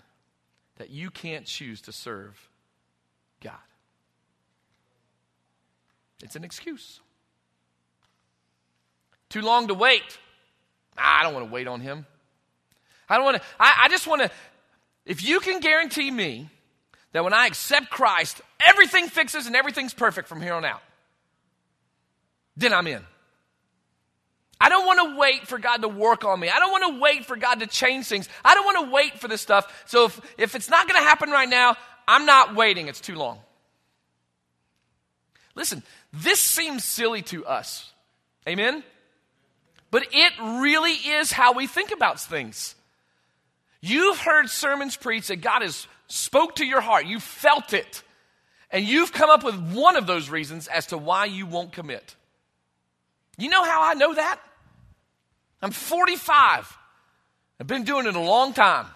that 0.77 0.91
you 0.91 1.11
can't 1.11 1.47
choose 1.47 1.81
to 1.83 1.93
serve 1.93 2.37
God. 3.41 3.55
It's 6.23 6.35
an 6.35 6.45
excuse. 6.45 7.01
Too 9.29 9.43
long 9.43 9.69
to 9.69 9.75
wait. 9.75 10.19
I 10.99 11.23
don't 11.23 11.35
want 11.35 11.47
to 11.47 11.53
wait 11.53 11.69
on 11.69 11.81
him. 11.81 12.05
I 13.09 13.17
don't 13.17 13.25
want 13.25 13.37
to, 13.37 13.43
I, 13.61 13.83
I 13.85 13.89
just 13.89 14.07
want 14.07 14.23
to, 14.23 14.31
if 15.07 15.23
you 15.23 15.39
can 15.39 15.61
guarantee 15.61 16.11
me 16.11 16.49
that 17.15 17.23
when 17.23 17.33
I 17.33 17.47
accept 17.47 17.91
Christ, 17.91 18.43
everything 18.61 19.09
fixes 19.09 19.47
and 19.47 19.55
everything's 19.55 19.95
perfect 19.95 20.29
from 20.29 20.43
here 20.43 20.53
on 20.53 20.65
out, 20.65 20.83
then 22.57 22.75
I'm 22.75 22.89
in. 22.89 23.03
I 24.61 24.69
don't 24.69 24.85
want 24.85 24.99
to 24.99 25.19
wait 25.19 25.47
for 25.47 25.59
God 25.59 25.83
to 25.83 25.89
work 25.89 26.25
on 26.25 26.41
me. 26.41 26.51
I 26.51 26.59
don't 26.59 26.73
want 26.73 26.95
to 26.95 27.01
wait 27.01 27.25
for 27.25 27.37
God 27.37 27.61
to 27.61 27.69
change 27.69 28.07
things. 28.07 28.29
I 28.45 28.55
don't 28.55 28.65
want 28.65 28.87
to 28.87 28.93
wait 28.93 29.21
for 29.21 29.29
this 29.29 29.41
stuff. 29.41 29.85
So 29.87 30.07
if, 30.07 30.21
if 30.39 30.55
it's 30.57 30.69
not 30.69 30.89
going 30.89 31.01
to 31.01 31.09
happen 31.09 31.31
right 31.31 31.49
now, 31.49 31.77
I'm 32.09 32.27
not 32.27 32.57
waiting. 32.57 32.89
It's 32.89 33.01
too 33.01 33.15
long. 33.15 33.39
Listen, 35.55 35.85
this 36.13 36.41
seems 36.41 36.83
silly 36.85 37.23
to 37.23 37.47
us. 37.47 37.93
Amen? 38.49 38.83
But 39.93 40.09
it 40.11 40.33
really 40.41 40.93
is 40.93 41.31
how 41.31 41.53
we 41.53 41.69
think 41.69 41.93
about 41.93 42.21
things. 42.21 42.75
You've 43.81 44.19
heard 44.19 44.51
sermons 44.51 44.97
preached 44.97 45.29
that 45.29 45.41
God 45.43 45.63
has 45.63 45.87
spoke 46.07 46.57
to 46.57 46.67
your 46.67 46.81
heart. 46.81 47.07
You 47.07 47.21
felt 47.21 47.73
it. 47.73 48.03
And 48.71 48.85
you've 48.85 49.13
come 49.13 49.31
up 49.31 49.45
with 49.45 49.57
one 49.73 49.97
of 49.97 50.07
those 50.07 50.29
reasons 50.29 50.67
as 50.69 50.87
to 50.87 50.99
why 50.99 51.27
you 51.27 51.47
won't 51.47 51.73
commit. 51.73 52.17
You 53.39 53.49
know 53.49 53.65
how 53.65 53.83
I 53.83 53.95
know 53.95 54.15
that? 54.15 54.41
I'm 55.63 55.71
45. 55.71 56.77
I've 57.61 57.67
been 57.67 57.85
doing 57.85 58.07
it 58.07 58.17
a 58.17 58.21
long 58.21 58.53
time. 58.53 58.87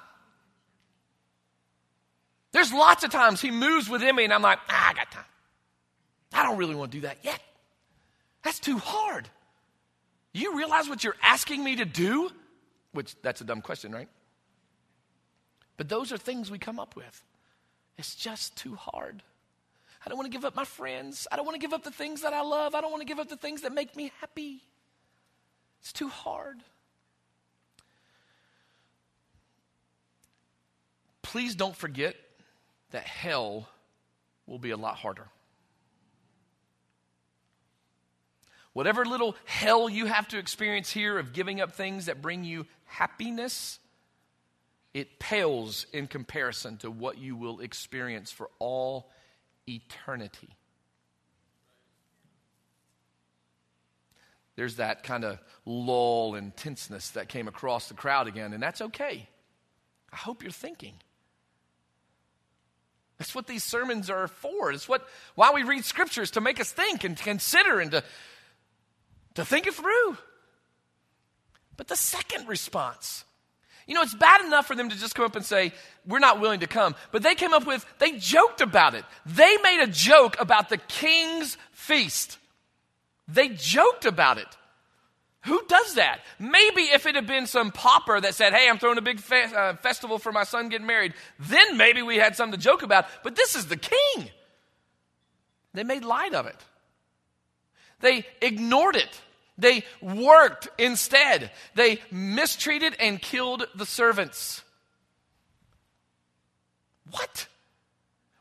There's 2.52 2.72
lots 2.72 3.04
of 3.04 3.10
times 3.10 3.40
he 3.40 3.50
moves 3.50 3.88
within 3.88 4.16
me 4.16 4.24
and 4.24 4.32
I'm 4.32 4.42
like, 4.42 4.58
ah, 4.68 4.90
I 4.90 4.94
got 4.94 5.10
time. 5.10 5.24
I 6.32 6.42
don't 6.42 6.56
really 6.56 6.74
want 6.74 6.92
to 6.92 6.98
do 6.98 7.02
that 7.02 7.18
yet. 7.22 7.40
That's 8.42 8.58
too 8.58 8.78
hard. 8.78 9.28
You 10.32 10.56
realize 10.56 10.88
what 10.88 11.04
you're 11.04 11.16
asking 11.22 11.62
me 11.62 11.76
to 11.76 11.84
do? 11.84 12.30
Which, 12.92 13.14
that's 13.22 13.40
a 13.40 13.44
dumb 13.44 13.60
question, 13.60 13.92
right? 13.92 14.08
But 15.78 15.88
those 15.88 16.12
are 16.12 16.18
things 16.18 16.50
we 16.50 16.58
come 16.58 16.78
up 16.78 16.94
with. 16.96 17.24
It's 17.96 18.14
just 18.14 18.56
too 18.56 18.74
hard. 18.74 19.22
I 20.04 20.08
don't 20.08 20.18
want 20.18 20.30
to 20.30 20.36
give 20.36 20.44
up 20.44 20.54
my 20.54 20.64
friends. 20.64 21.26
I 21.32 21.36
don't 21.36 21.46
want 21.46 21.54
to 21.54 21.60
give 21.60 21.72
up 21.72 21.84
the 21.84 21.90
things 21.90 22.20
that 22.22 22.34
I 22.34 22.42
love. 22.42 22.74
I 22.74 22.82
don't 22.82 22.90
want 22.90 23.00
to 23.00 23.06
give 23.06 23.18
up 23.18 23.28
the 23.28 23.36
things 23.36 23.62
that 23.62 23.72
make 23.72 23.96
me 23.96 24.12
happy. 24.20 24.62
It's 25.80 25.92
too 25.92 26.08
hard. 26.08 26.58
Please 31.22 31.54
don't 31.54 31.76
forget 31.76 32.16
that 32.90 33.04
hell 33.04 33.68
will 34.46 34.58
be 34.58 34.70
a 34.70 34.76
lot 34.76 34.96
harder. 34.96 35.28
Whatever 38.72 39.04
little 39.04 39.36
hell 39.44 39.88
you 39.88 40.06
have 40.06 40.28
to 40.28 40.38
experience 40.38 40.90
here 40.90 41.18
of 41.18 41.32
giving 41.32 41.60
up 41.60 41.74
things 41.74 42.06
that 42.06 42.22
bring 42.22 42.44
you 42.44 42.66
happiness, 42.84 43.78
it 44.98 45.20
pales 45.20 45.87
in 45.92 46.08
comparison 46.08 46.76
to 46.78 46.90
what 46.90 47.18
you 47.18 47.37
will 47.37 47.61
experience 47.61 48.32
for 48.32 48.50
all 48.58 49.11
eternity. 49.68 50.48
There's 54.56 54.76
that 54.76 55.04
kind 55.04 55.24
of 55.24 55.38
lull 55.64 56.34
and 56.34 56.56
tenseness 56.56 57.11
that 57.11 57.28
came 57.28 57.46
across 57.46 57.87
the 57.87 57.94
crowd 57.94 58.26
again, 58.26 58.52
and 58.52 58.61
that's 58.61 58.80
okay. 58.80 59.28
I 60.12 60.16
hope 60.16 60.42
you're 60.42 60.50
thinking. 60.50 60.94
That's 63.18 63.37
what 63.37 63.46
these 63.46 63.62
sermons 63.62 64.11
are 64.11 64.26
for. 64.26 64.72
It's 64.72 64.88
what 64.88 65.06
why 65.37 65.52
we 65.52 65.62
read 65.62 65.84
scriptures 65.84 66.32
to 66.32 66.40
make 66.40 66.58
us 66.58 66.72
think 66.72 67.04
and 67.04 67.16
consider 67.16 67.78
and 67.78 67.92
to, 67.92 68.04
to 69.34 69.44
think 69.44 69.68
it 69.68 69.74
through. 69.74 70.18
But 71.76 71.87
the 71.87 71.96
second 71.96 72.48
response 72.48 73.24
you 73.88 73.94
know, 73.94 74.03
it's 74.03 74.14
bad 74.14 74.44
enough 74.44 74.66
for 74.66 74.77
them 74.77 74.90
to 74.90 74.96
just 74.96 75.14
come 75.14 75.24
up 75.24 75.35
and 75.35 75.44
say, 75.44 75.72
We're 76.07 76.18
not 76.18 76.40
willing 76.40 76.61
to 76.61 76.66
come. 76.66 76.94
But 77.11 77.22
they 77.22 77.35
came 77.35 77.55
up 77.55 77.66
with, 77.66 77.85
they 77.98 78.12
joked 78.12 78.61
about 78.61 78.94
it. 78.94 79.05
They 79.24 79.57
made 79.62 79.82
a 79.82 79.86
joke 79.86 80.36
about 80.39 80.68
the 80.68 80.76
king's 80.76 81.57
feast. 81.72 82.39
They 83.26 83.49
joked 83.49 84.05
about 84.05 84.36
it. 84.36 84.47
Who 85.47 85.62
does 85.68 85.95
that? 85.95 86.20
Maybe 86.39 86.82
if 86.82 87.07
it 87.07 87.14
had 87.14 87.26
been 87.26 87.47
some 87.47 87.72
pauper 87.72 88.20
that 88.20 88.34
said, 88.34 88.53
Hey, 88.53 88.68
I'm 88.68 88.78
throwing 88.78 88.99
a 88.99 89.03
big 89.03 89.20
fe- 89.20 89.55
uh, 89.57 89.76
festival 89.76 90.18
for 90.18 90.32
my 90.32 90.45
son 90.45 90.68
getting 90.68 90.86
married, 90.86 91.14
then 91.39 91.78
maybe 91.78 92.03
we 92.03 92.16
had 92.16 92.36
something 92.36 92.61
to 92.61 92.62
joke 92.62 92.82
about. 92.82 93.07
But 93.24 93.36
this 93.36 93.57
is 93.57 93.66
the 93.66 93.78
king. 93.78 94.30
They 95.72 95.82
made 95.82 96.05
light 96.05 96.34
of 96.34 96.47
it, 96.47 96.62
they 98.01 98.26
ignored 98.43 98.97
it. 98.97 99.18
They 99.59 99.84
worked 100.00 100.68
instead. 100.78 101.50
They 101.74 102.00
mistreated 102.11 102.94
and 103.00 103.20
killed 103.20 103.66
the 103.74 103.86
servants. 103.86 104.62
What? 107.11 107.48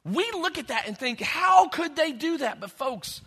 We 0.05 0.29
look 0.31 0.57
at 0.57 0.67
that 0.67 0.87
and 0.87 0.97
think, 0.97 1.19
how 1.19 1.67
could 1.67 1.95
they 1.95 2.11
do 2.11 2.37
that? 2.37 2.59
But, 2.59 2.71
folks, 2.71 3.21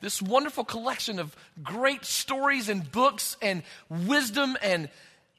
this 0.00 0.20
wonderful 0.20 0.64
collection 0.64 1.18
of 1.18 1.34
great 1.62 2.04
stories 2.04 2.68
and 2.68 2.90
books 2.90 3.36
and 3.40 3.62
wisdom 3.88 4.56
and 4.62 4.88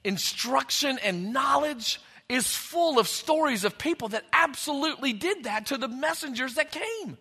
instruction 0.04 0.98
and 1.04 1.34
knowledge 1.34 2.02
is 2.30 2.48
full 2.48 2.98
of 2.98 3.08
stories 3.08 3.64
of 3.64 3.78
people 3.78 4.10
that 4.10 4.24
absolutely 4.34 5.14
did 5.14 5.44
that 5.44 5.68
to 5.68 5.78
the 5.78 5.88
messengers 5.88 6.56
that 6.56 6.72
came. 6.72 7.18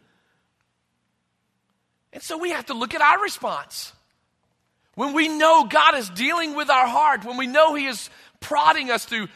And 2.13 2.23
so 2.23 2.39
we 2.39 2.51
have 2.51 2.67
to 2.67 2.75
look 2.75 2.95
at 2.95 3.01
our 3.01 3.21
response. 3.21 3.93
When 4.95 5.15
we 5.15 5.29
know 5.29 5.65
God 5.65 5.97
is 5.97 6.11
dealing 6.11 6.55
with 6.55 6.69
our 6.71 6.87
heart, 6.87 7.25
when 7.25 7.37
we 7.37 7.47
know 7.47 7.75
He 7.75 7.87
is 7.87 8.11
prodding 8.41 8.91
us 8.91 9.07
to, 9.07 9.29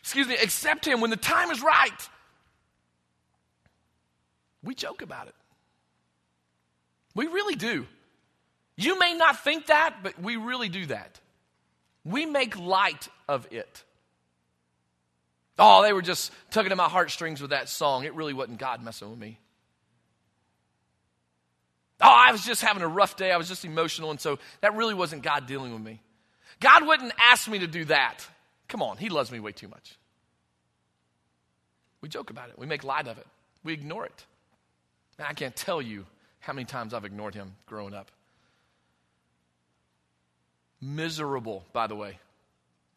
excuse 0.00 0.26
me, 0.26 0.36
accept 0.36 0.86
Him 0.86 1.00
when 1.00 1.10
the 1.10 1.16
time 1.16 1.50
is 1.50 1.62
right, 1.62 2.08
we 4.62 4.74
joke 4.74 5.02
about 5.02 5.28
it. 5.28 5.34
We 7.14 7.26
really 7.26 7.56
do. 7.56 7.86
You 8.76 8.98
may 8.98 9.14
not 9.14 9.42
think 9.42 9.66
that, 9.66 9.96
but 10.02 10.20
we 10.20 10.36
really 10.36 10.68
do 10.68 10.86
that. 10.86 11.20
We 12.04 12.24
make 12.24 12.58
light 12.58 13.08
of 13.28 13.46
it. 13.50 13.84
Oh, 15.58 15.82
they 15.82 15.92
were 15.92 16.00
just 16.00 16.32
tugging 16.50 16.72
at 16.72 16.78
my 16.78 16.88
heartstrings 16.88 17.42
with 17.42 17.50
that 17.50 17.68
song. 17.68 18.04
It 18.04 18.14
really 18.14 18.32
wasn't 18.32 18.58
God 18.58 18.82
messing 18.82 19.10
with 19.10 19.18
me. 19.18 19.38
Oh, 22.00 22.08
I 22.08 22.32
was 22.32 22.44
just 22.44 22.62
having 22.62 22.82
a 22.82 22.88
rough 22.88 23.16
day. 23.16 23.30
I 23.30 23.36
was 23.36 23.48
just 23.48 23.64
emotional. 23.64 24.10
And 24.10 24.20
so 24.20 24.38
that 24.60 24.74
really 24.74 24.94
wasn't 24.94 25.22
God 25.22 25.46
dealing 25.46 25.72
with 25.72 25.82
me. 25.82 26.00
God 26.60 26.86
wouldn't 26.86 27.12
ask 27.18 27.48
me 27.48 27.58
to 27.60 27.66
do 27.66 27.86
that. 27.86 28.26
Come 28.68 28.82
on, 28.82 28.98
He 28.98 29.08
loves 29.08 29.32
me 29.32 29.40
way 29.40 29.52
too 29.52 29.68
much. 29.68 29.96
We 32.00 32.08
joke 32.08 32.30
about 32.30 32.48
it, 32.48 32.58
we 32.58 32.66
make 32.66 32.84
light 32.84 33.08
of 33.08 33.18
it, 33.18 33.26
we 33.64 33.72
ignore 33.72 34.06
it. 34.06 34.24
And 35.18 35.26
I 35.26 35.32
can't 35.34 35.54
tell 35.54 35.82
you 35.82 36.06
how 36.38 36.52
many 36.52 36.64
times 36.64 36.94
I've 36.94 37.04
ignored 37.04 37.34
Him 37.34 37.54
growing 37.66 37.94
up. 37.94 38.10
Miserable, 40.80 41.64
by 41.72 41.86
the 41.86 41.94
way. 41.94 42.18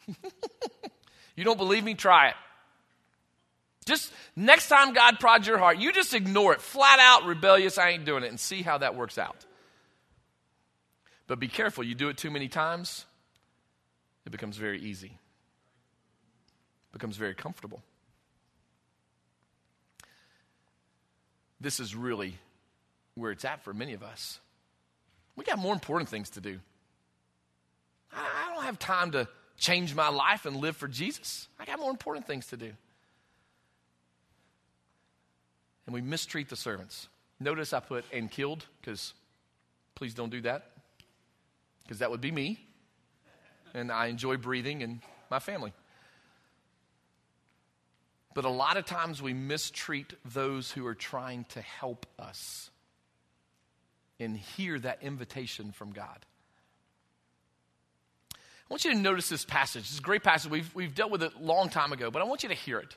you 1.35 1.43
don't 1.43 1.57
believe 1.57 1.83
me? 1.83 1.95
Try 1.95 2.29
it. 2.29 2.35
Just 3.83 4.11
next 4.35 4.69
time 4.69 4.93
God 4.93 5.19
prods 5.19 5.47
your 5.47 5.57
heart, 5.57 5.77
you 5.77 5.91
just 5.91 6.13
ignore 6.13 6.53
it. 6.53 6.61
Flat 6.61 6.99
out 6.99 7.25
rebellious, 7.25 7.77
I 7.77 7.89
ain't 7.89 8.05
doing 8.05 8.23
it, 8.23 8.29
and 8.29 8.39
see 8.39 8.61
how 8.61 8.77
that 8.79 8.95
works 8.95 9.17
out. 9.17 9.45
But 11.27 11.39
be 11.39 11.47
careful, 11.47 11.83
you 11.83 11.95
do 11.95 12.09
it 12.09 12.17
too 12.17 12.31
many 12.31 12.47
times, 12.47 13.05
it 14.25 14.31
becomes 14.31 14.57
very 14.57 14.81
easy, 14.81 15.07
it 15.07 16.91
becomes 16.91 17.17
very 17.17 17.33
comfortable. 17.33 17.81
This 21.59 21.79
is 21.79 21.95
really 21.95 22.35
where 23.15 23.31
it's 23.31 23.45
at 23.45 23.63
for 23.63 23.73
many 23.73 23.93
of 23.93 24.03
us. 24.03 24.39
We 25.35 25.45
got 25.45 25.57
more 25.57 25.73
important 25.73 26.09
things 26.09 26.31
to 26.31 26.41
do. 26.41 26.59
I 28.11 28.53
don't 28.53 28.65
have 28.65 28.77
time 28.77 29.11
to 29.11 29.27
change 29.57 29.95
my 29.95 30.09
life 30.09 30.45
and 30.45 30.57
live 30.57 30.75
for 30.75 30.87
Jesus. 30.87 31.47
I 31.59 31.65
got 31.65 31.79
more 31.79 31.89
important 31.89 32.27
things 32.27 32.47
to 32.47 32.57
do 32.57 32.73
and 35.85 35.93
we 35.93 36.01
mistreat 36.01 36.49
the 36.49 36.55
servants. 36.55 37.07
Notice 37.39 37.73
I 37.73 37.79
put 37.79 38.05
and 38.11 38.29
killed 38.29 38.65
because 38.79 39.13
please 39.95 40.13
don't 40.13 40.29
do 40.29 40.41
that 40.41 40.71
because 41.83 41.99
that 41.99 42.11
would 42.11 42.21
be 42.21 42.31
me. 42.31 42.59
And 43.73 43.91
I 43.91 44.07
enjoy 44.07 44.37
breathing 44.37 44.83
and 44.83 45.01
my 45.29 45.39
family. 45.39 45.73
But 48.33 48.45
a 48.45 48.49
lot 48.49 48.77
of 48.77 48.85
times 48.85 49.21
we 49.21 49.33
mistreat 49.33 50.13
those 50.25 50.71
who 50.71 50.85
are 50.87 50.95
trying 50.95 51.45
to 51.49 51.61
help 51.61 52.05
us 52.17 52.69
and 54.19 54.37
hear 54.37 54.79
that 54.79 54.99
invitation 55.01 55.71
from 55.71 55.91
God. 55.91 56.25
I 58.33 58.73
want 58.73 58.85
you 58.85 58.91
to 58.91 58.97
notice 58.97 59.29
this 59.29 59.45
passage. 59.45 59.83
It's 59.83 59.99
a 59.99 60.01
great 60.01 60.23
passage. 60.23 60.49
We've, 60.49 60.73
we've 60.73 60.95
dealt 60.95 61.11
with 61.11 61.21
it 61.21 61.33
a 61.39 61.43
long 61.43 61.69
time 61.69 61.91
ago, 61.91 62.09
but 62.09 62.21
I 62.21 62.25
want 62.25 62.43
you 62.43 62.49
to 62.49 62.55
hear 62.55 62.79
it. 62.79 62.95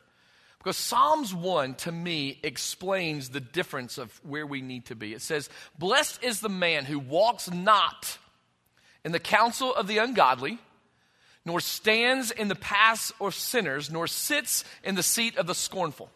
Because 0.59 0.77
Psalms 0.77 1.33
1 1.33 1.75
to 1.75 1.93
me 1.93 2.41
explains 2.43 3.29
the 3.29 3.41
difference 3.41 3.99
of 3.99 4.19
where 4.25 4.47
we 4.47 4.63
need 4.63 4.87
to 4.87 4.97
be. 4.97 5.13
It 5.15 5.23
says, 5.23 5.49
Blessed 5.79 6.23
is 6.25 6.41
the 6.41 6.49
man 6.49 6.85
who 6.85 6.99
walks 6.99 7.51
not 7.51 8.19
in 9.05 9.13
the 9.13 9.21
counsel 9.21 9.73
of 9.75 9.87
the 9.87 9.99
ungodly, 9.99 10.59
nor 11.45 11.61
stands 11.61 12.33
in 12.33 12.49
the 12.49 12.57
paths 12.57 13.13
of 13.21 13.35
sinners, 13.35 13.91
nor 13.91 14.09
sits 14.09 14.65
in 14.83 14.97
the 14.97 15.03
seat 15.03 15.37
of 15.37 15.47
the 15.47 15.55
scornful. 15.55 16.11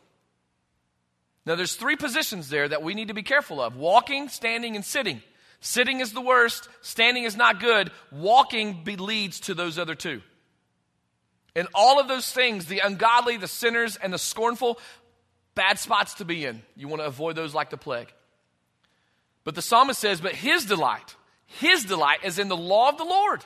Now, 1.47 1.55
there's 1.55 1.76
three 1.76 1.97
positions 1.97 2.49
there 2.49 2.68
that 2.68 2.82
we 2.82 2.95
need 2.95 3.09
to 3.09 3.14
be 3.14 3.22
careful 3.22 3.62
of 3.62 3.76
walking, 3.76 4.28
standing, 4.28 4.74
and 4.74 4.84
sitting. 4.84 5.22
Sitting 5.61 6.01
is 6.01 6.12
the 6.12 6.20
worst, 6.20 6.68
standing 6.80 7.24
is 7.24 7.36
not 7.36 7.61
good, 7.61 7.91
walking 8.11 8.82
leads 8.84 9.41
to 9.41 9.55
those 9.55 9.78
other 9.78 9.95
two. 9.95 10.22
And 11.61 11.68
all 11.74 12.00
of 12.00 12.08
those 12.08 12.32
things, 12.32 12.64
the 12.64 12.78
ungodly, 12.78 13.36
the 13.36 13.46
sinners, 13.46 13.96
and 13.96 14.14
the 14.14 14.18
scornful, 14.18 14.78
bad 15.54 15.78
spots 15.78 16.14
to 16.14 16.24
be 16.24 16.46
in. 16.46 16.62
You 16.74 16.88
want 16.88 17.02
to 17.02 17.06
avoid 17.06 17.36
those 17.36 17.54
like 17.54 17.68
the 17.68 17.76
plague. 17.76 18.11
But 19.44 19.54
the 19.54 19.61
psalmist 19.61 20.00
says, 20.00 20.22
But 20.22 20.32
his 20.34 20.64
delight, 20.64 21.16
his 21.44 21.84
delight 21.84 22.24
is 22.24 22.38
in 22.38 22.48
the 22.48 22.56
law 22.56 22.88
of 22.88 22.96
the 22.96 23.04
Lord. 23.04 23.44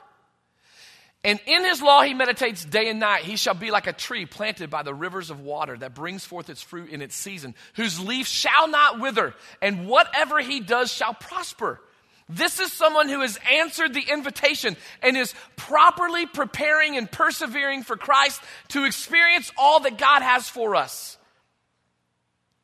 And 1.25 1.41
in 1.45 1.65
his 1.65 1.83
law 1.83 2.03
he 2.03 2.15
meditates 2.15 2.65
day 2.65 2.89
and 2.89 3.01
night. 3.01 3.23
He 3.25 3.35
shall 3.35 3.55
be 3.55 3.73
like 3.73 3.89
a 3.89 3.93
tree 3.93 4.27
planted 4.27 4.71
by 4.71 4.85
the 4.85 4.95
rivers 4.95 5.31
of 5.31 5.41
water 5.41 5.77
that 5.79 5.93
brings 5.93 6.25
forth 6.25 6.49
its 6.49 6.63
fruit 6.63 6.91
in 6.91 7.03
its 7.03 7.17
season, 7.17 7.57
whose 7.75 7.99
leaf 7.99 8.29
shall 8.29 8.69
not 8.69 9.01
wither, 9.01 9.35
and 9.61 9.89
whatever 9.89 10.39
he 10.39 10.61
does 10.61 10.93
shall 10.93 11.15
prosper. 11.15 11.81
This 12.29 12.59
is 12.59 12.73
someone 12.73 13.09
who 13.09 13.21
has 13.21 13.39
answered 13.53 13.93
the 13.93 14.05
invitation 14.11 14.77
and 15.03 15.17
is 15.17 15.35
properly 15.57 16.25
preparing 16.27 16.97
and 16.97 17.11
persevering 17.11 17.83
for 17.83 17.97
Christ 17.97 18.41
to 18.69 18.85
experience 18.85 19.53
all 19.59 19.81
that 19.81 19.99
God 19.99 20.23
has 20.23 20.49
for 20.49 20.75
us. 20.75 21.19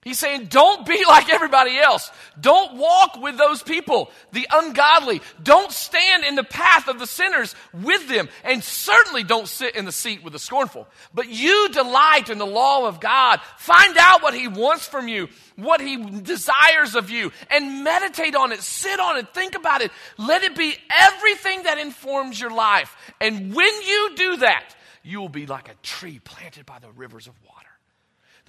He's 0.03 0.18
saying, 0.18 0.46
don't 0.46 0.86
be 0.86 1.05
like 1.07 1.28
everybody 1.28 1.76
else. 1.76 2.11
Don't 2.40 2.78
walk 2.78 3.20
with 3.20 3.36
those 3.36 3.62
people, 3.62 4.11
the 4.32 4.46
ungodly. 4.51 5.20
Don't 5.42 5.70
stand 5.70 6.24
in 6.24 6.36
the 6.36 6.44
path 6.44 6.88
of 6.88 6.98
the 6.98 7.07
sinners 7.07 7.55
with 7.74 8.09
them. 8.09 8.30
And 8.42 8.64
certainly 8.64 9.24
don't 9.24 9.46
sit 9.46 9.76
in 9.76 9.84
the 9.84 9.92
seat 9.92 10.24
with 10.24 10.32
the 10.32 10.38
scornful. 10.38 10.88
But 11.12 11.28
you 11.28 11.68
delight 11.68 12.30
in 12.30 12.38
the 12.38 12.46
law 12.46 12.86
of 12.86 12.98
God. 12.98 13.42
Find 13.59 13.94
out 13.98 14.22
what 14.22 14.32
He 14.32 14.48
wants 14.48 14.86
from 14.86 15.07
you, 15.07 15.28
what 15.57 15.82
He 15.82 15.98
desires 15.98 16.94
of 16.94 17.11
you, 17.11 17.30
and 17.51 17.84
meditate 17.84 18.34
on 18.34 18.53
it. 18.53 18.62
Sit 18.62 19.01
on 19.01 19.18
it. 19.18 19.34
Think 19.34 19.55
about 19.55 19.82
it. 19.82 19.90
Let 20.16 20.44
it 20.44 20.57
be 20.57 20.74
everything 20.98 21.64
that 21.64 21.76
informs 21.76 22.40
your 22.40 22.53
life. 22.53 22.96
And 23.20 23.55
when 23.55 23.82
you 23.82 24.12
do 24.16 24.36
that, 24.38 24.74
you 25.03 25.20
will 25.20 25.28
be 25.28 25.44
like 25.44 25.68
a 25.68 25.74
tree 25.82 26.20
planted 26.24 26.64
by 26.64 26.78
the 26.78 26.90
rivers 26.92 27.26
of 27.26 27.34
water 27.46 27.70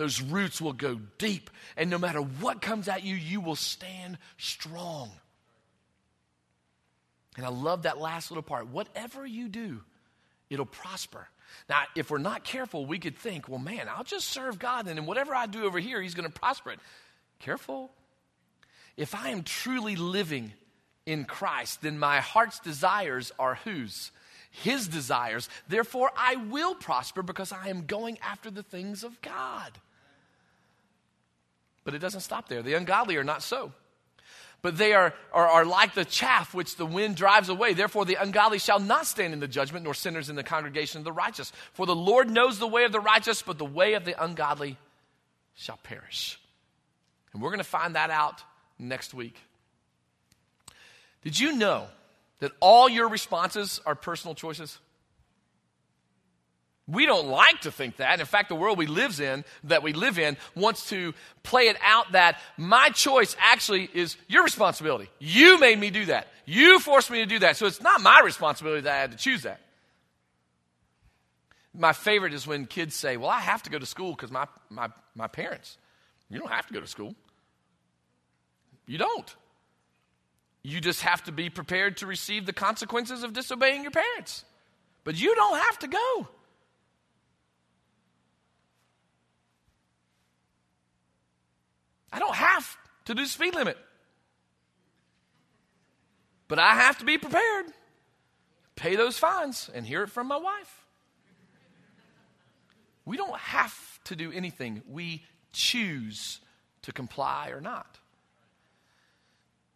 those 0.01 0.19
roots 0.19 0.59
will 0.59 0.73
go 0.73 0.99
deep. 1.19 1.51
And 1.77 1.91
no 1.91 1.99
matter 1.99 2.21
what 2.21 2.59
comes 2.59 2.87
at 2.87 3.03
you, 3.03 3.13
you 3.13 3.39
will 3.39 3.55
stand 3.55 4.17
strong. 4.39 5.11
And 7.37 7.45
I 7.45 7.49
love 7.49 7.83
that 7.83 7.99
last 7.99 8.31
little 8.31 8.41
part. 8.41 8.65
Whatever 8.65 9.27
you 9.27 9.47
do, 9.47 9.83
it'll 10.49 10.65
prosper. 10.65 11.27
Now, 11.69 11.83
if 11.95 12.09
we're 12.09 12.17
not 12.17 12.43
careful, 12.43 12.83
we 12.83 12.97
could 12.97 13.15
think, 13.15 13.47
well, 13.47 13.59
man, 13.59 13.87
I'll 13.95 14.03
just 14.03 14.27
serve 14.27 14.57
God, 14.57 14.87
and 14.87 15.05
whatever 15.05 15.35
I 15.35 15.45
do 15.45 15.65
over 15.65 15.77
here, 15.77 16.01
He's 16.01 16.15
going 16.15 16.27
to 16.27 16.39
prosper 16.39 16.71
it. 16.71 16.79
Careful. 17.37 17.91
If 18.97 19.13
I 19.13 19.29
am 19.29 19.43
truly 19.43 19.95
living 19.95 20.51
in 21.05 21.25
Christ, 21.25 21.83
then 21.83 21.99
my 21.99 22.21
heart's 22.21 22.59
desires 22.59 23.31
are 23.37 23.53
whose? 23.53 24.09
His 24.49 24.87
desires. 24.87 25.47
Therefore, 25.67 26.09
I 26.17 26.37
will 26.37 26.73
prosper 26.73 27.21
because 27.21 27.51
I 27.51 27.69
am 27.69 27.85
going 27.85 28.17
after 28.23 28.49
the 28.49 28.63
things 28.63 29.03
of 29.03 29.21
God. 29.21 29.77
But 31.83 31.93
it 31.93 31.99
doesn't 31.99 32.21
stop 32.21 32.47
there. 32.47 32.61
The 32.61 32.75
ungodly 32.75 33.17
are 33.17 33.23
not 33.23 33.41
so. 33.41 33.71
But 34.61 34.77
they 34.77 34.93
are, 34.93 35.13
are, 35.33 35.47
are 35.47 35.65
like 35.65 35.95
the 35.95 36.05
chaff 36.05 36.53
which 36.53 36.75
the 36.75 36.85
wind 36.85 37.15
drives 37.15 37.49
away. 37.49 37.73
Therefore, 37.73 38.05
the 38.05 38.15
ungodly 38.15 38.59
shall 38.59 38.79
not 38.79 39.07
stand 39.07 39.33
in 39.33 39.39
the 39.39 39.47
judgment, 39.47 39.83
nor 39.83 39.95
sinners 39.95 40.29
in 40.29 40.35
the 40.35 40.43
congregation 40.43 40.99
of 40.99 41.03
the 41.03 41.11
righteous. 41.11 41.51
For 41.73 41.87
the 41.87 41.95
Lord 41.95 42.29
knows 42.29 42.59
the 42.59 42.67
way 42.67 42.83
of 42.83 42.91
the 42.91 42.99
righteous, 42.99 43.41
but 43.41 43.57
the 43.57 43.65
way 43.65 43.93
of 43.93 44.05
the 44.05 44.23
ungodly 44.23 44.77
shall 45.55 45.79
perish. 45.81 46.39
And 47.33 47.41
we're 47.41 47.49
going 47.49 47.57
to 47.57 47.63
find 47.63 47.95
that 47.95 48.11
out 48.11 48.43
next 48.77 49.13
week. 49.13 49.35
Did 51.23 51.39
you 51.39 51.55
know 51.55 51.87
that 52.39 52.51
all 52.59 52.87
your 52.87 53.09
responses 53.09 53.81
are 53.85 53.95
personal 53.95 54.35
choices? 54.35 54.77
We 56.91 57.05
don't 57.05 57.27
like 57.27 57.61
to 57.61 57.71
think 57.71 57.97
that. 57.97 58.19
In 58.19 58.25
fact, 58.25 58.49
the 58.49 58.55
world 58.55 58.77
we 58.77 58.85
live 58.85 59.21
in, 59.21 59.45
that 59.63 59.81
we 59.81 59.93
live 59.93 60.19
in, 60.19 60.35
wants 60.55 60.89
to 60.89 61.13
play 61.41 61.69
it 61.69 61.77
out 61.81 62.11
that 62.11 62.37
my 62.57 62.89
choice 62.89 63.35
actually 63.39 63.89
is 63.93 64.17
your 64.27 64.43
responsibility. 64.43 65.09
You 65.17 65.57
made 65.57 65.79
me 65.79 65.89
do 65.89 66.05
that. 66.05 66.27
You 66.45 66.79
forced 66.79 67.09
me 67.09 67.19
to 67.19 67.25
do 67.25 67.39
that. 67.39 67.55
So 67.55 67.65
it's 67.65 67.81
not 67.81 68.01
my 68.01 68.19
responsibility 68.25 68.81
that 68.81 68.93
I 68.93 68.99
had 68.99 69.11
to 69.11 69.17
choose 69.17 69.43
that. 69.43 69.61
My 71.73 71.93
favorite 71.93 72.33
is 72.33 72.45
when 72.45 72.65
kids 72.65 72.93
say, 72.93 73.15
Well, 73.15 73.29
I 73.29 73.39
have 73.39 73.63
to 73.63 73.69
go 73.69 73.79
to 73.79 73.85
school 73.85 74.11
because 74.11 74.29
my, 74.29 74.47
my, 74.69 74.89
my 75.15 75.27
parents. 75.27 75.77
You 76.29 76.39
don't 76.39 76.51
have 76.51 76.67
to 76.67 76.73
go 76.73 76.81
to 76.81 76.87
school. 76.87 77.15
You 78.85 78.97
don't. 78.97 79.35
You 80.63 80.81
just 80.81 81.01
have 81.01 81.23
to 81.23 81.31
be 81.31 81.49
prepared 81.49 81.97
to 81.97 82.05
receive 82.05 82.45
the 82.45 82.53
consequences 82.53 83.23
of 83.23 83.31
disobeying 83.31 83.83
your 83.83 83.91
parents. 83.91 84.43
But 85.05 85.19
you 85.19 85.33
don't 85.33 85.57
have 85.57 85.79
to 85.79 85.87
go. 85.87 86.27
I 92.11 92.19
don't 92.19 92.35
have 92.35 92.77
to 93.05 93.15
do 93.15 93.25
speed 93.25 93.55
limit. 93.55 93.77
But 96.47 96.59
I 96.59 96.73
have 96.75 96.97
to 96.99 97.05
be 97.05 97.17
prepared. 97.17 97.67
Pay 98.75 98.95
those 98.95 99.17
fines 99.17 99.69
and 99.73 99.85
hear 99.85 100.03
it 100.03 100.09
from 100.09 100.27
my 100.27 100.37
wife. 100.37 100.85
We 103.05 103.17
don't 103.17 103.37
have 103.37 103.99
to 104.05 104.15
do 104.15 104.31
anything. 104.31 104.81
We 104.89 105.23
choose 105.53 106.39
to 106.83 106.91
comply 106.91 107.49
or 107.49 107.61
not. 107.61 107.99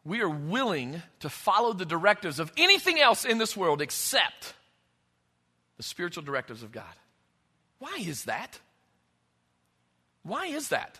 We 0.03 0.21
are 0.21 0.29
willing 0.29 1.01
to 1.21 1.29
follow 1.29 1.73
the 1.73 1.85
directives 1.85 2.39
of 2.39 2.51
anything 2.57 2.99
else 2.99 3.25
in 3.25 3.37
this 3.37 3.57
world 3.57 3.81
except 3.81 4.53
the 5.77 5.83
spiritual 5.83 6.23
directives 6.23 6.61
of 6.61 6.71
God. 6.71 6.83
Why 7.79 7.97
is 7.99 8.25
that? 8.25 8.59
Why 10.23 10.47
is 10.47 10.69
that? 10.69 10.99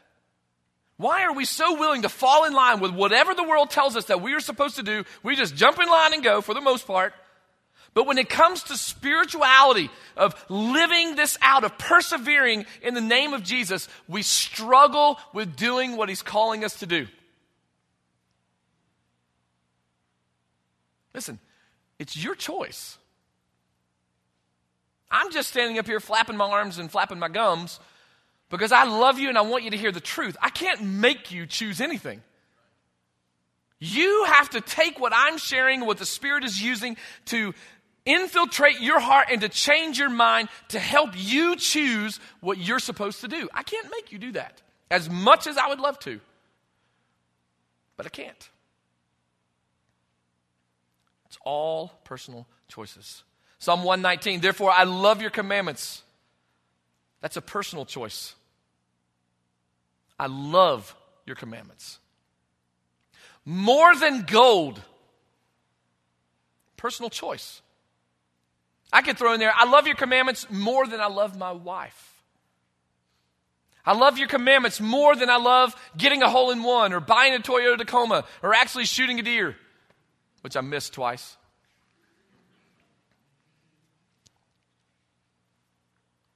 Why 0.98 1.24
are 1.24 1.34
we 1.34 1.46
so 1.46 1.78
willing 1.78 2.04
to 2.04 2.10
fall 2.10 2.46
in 2.46 2.54
line 2.54 2.80
with 2.80 2.92
whatever 2.92 3.34
the 3.34 3.44
world 3.44 3.70
tells 3.70 3.98
us 3.98 4.06
that 4.06 4.22
we 4.22 4.34
are 4.34 4.40
supposed 4.40 4.78
to 4.78 4.84
do? 4.84 5.04
We 5.24 5.36
just 5.36 5.56
jump 5.56 5.80
in 5.80 5.90
line 5.90 6.14
and 6.14 6.24
go 6.24 6.42
for 6.42 6.54
the 6.54 6.62
most 6.62 6.88
part. 6.88 7.14
But 7.94 8.08
when 8.08 8.18
it 8.18 8.30
comes 8.30 8.64
to 8.64 8.78
spirituality, 8.78 9.90
of 10.18 10.36
living 10.50 11.16
this 11.16 11.38
out, 11.42 11.64
of 11.64 11.78
persevering 11.78 12.66
in 12.82 12.94
the 12.94 13.02
name 13.02 13.34
of 13.34 13.44
Jesus, 13.44 13.88
we 14.08 14.22
struggle 14.22 15.20
with 15.34 15.56
doing 15.56 15.96
what 15.96 16.10
He's 16.10 16.22
calling 16.22 16.64
us 16.64 16.80
to 16.80 16.86
do. 16.86 17.08
Listen, 21.14 21.40
it's 22.00 22.22
your 22.22 22.36
choice. 22.36 22.98
I'm 25.10 25.32
just 25.32 25.50
standing 25.50 25.80
up 25.80 25.86
here 25.86 26.02
flapping 26.02 26.36
my 26.36 26.50
arms 26.50 26.78
and 26.78 26.92
flapping 26.92 27.20
my 27.20 27.30
gums 27.30 27.80
because 28.50 28.72
I 28.72 28.84
love 28.84 29.20
you 29.20 29.30
and 29.30 29.38
I 29.38 29.42
want 29.42 29.64
you 29.64 29.72
to 29.72 29.78
hear 29.78 29.92
the 29.92 30.00
truth. 30.00 30.38
I 30.42 30.50
can't 30.50 30.82
make 30.82 31.32
you 31.32 31.46
choose 31.46 31.82
anything. 31.82 32.22
You 33.80 34.26
have 34.28 34.50
to 34.52 34.62
take 34.62 35.00
what 35.00 35.14
I'm 35.14 35.38
sharing, 35.38 35.86
what 35.86 35.98
the 35.98 36.06
Spirit 36.06 36.44
is 36.44 36.62
using 36.62 36.98
to 37.26 37.54
infiltrate 38.06 38.80
your 38.80 39.00
heart 39.00 39.28
and 39.32 39.42
to 39.42 39.50
change 39.50 39.98
your 39.98 40.10
mind 40.10 40.50
to 40.70 40.80
help 40.80 41.12
you 41.16 41.56
choose 41.56 42.20
what 42.40 42.58
you're 42.58 42.80
supposed 42.80 43.22
to 43.22 43.28
do. 43.28 43.50
I 43.54 43.64
can't 43.64 43.90
make 43.92 44.12
you 44.12 44.20
do 44.20 44.32
that 44.34 44.62
as 44.90 45.10
much 45.10 45.48
as 45.48 45.58
I 45.58 45.68
would 45.68 45.80
love 45.80 46.00
to, 46.00 46.20
but 47.98 48.06
I 48.06 48.10
can't. 48.10 48.50
It's 51.26 51.38
all 51.44 51.92
personal 52.04 52.48
choices. 52.68 53.24
Psalm 53.60 53.84
119, 53.84 54.42
therefore 54.42 54.72
I 54.72 54.84
love 54.84 55.22
your 55.22 55.32
commandments. 55.32 56.04
That's 57.26 57.38
a 57.38 57.42
personal 57.42 57.86
choice. 57.86 58.36
I 60.20 60.28
love 60.28 60.96
your 61.26 61.36
commandments. 61.36 61.98
More 63.44 63.96
than 63.96 64.26
gold. 64.28 64.80
Personal 66.78 67.10
choice. 67.10 67.64
I 68.94 69.02
could 69.02 69.18
throw 69.18 69.34
in 69.34 69.40
there, 69.40 69.52
I 69.56 69.68
love 69.68 69.88
your 69.88 69.96
commandments 69.96 70.46
more 70.52 70.86
than 70.86 71.02
I 71.02 71.08
love 71.08 71.36
my 71.36 71.52
wife. 71.52 72.14
I 73.84 73.94
love 73.98 74.20
your 74.20 74.28
commandments 74.28 74.80
more 74.80 75.16
than 75.16 75.32
I 75.32 75.38
love 75.38 75.76
getting 75.98 76.22
a 76.22 76.30
hole 76.30 76.52
in 76.52 76.62
one 76.62 76.94
or 76.94 77.00
buying 77.00 77.34
a 77.34 77.40
Toyota 77.40 77.80
Tacoma 77.80 78.26
or 78.44 78.54
actually 78.54 78.86
shooting 78.86 79.20
a 79.20 79.24
deer, 79.24 79.56
which 80.42 80.56
I 80.56 80.62
missed 80.62 80.94
twice. 80.94 81.38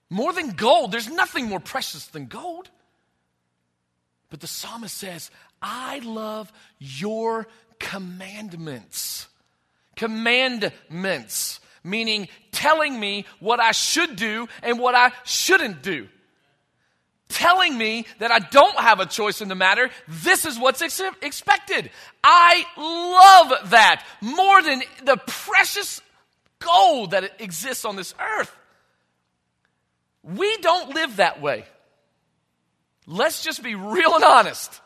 More 0.10 0.34
than 0.34 0.52
gold, 0.52 0.92
there's 0.92 1.10
nothing 1.10 1.46
more 1.46 1.60
precious 1.60 2.08
than 2.08 2.26
gold. 2.26 2.70
But 4.30 4.40
the 4.40 4.48
psalmist 4.48 4.98
says, 4.98 5.30
I 5.62 6.00
love 6.00 6.52
your 6.80 7.48
commandments. 7.80 9.28
Commandments, 9.96 11.60
meaning 11.84 12.28
telling 12.52 13.00
me 13.00 13.26
what 13.40 13.60
I 13.60 13.72
should 13.72 14.16
do 14.16 14.48
and 14.64 14.80
what 14.80 14.96
I 14.96 15.12
shouldn't 15.26 15.82
do. 15.82 16.08
Telling 17.28 17.78
me 17.78 18.06
that 18.18 18.32
I 18.32 18.40
don't 18.40 18.80
have 18.80 19.00
a 19.00 19.06
choice 19.06 19.42
in 19.42 19.50
the 19.50 19.56
matter. 19.56 19.90
This 20.08 20.46
is 20.46 20.58
what's 20.58 20.82
ex- 20.82 21.02
expected. 21.22 21.92
I 22.24 22.66
love 22.78 23.70
that 23.70 24.04
more 24.20 24.62
than 24.64 24.82
the 25.04 25.18
precious 25.18 26.02
gold 26.58 27.12
that 27.12 27.40
exists 27.40 27.86
on 27.86 27.96
this 27.96 28.16
earth. 28.20 28.56
We 30.24 30.58
don't 30.58 30.94
live 30.94 31.18
that 31.18 31.42
way. 31.42 31.66
Let's 33.08 33.44
just 33.44 33.64
be 33.64 33.76
real 33.76 34.16
and 34.16 34.24
honest. 34.24 34.82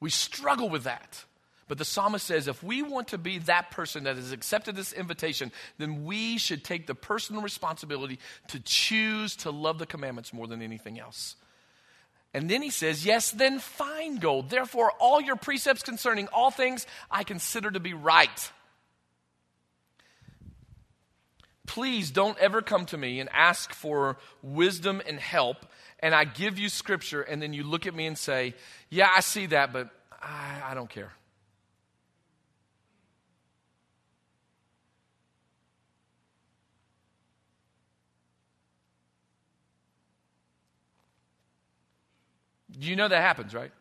We 0.00 0.10
struggle 0.10 0.68
with 0.68 0.84
that. 0.84 1.24
But 1.68 1.78
the 1.78 1.84
psalmist 1.84 2.26
says 2.26 2.48
if 2.48 2.62
we 2.62 2.82
want 2.82 3.08
to 3.08 3.18
be 3.18 3.38
that 3.38 3.70
person 3.70 4.04
that 4.04 4.16
has 4.16 4.32
accepted 4.32 4.76
this 4.76 4.92
invitation, 4.92 5.52
then 5.78 6.04
we 6.04 6.36
should 6.38 6.64
take 6.64 6.86
the 6.86 6.94
personal 6.94 7.40
responsibility 7.40 8.18
to 8.48 8.60
choose 8.60 9.36
to 9.36 9.50
love 9.50 9.78
the 9.78 9.86
commandments 9.86 10.32
more 10.32 10.46
than 10.46 10.60
anything 10.60 10.98
else. 10.98 11.36
And 12.34 12.48
then 12.48 12.62
he 12.62 12.70
says, 12.70 13.04
Yes, 13.04 13.30
then 13.30 13.58
find 13.58 14.20
gold. 14.20 14.50
Therefore, 14.50 14.92
all 14.98 15.20
your 15.20 15.36
precepts 15.36 15.82
concerning 15.82 16.28
all 16.28 16.50
things 16.50 16.86
I 17.10 17.24
consider 17.24 17.70
to 17.70 17.80
be 17.80 17.94
right. 17.94 18.52
Please 21.72 22.10
don't 22.10 22.36
ever 22.38 22.60
come 22.60 22.84
to 22.84 22.98
me 22.98 23.18
and 23.18 23.30
ask 23.32 23.72
for 23.72 24.18
wisdom 24.42 25.00
and 25.08 25.18
help, 25.18 25.64
and 26.00 26.14
I 26.14 26.24
give 26.24 26.58
you 26.58 26.68
scripture, 26.68 27.22
and 27.22 27.40
then 27.40 27.54
you 27.54 27.62
look 27.62 27.86
at 27.86 27.94
me 27.94 28.04
and 28.04 28.18
say, 28.18 28.52
Yeah, 28.90 29.08
I 29.16 29.20
see 29.20 29.46
that, 29.46 29.72
but 29.72 29.88
I, 30.20 30.60
I 30.66 30.74
don't 30.74 30.90
care. 30.90 31.10
You 42.78 42.96
know 42.96 43.08
that 43.08 43.22
happens, 43.22 43.54
right? 43.54 43.72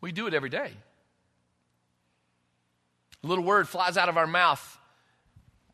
We 0.00 0.12
do 0.12 0.28
it 0.28 0.34
every 0.34 0.50
day. 0.50 0.70
A 3.24 3.26
little 3.26 3.42
word 3.42 3.68
flies 3.68 3.96
out 3.96 4.08
of 4.08 4.16
our 4.16 4.28
mouth 4.28 4.78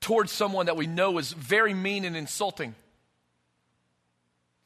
towards 0.02 0.30
someone 0.32 0.66
that 0.66 0.76
we 0.76 0.86
know 0.86 1.16
is 1.16 1.32
very 1.32 1.72
mean 1.72 2.04
and 2.04 2.16
insulting. 2.16 2.74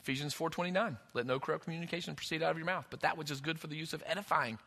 Ephesians 0.00 0.34
4:29, 0.34 0.96
let 1.14 1.26
no 1.26 1.38
corrupt 1.38 1.64
communication 1.64 2.16
proceed 2.16 2.42
out 2.42 2.50
of 2.50 2.56
your 2.56 2.66
mouth, 2.66 2.86
but 2.90 3.00
that 3.00 3.16
which 3.16 3.30
is 3.30 3.40
good 3.40 3.60
for 3.60 3.66
the 3.66 3.76
use 3.76 3.92
of 3.92 4.02
edifying. 4.06 4.58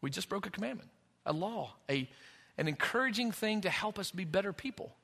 We 0.00 0.10
just 0.10 0.28
broke 0.28 0.46
a 0.46 0.50
commandment, 0.50 0.90
a 1.26 1.32
law, 1.32 1.74
a, 1.88 2.08
an 2.56 2.68
encouraging 2.68 3.32
thing 3.32 3.62
to 3.62 3.70
help 3.70 3.98
us 3.98 4.10
be 4.10 4.24
better 4.24 4.52
people. 4.52 4.94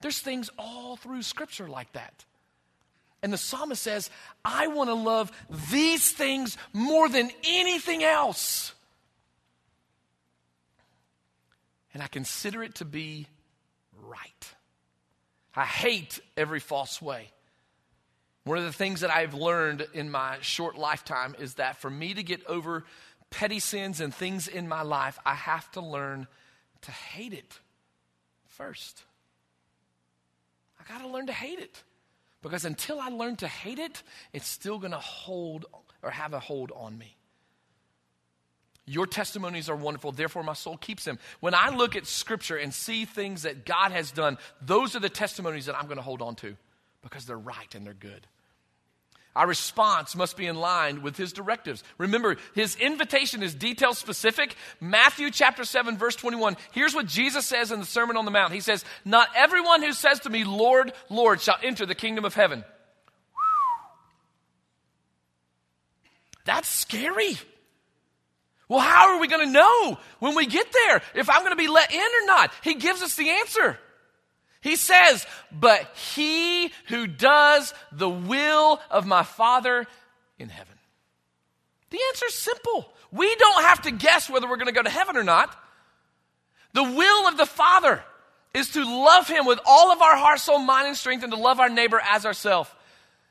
There's 0.00 0.20
things 0.20 0.50
all 0.58 0.96
through 0.96 1.22
Scripture 1.22 1.68
like 1.68 1.92
that. 1.92 2.24
And 3.22 3.32
the 3.32 3.38
psalmist 3.38 3.82
says, 3.82 4.10
I 4.44 4.68
want 4.68 4.88
to 4.90 4.94
love 4.94 5.32
these 5.70 6.10
things 6.12 6.58
more 6.72 7.08
than 7.08 7.30
anything 7.44 8.04
else. 8.04 8.72
And 11.96 12.02
I 12.02 12.08
consider 12.08 12.62
it 12.62 12.74
to 12.74 12.84
be 12.84 13.26
right. 14.02 14.54
I 15.54 15.64
hate 15.64 16.20
every 16.36 16.60
false 16.60 17.00
way. 17.00 17.30
One 18.44 18.58
of 18.58 18.64
the 18.64 18.72
things 18.74 19.00
that 19.00 19.10
I've 19.10 19.32
learned 19.32 19.86
in 19.94 20.10
my 20.10 20.36
short 20.42 20.76
lifetime 20.76 21.34
is 21.38 21.54
that 21.54 21.78
for 21.78 21.88
me 21.88 22.12
to 22.12 22.22
get 22.22 22.44
over 22.44 22.84
petty 23.30 23.60
sins 23.60 24.02
and 24.02 24.14
things 24.14 24.46
in 24.46 24.68
my 24.68 24.82
life, 24.82 25.18
I 25.24 25.32
have 25.32 25.72
to 25.72 25.80
learn 25.80 26.26
to 26.82 26.90
hate 26.90 27.32
it 27.32 27.60
first. 28.44 29.02
I 30.78 30.92
got 30.92 31.00
to 31.00 31.08
learn 31.08 31.28
to 31.28 31.32
hate 31.32 31.60
it. 31.60 31.82
Because 32.42 32.66
until 32.66 33.00
I 33.00 33.08
learn 33.08 33.36
to 33.36 33.48
hate 33.48 33.78
it, 33.78 34.02
it's 34.34 34.46
still 34.46 34.78
going 34.78 34.92
to 34.92 34.98
hold 34.98 35.64
or 36.02 36.10
have 36.10 36.34
a 36.34 36.40
hold 36.40 36.72
on 36.72 36.98
me. 36.98 37.16
Your 38.86 39.06
testimonies 39.06 39.68
are 39.68 39.74
wonderful, 39.74 40.12
therefore 40.12 40.44
my 40.44 40.52
soul 40.52 40.76
keeps 40.76 41.04
them. 41.04 41.18
When 41.40 41.54
I 41.54 41.70
look 41.70 41.96
at 41.96 42.06
scripture 42.06 42.56
and 42.56 42.72
see 42.72 43.04
things 43.04 43.42
that 43.42 43.66
God 43.66 43.90
has 43.90 44.12
done, 44.12 44.38
those 44.62 44.94
are 44.94 45.00
the 45.00 45.08
testimonies 45.08 45.66
that 45.66 45.76
I'm 45.76 45.86
going 45.86 45.96
to 45.96 46.02
hold 46.02 46.22
on 46.22 46.36
to 46.36 46.56
because 47.02 47.26
they're 47.26 47.36
right 47.36 47.74
and 47.74 47.84
they're 47.84 47.94
good. 47.94 48.26
Our 49.34 49.46
response 49.46 50.16
must 50.16 50.36
be 50.36 50.46
in 50.46 50.56
line 50.56 51.02
with 51.02 51.16
his 51.16 51.32
directives. 51.32 51.84
Remember, 51.98 52.36
his 52.54 52.74
invitation 52.76 53.42
is 53.42 53.54
detail 53.54 53.92
specific. 53.92 54.56
Matthew 54.80 55.30
chapter 55.30 55.64
7, 55.64 55.98
verse 55.98 56.16
21. 56.16 56.56
Here's 56.72 56.94
what 56.94 57.06
Jesus 57.06 57.44
says 57.44 57.70
in 57.70 57.80
the 57.80 57.86
Sermon 57.86 58.16
on 58.16 58.24
the 58.24 58.30
Mount 58.30 58.54
He 58.54 58.60
says, 58.60 58.82
Not 59.04 59.28
everyone 59.36 59.82
who 59.82 59.92
says 59.92 60.20
to 60.20 60.30
me, 60.30 60.44
Lord, 60.44 60.92
Lord, 61.10 61.42
shall 61.42 61.58
enter 61.62 61.84
the 61.84 61.94
kingdom 61.94 62.24
of 62.24 62.34
heaven. 62.34 62.64
That's 66.46 66.68
scary. 66.68 67.36
Well, 68.68 68.80
how 68.80 69.14
are 69.14 69.20
we 69.20 69.28
going 69.28 69.46
to 69.46 69.52
know 69.52 69.98
when 70.18 70.34
we 70.34 70.46
get 70.46 70.66
there 70.72 71.02
if 71.14 71.30
I'm 71.30 71.40
going 71.40 71.52
to 71.52 71.56
be 71.56 71.68
let 71.68 71.92
in 71.92 72.00
or 72.00 72.26
not? 72.26 72.52
He 72.62 72.74
gives 72.74 73.02
us 73.02 73.14
the 73.14 73.30
answer. 73.30 73.78
He 74.60 74.74
says, 74.74 75.24
But 75.52 75.88
he 76.16 76.72
who 76.88 77.06
does 77.06 77.72
the 77.92 78.08
will 78.08 78.80
of 78.90 79.06
my 79.06 79.22
Father 79.22 79.86
in 80.38 80.48
heaven. 80.48 80.74
The 81.90 82.00
answer 82.08 82.26
is 82.26 82.34
simple. 82.34 82.92
We 83.12 83.32
don't 83.36 83.62
have 83.62 83.82
to 83.82 83.92
guess 83.92 84.28
whether 84.28 84.48
we're 84.48 84.56
going 84.56 84.66
to 84.66 84.72
go 84.72 84.82
to 84.82 84.90
heaven 84.90 85.16
or 85.16 85.22
not. 85.22 85.56
The 86.72 86.82
will 86.82 87.28
of 87.28 87.36
the 87.36 87.46
Father 87.46 88.02
is 88.52 88.70
to 88.70 88.84
love 88.84 89.28
Him 89.28 89.46
with 89.46 89.60
all 89.64 89.92
of 89.92 90.02
our 90.02 90.16
heart, 90.16 90.40
soul, 90.40 90.58
mind, 90.58 90.88
and 90.88 90.96
strength, 90.96 91.22
and 91.22 91.32
to 91.32 91.38
love 91.38 91.60
our 91.60 91.68
neighbor 91.68 92.00
as 92.02 92.26
ourselves. 92.26 92.68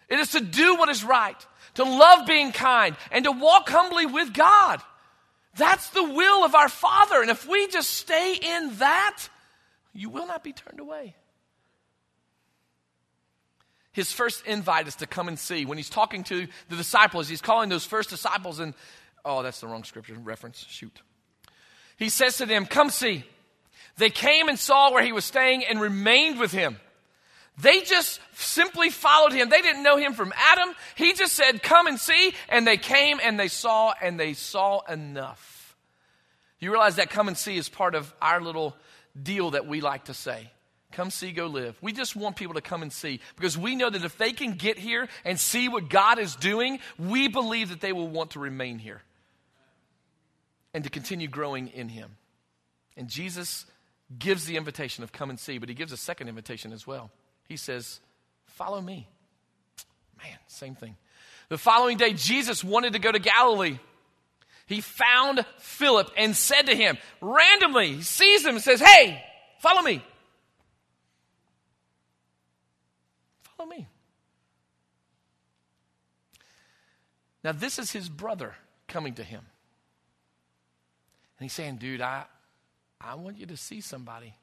It 0.07 0.19
is 0.19 0.31
to 0.31 0.39
do 0.39 0.75
what 0.75 0.87
is 0.89 1.03
right, 1.03 1.35
to 1.75 1.83
love 1.83 2.25
being 2.25 2.53
kind, 2.53 2.95
and 3.11 3.25
to 3.25 3.31
walk 3.31 3.67
humbly 3.67 4.05
with 4.05 4.33
God. 4.33 4.81
That's 5.57 5.89
the 5.91 6.03
will 6.03 6.43
of 6.43 6.53
our 6.55 6.69
Father. 6.69 7.21
And 7.21 7.29
if 7.29 7.47
we 7.47 7.67
just 7.67 7.91
stay 7.91 8.35
in 8.35 8.75
that, 8.77 9.23
you 9.93 10.09
will 10.09 10.27
not 10.27 10.43
be 10.43 10.53
turned 10.53 10.79
away. 10.79 11.15
His 13.93 14.11
first 14.11 14.45
invite 14.45 14.89
is 14.89 14.95
to 14.97 15.07
come 15.07 15.29
and 15.29 15.39
see. 15.39 15.65
When 15.65 15.77
he's 15.77 15.89
talking 15.89 16.25
to 16.25 16.47
the 16.67 16.75
disciples, 16.75 17.29
he's 17.29 17.41
calling 17.41 17.69
those 17.69 17.85
first 17.85 18.09
disciples, 18.09 18.59
and 18.59 18.73
oh, 19.23 19.41
that's 19.41 19.61
the 19.61 19.67
wrong 19.67 19.85
scripture 19.85 20.15
reference. 20.15 20.65
Shoot. 20.67 21.01
He 21.95 22.09
says 22.09 22.37
to 22.37 22.45
them, 22.45 22.65
Come 22.65 22.89
see. 22.89 23.23
They 23.95 24.09
came 24.09 24.49
and 24.49 24.59
saw 24.59 24.91
where 24.91 25.01
he 25.03 25.13
was 25.13 25.23
staying 25.23 25.63
and 25.63 25.79
remained 25.79 26.37
with 26.37 26.51
him. 26.51 26.77
They 27.57 27.81
just 27.81 28.19
simply 28.33 28.89
followed 28.89 29.31
him. 29.31 29.49
They 29.49 29.61
didn't 29.61 29.83
know 29.83 29.97
him 29.97 30.13
from 30.13 30.33
Adam. 30.35 30.73
He 30.95 31.13
just 31.13 31.33
said, 31.33 31.63
Come 31.63 31.87
and 31.87 31.99
see. 31.99 32.33
And 32.49 32.67
they 32.67 32.77
came 32.77 33.19
and 33.23 33.39
they 33.39 33.47
saw, 33.47 33.93
and 34.01 34.19
they 34.19 34.33
saw 34.33 34.81
enough. 34.89 35.75
You 36.59 36.71
realize 36.71 36.97
that 36.97 37.09
come 37.09 37.27
and 37.27 37.37
see 37.37 37.57
is 37.57 37.69
part 37.69 37.95
of 37.95 38.13
our 38.21 38.41
little 38.41 38.75
deal 39.21 39.51
that 39.51 39.67
we 39.67 39.81
like 39.81 40.05
to 40.05 40.13
say. 40.13 40.51
Come 40.91 41.11
see, 41.11 41.31
go 41.31 41.47
live. 41.47 41.77
We 41.81 41.91
just 41.91 42.15
want 42.15 42.37
people 42.37 42.55
to 42.55 42.61
come 42.61 42.81
and 42.81 42.91
see 42.91 43.19
because 43.35 43.57
we 43.57 43.75
know 43.75 43.89
that 43.89 44.05
if 44.05 44.17
they 44.17 44.31
can 44.31 44.53
get 44.53 44.77
here 44.77 45.09
and 45.25 45.37
see 45.37 45.67
what 45.67 45.89
God 45.89 46.19
is 46.19 46.35
doing, 46.35 46.79
we 46.97 47.27
believe 47.27 47.69
that 47.69 47.81
they 47.81 47.91
will 47.91 48.07
want 48.07 48.31
to 48.31 48.39
remain 48.39 48.79
here 48.79 49.01
and 50.73 50.83
to 50.83 50.89
continue 50.89 51.27
growing 51.27 51.67
in 51.67 51.89
Him. 51.89 52.17
And 52.95 53.09
Jesus 53.09 53.65
gives 54.17 54.45
the 54.45 54.55
invitation 54.55 55.03
of 55.03 55.11
come 55.11 55.29
and 55.29 55.39
see, 55.39 55.57
but 55.57 55.67
He 55.67 55.75
gives 55.75 55.91
a 55.91 55.97
second 55.97 56.29
invitation 56.29 56.71
as 56.71 56.87
well. 56.87 57.11
He 57.47 57.57
says, 57.57 57.99
Follow 58.45 58.81
me. 58.81 59.07
Man, 60.17 60.37
same 60.47 60.75
thing. 60.75 60.95
The 61.49 61.57
following 61.57 61.97
day, 61.97 62.13
Jesus 62.13 62.63
wanted 62.63 62.93
to 62.93 62.99
go 62.99 63.11
to 63.11 63.19
Galilee. 63.19 63.77
He 64.65 64.81
found 64.81 65.45
Philip 65.59 66.09
and 66.17 66.35
said 66.35 66.63
to 66.63 66.75
him, 66.75 66.97
randomly, 67.21 67.93
he 67.97 68.01
sees 68.01 68.43
him 68.43 68.55
and 68.55 68.63
says, 68.63 68.79
Hey, 68.79 69.23
follow 69.59 69.81
me. 69.81 70.03
Follow 73.57 73.69
me. 73.69 73.87
Now, 77.43 77.51
this 77.51 77.77
is 77.77 77.91
his 77.91 78.09
brother 78.09 78.55
coming 78.87 79.13
to 79.15 79.23
him. 79.23 79.41
And 81.37 81.45
he's 81.45 81.53
saying, 81.53 81.75
Dude, 81.75 82.01
I, 82.01 82.23
I 82.99 83.13
want 83.15 83.37
you 83.37 83.45
to 83.45 83.57
see 83.57 83.81
somebody. 83.81 84.33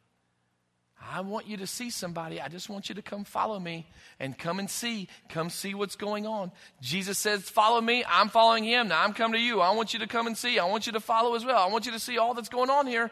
I 1.11 1.20
want 1.20 1.46
you 1.46 1.57
to 1.59 1.66
see 1.66 1.90
somebody. 1.90 2.40
I 2.40 2.48
just 2.48 2.68
want 2.68 2.88
you 2.88 2.94
to 2.94 3.03
come 3.03 3.24
follow 3.24 3.59
me 3.59 3.86
and 4.20 4.38
come 4.38 4.59
and 4.59 4.70
see. 4.70 5.09
Come 5.28 5.50
see 5.50 5.74
what's 5.74 5.96
going 5.96 6.26
on. 6.26 6.53
Jesus 6.80 7.18
says, 7.18 7.42
Follow 7.42 7.80
me. 7.80 8.05
I'm 8.09 8.28
following 8.28 8.64
him. 8.64 8.88
Now 8.88 9.03
I'm 9.03 9.12
coming 9.12 9.40
to 9.40 9.44
you. 9.44 9.61
I 9.61 9.70
want 9.72 9.92
you 9.92 10.00
to 10.00 10.07
come 10.07 10.26
and 10.26 10.36
see. 10.36 10.59
I 10.59 10.64
want 10.64 10.86
you 10.86 10.92
to 10.92 11.00
follow 11.00 11.34
as 11.34 11.44
well. 11.44 11.59
I 11.59 11.68
want 11.68 11.86
you 11.86 11.92
to 11.92 11.98
see 11.98 12.18
all 12.18 12.34
that's 12.34 12.48
going 12.48 12.70
on 12.70 12.86
here 12.86 13.11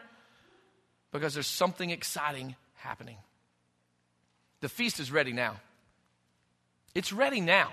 because 1.11 1.33
there's 1.33 1.47
something 1.47 1.89
exciting 1.89 2.55
happening. 2.75 3.17
The 4.61 4.69
feast 4.69 4.99
is 4.99 5.11
ready 5.11 5.33
now. 5.33 5.57
It's 6.95 7.11
ready 7.11 7.41
now. 7.41 7.71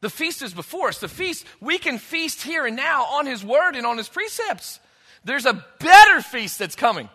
The 0.00 0.10
feast 0.10 0.42
is 0.42 0.52
before 0.52 0.88
us. 0.88 0.98
The 0.98 1.08
feast, 1.08 1.46
we 1.60 1.78
can 1.78 1.98
feast 1.98 2.42
here 2.42 2.66
and 2.66 2.76
now 2.76 3.04
on 3.04 3.26
his 3.26 3.44
word 3.44 3.76
and 3.76 3.86
on 3.86 3.98
his 3.98 4.08
precepts. 4.08 4.80
There's 5.24 5.46
a 5.46 5.64
better 5.78 6.20
feast 6.20 6.58
that's 6.58 6.74
coming. 6.74 7.08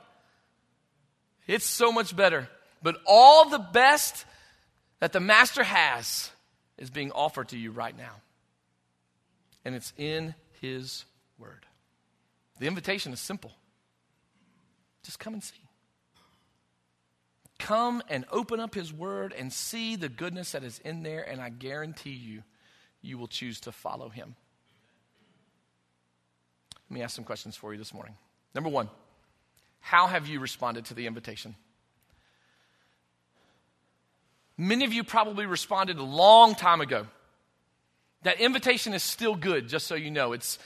It's 1.48 1.66
so 1.66 1.92
much 1.92 2.16
better. 2.16 2.48
But 2.84 2.98
all 3.06 3.50
the 3.50 3.60
best 3.60 4.26
that 5.00 5.14
the 5.14 5.20
Master 5.20 5.64
has 5.64 6.30
is 6.78 6.90
being 6.90 7.12
offered 7.12 7.50
to 7.50 7.58
you 7.58 7.72
right 7.72 7.98
now. 7.98 8.22
And 9.66 9.74
it's 9.74 9.94
in 9.98 10.36
His 10.62 11.06
Word. 11.40 11.66
The 12.60 12.68
invitation 12.68 13.14
is 13.14 13.20
simple 13.20 13.52
just 15.08 15.20
come 15.20 15.34
and 15.34 15.44
see. 15.44 15.56
Come 17.60 18.04
and 18.10 18.26
open 18.30 18.60
up 18.60 18.76
His 18.76 18.92
Word 18.92 19.34
and 19.38 19.54
see 19.54 19.96
the 19.96 20.10
goodness 20.10 20.52
that 20.52 20.66
is 20.66 20.80
in 20.80 21.02
there, 21.02 21.24
and 21.24 21.40
I 21.40 21.48
guarantee 21.48 22.12
you, 22.12 22.44
you 23.02 23.18
will 23.18 23.30
choose 23.30 23.62
to 23.62 23.72
follow 23.72 24.10
Him. 24.10 24.36
Let 26.90 26.94
me 26.94 27.02
ask 27.02 27.16
some 27.16 27.24
questions 27.24 27.56
for 27.56 27.72
you 27.72 27.80
this 27.80 27.94
morning. 27.94 28.16
Number 28.54 28.70
one, 28.70 28.90
how 29.88 30.08
have 30.08 30.28
you 30.28 30.42
responded 30.42 30.84
to 30.84 30.94
the 30.94 31.08
invitation? 31.08 31.56
Many 34.58 34.84
of 34.84 34.92
you 34.92 35.06
probably 35.06 35.46
responded 35.46 35.98
a 35.98 36.04
long 36.04 36.56
time 36.56 36.82
ago. 36.82 37.08
That 38.24 38.42
invitation 38.42 38.94
is 38.94 39.02
still 39.02 39.34
good, 39.34 39.70
just 39.70 39.88
so 39.88 39.96
you 39.96 40.12
know. 40.12 40.34
It's, 40.34 40.60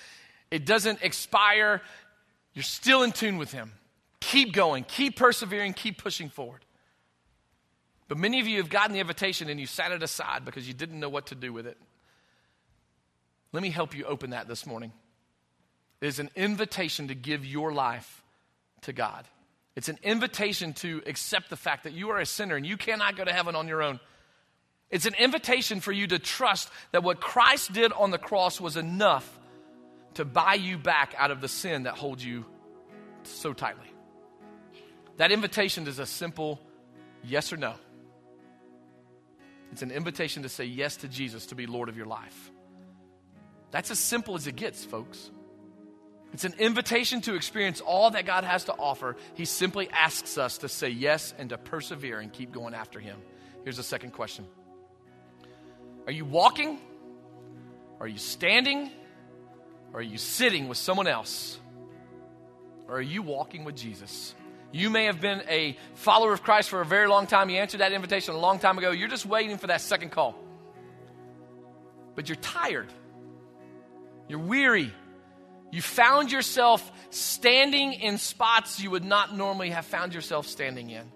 it 0.49 0.65
doesn't 0.65 1.03
expire. 1.03 1.83
You're 2.55 2.63
still 2.63 3.03
in 3.03 3.11
tune 3.11 3.37
with 3.37 3.51
Him. 3.51 3.73
Keep 4.21 4.53
going, 4.53 4.85
keep 4.85 5.17
persevering, 5.17 5.73
keep 5.73 5.99
pushing 5.99 6.29
forward. 6.29 6.65
But 8.07 8.17
many 8.17 8.39
of 8.39 8.47
you 8.47 8.57
have 8.57 8.71
gotten 8.71 8.91
the 8.91 9.01
invitation 9.01 9.49
and 9.49 9.59
you 9.59 9.67
sat 9.67 9.91
it 9.91 10.01
aside 10.01 10.45
because 10.45 10.67
you 10.67 10.73
didn't 10.73 10.99
know 10.99 11.09
what 11.09 11.27
to 11.27 11.35
do 11.35 11.53
with 11.53 11.67
it. 11.67 11.77
Let 13.51 13.61
me 13.61 13.69
help 13.69 13.95
you 13.95 14.03
open 14.05 14.31
that 14.31 14.47
this 14.47 14.65
morning. 14.65 14.91
It 16.01 16.07
is 16.07 16.17
an 16.17 16.31
invitation 16.35 17.09
to 17.09 17.13
give 17.13 17.45
your 17.45 17.71
life 17.71 18.20
to 18.81 18.93
God. 18.93 19.25
It's 19.75 19.89
an 19.89 19.99
invitation 20.03 20.73
to 20.73 21.01
accept 21.05 21.49
the 21.49 21.55
fact 21.55 21.85
that 21.85 21.93
you 21.93 22.09
are 22.09 22.19
a 22.19 22.25
sinner 22.25 22.55
and 22.55 22.65
you 22.65 22.77
cannot 22.77 23.15
go 23.15 23.23
to 23.23 23.31
heaven 23.31 23.55
on 23.55 23.67
your 23.67 23.81
own. 23.81 23.99
It's 24.89 25.05
an 25.05 25.15
invitation 25.15 25.79
for 25.79 25.93
you 25.93 26.07
to 26.07 26.19
trust 26.19 26.69
that 26.91 27.03
what 27.03 27.21
Christ 27.21 27.71
did 27.71 27.93
on 27.93 28.11
the 28.11 28.17
cross 28.17 28.59
was 28.59 28.75
enough 28.75 29.39
to 30.15 30.25
buy 30.25 30.55
you 30.55 30.77
back 30.77 31.15
out 31.17 31.31
of 31.31 31.39
the 31.39 31.47
sin 31.47 31.83
that 31.83 31.93
holds 31.93 32.23
you 32.23 32.45
so 33.23 33.53
tightly. 33.53 33.87
That 35.17 35.31
invitation 35.31 35.87
is 35.87 35.99
a 35.99 36.05
simple 36.05 36.59
yes 37.23 37.53
or 37.53 37.57
no. 37.57 37.75
It's 39.71 39.81
an 39.81 39.91
invitation 39.91 40.43
to 40.43 40.49
say 40.49 40.65
yes 40.65 40.97
to 40.97 41.07
Jesus 41.07 41.45
to 41.47 41.55
be 41.55 41.65
Lord 41.65 41.87
of 41.87 41.95
your 41.95 42.07
life. 42.07 42.51
That's 43.71 43.89
as 43.89 43.99
simple 43.99 44.35
as 44.35 44.47
it 44.47 44.57
gets, 44.57 44.83
folks. 44.83 45.31
It's 46.33 46.45
an 46.45 46.53
invitation 46.59 47.21
to 47.21 47.35
experience 47.35 47.81
all 47.81 48.11
that 48.11 48.25
God 48.25 48.43
has 48.43 48.65
to 48.65 48.73
offer. 48.73 49.17
He 49.33 49.45
simply 49.45 49.89
asks 49.89 50.37
us 50.37 50.59
to 50.59 50.69
say 50.69 50.89
yes 50.89 51.33
and 51.37 51.49
to 51.49 51.57
persevere 51.57 52.19
and 52.19 52.31
keep 52.31 52.51
going 52.51 52.73
after 52.73 52.99
Him. 52.99 53.17
Here's 53.63 53.77
the 53.77 53.83
second 53.83 54.11
question 54.11 54.45
Are 56.05 56.11
you 56.11 56.25
walking? 56.25 56.79
Are 57.99 58.07
you 58.07 58.17
standing? 58.17 58.89
Are 59.93 60.01
you 60.01 60.17
sitting 60.17 60.67
with 60.67 60.77
someone 60.77 61.07
else? 61.07 61.59
Or 62.87 62.95
are 62.95 63.01
you 63.01 63.21
walking 63.21 63.63
with 63.63 63.75
Jesus? 63.75 64.33
You 64.71 64.89
may 64.89 65.05
have 65.05 65.19
been 65.19 65.43
a 65.49 65.77
follower 65.95 66.33
of 66.33 66.43
Christ 66.43 66.69
for 66.69 66.81
a 66.81 66.85
very 66.85 67.07
long 67.07 67.27
time. 67.27 67.49
You 67.49 67.57
answered 67.57 67.81
that 67.81 67.91
invitation 67.91 68.33
a 68.33 68.37
long 68.37 68.57
time 68.57 68.77
ago. 68.77 68.91
You're 68.91 69.09
just 69.09 69.25
waiting 69.25 69.57
for 69.57 69.67
that 69.67 69.81
second 69.81 70.11
call. 70.11 70.35
But 72.15 72.29
you're 72.29 72.37
tired. 72.37 72.87
You're 74.27 74.39
weary. 74.39 74.93
You 75.71 75.81
found 75.81 76.31
yourself 76.31 76.91
standing 77.11 77.93
in 77.93 78.17
spots 78.17 78.81
you 78.81 78.91
would 78.91 79.05
not 79.05 79.35
normally 79.35 79.69
have 79.69 79.85
found 79.85 80.13
yourself 80.13 80.47
standing 80.47 80.89
in. 80.89 81.11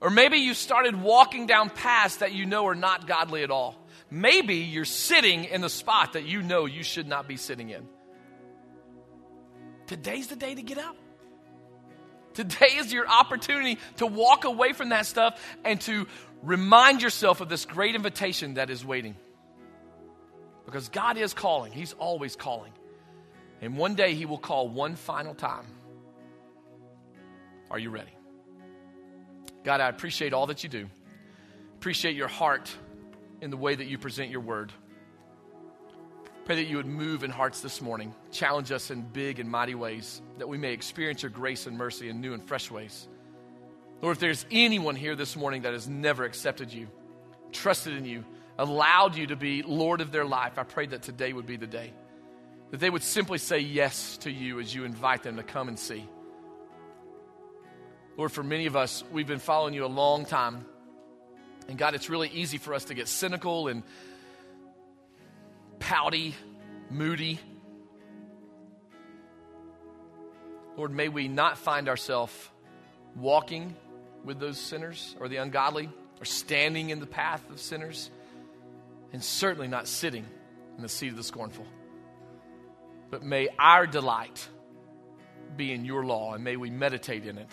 Or 0.00 0.10
maybe 0.10 0.38
you 0.38 0.54
started 0.54 1.00
walking 1.00 1.46
down 1.46 1.70
paths 1.70 2.16
that 2.16 2.32
you 2.32 2.46
know 2.46 2.66
are 2.66 2.76
not 2.76 3.08
godly 3.08 3.42
at 3.42 3.50
all. 3.50 3.76
Maybe 4.10 4.56
you're 4.56 4.84
sitting 4.84 5.44
in 5.44 5.60
the 5.60 5.68
spot 5.68 6.12
that 6.12 6.24
you 6.24 6.40
know 6.40 6.66
you 6.66 6.84
should 6.84 7.08
not 7.08 7.26
be 7.26 7.36
sitting 7.36 7.70
in. 7.70 7.86
Today's 9.86 10.28
the 10.28 10.36
day 10.36 10.54
to 10.54 10.62
get 10.62 10.78
up. 10.78 10.96
Today 12.34 12.76
is 12.76 12.92
your 12.92 13.08
opportunity 13.08 13.78
to 13.96 14.06
walk 14.06 14.44
away 14.44 14.72
from 14.72 14.90
that 14.90 15.06
stuff 15.06 15.40
and 15.64 15.80
to 15.82 16.06
remind 16.42 17.02
yourself 17.02 17.40
of 17.40 17.48
this 17.48 17.64
great 17.64 17.96
invitation 17.96 18.54
that 18.54 18.70
is 18.70 18.84
waiting. 18.84 19.16
Because 20.64 20.88
God 20.90 21.16
is 21.16 21.34
calling, 21.34 21.72
He's 21.72 21.94
always 21.94 22.36
calling. 22.36 22.72
And 23.60 23.76
one 23.76 23.94
day 23.94 24.14
he 24.14 24.26
will 24.26 24.38
call 24.38 24.68
one 24.68 24.94
final 24.94 25.34
time. 25.34 25.66
Are 27.70 27.78
you 27.78 27.90
ready? 27.90 28.12
God, 29.64 29.80
I 29.80 29.88
appreciate 29.88 30.32
all 30.32 30.46
that 30.46 30.62
you 30.62 30.68
do. 30.68 30.88
Appreciate 31.76 32.16
your 32.16 32.28
heart 32.28 32.74
in 33.40 33.50
the 33.50 33.56
way 33.56 33.74
that 33.74 33.86
you 33.86 33.98
present 33.98 34.30
your 34.30 34.40
word. 34.40 34.72
Pray 36.44 36.56
that 36.56 36.64
you 36.64 36.78
would 36.78 36.86
move 36.86 37.24
in 37.24 37.30
hearts 37.30 37.60
this 37.60 37.82
morning, 37.82 38.14
challenge 38.32 38.72
us 38.72 38.90
in 38.90 39.02
big 39.02 39.38
and 39.38 39.50
mighty 39.50 39.74
ways, 39.74 40.22
that 40.38 40.48
we 40.48 40.56
may 40.56 40.72
experience 40.72 41.22
your 41.22 41.30
grace 41.30 41.66
and 41.66 41.76
mercy 41.76 42.08
in 42.08 42.22
new 42.22 42.32
and 42.32 42.42
fresh 42.42 42.70
ways. 42.70 43.06
Lord, 44.00 44.16
if 44.16 44.20
there's 44.20 44.46
anyone 44.50 44.96
here 44.96 45.14
this 45.14 45.36
morning 45.36 45.62
that 45.62 45.74
has 45.74 45.88
never 45.88 46.24
accepted 46.24 46.72
you, 46.72 46.88
trusted 47.52 47.94
in 47.94 48.06
you, 48.06 48.24
allowed 48.56 49.16
you 49.16 49.26
to 49.26 49.36
be 49.36 49.62
Lord 49.62 50.00
of 50.00 50.10
their 50.10 50.24
life, 50.24 50.58
I 50.58 50.62
pray 50.62 50.86
that 50.86 51.02
today 51.02 51.32
would 51.32 51.46
be 51.46 51.56
the 51.56 51.66
day. 51.66 51.92
That 52.70 52.80
they 52.80 52.90
would 52.90 53.02
simply 53.02 53.38
say 53.38 53.60
yes 53.60 54.18
to 54.18 54.30
you 54.30 54.60
as 54.60 54.74
you 54.74 54.84
invite 54.84 55.22
them 55.22 55.36
to 55.36 55.42
come 55.42 55.68
and 55.68 55.78
see. 55.78 56.04
Lord, 58.16 58.32
for 58.32 58.42
many 58.42 58.66
of 58.66 58.76
us, 58.76 59.04
we've 59.12 59.26
been 59.26 59.38
following 59.38 59.74
you 59.74 59.84
a 59.84 59.86
long 59.86 60.26
time. 60.26 60.66
And 61.68 61.78
God, 61.78 61.94
it's 61.94 62.10
really 62.10 62.28
easy 62.28 62.58
for 62.58 62.74
us 62.74 62.84
to 62.86 62.94
get 62.94 63.08
cynical 63.08 63.68
and 63.68 63.82
pouty, 65.78 66.34
moody. 66.90 67.38
Lord, 70.76 70.92
may 70.92 71.08
we 71.08 71.28
not 71.28 71.58
find 71.58 71.88
ourselves 71.88 72.34
walking 73.14 73.74
with 74.24 74.38
those 74.40 74.58
sinners 74.58 75.16
or 75.20 75.28
the 75.28 75.36
ungodly 75.36 75.88
or 76.20 76.24
standing 76.24 76.90
in 76.90 77.00
the 77.00 77.06
path 77.06 77.48
of 77.50 77.60
sinners 77.60 78.10
and 79.12 79.22
certainly 79.22 79.68
not 79.68 79.86
sitting 79.86 80.24
in 80.76 80.82
the 80.82 80.88
seat 80.88 81.08
of 81.08 81.16
the 81.16 81.22
scornful. 81.22 81.66
But 83.10 83.22
may 83.22 83.48
our 83.58 83.86
delight 83.86 84.48
be 85.56 85.72
in 85.72 85.84
your 85.84 86.04
law 86.04 86.34
and 86.34 86.44
may 86.44 86.56
we 86.56 86.70
meditate 86.70 87.26
in 87.26 87.38
it 87.38 87.50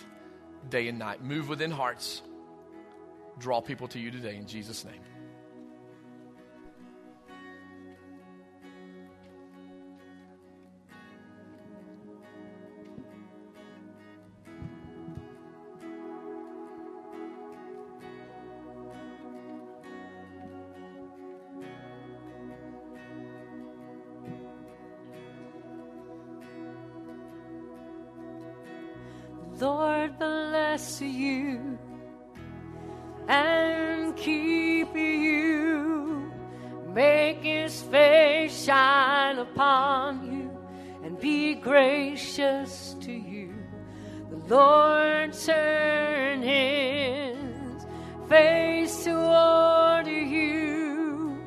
day 0.69 0.87
and 0.87 0.99
night. 0.99 1.23
Move 1.23 1.49
within 1.49 1.71
hearts. 1.71 2.21
Draw 3.37 3.61
people 3.61 3.87
to 3.89 3.99
you 3.99 4.11
today 4.11 4.35
in 4.35 4.47
Jesus' 4.47 4.85
name. 4.85 5.01
Bless 31.05 31.13
you 31.13 31.77
and 33.27 34.15
keep 34.15 34.95
you. 34.95 36.31
Make 36.93 37.43
his 37.43 37.81
face 37.83 38.65
shine 38.65 39.39
upon 39.39 40.31
you 40.31 40.49
and 41.03 41.19
be 41.19 41.55
gracious 41.55 42.95
to 43.01 43.11
you. 43.11 43.53
The 44.29 44.55
Lord 44.55 45.33
turn 45.33 46.41
his 46.41 47.85
face 48.29 49.03
toward 49.03 50.07
you 50.07 51.37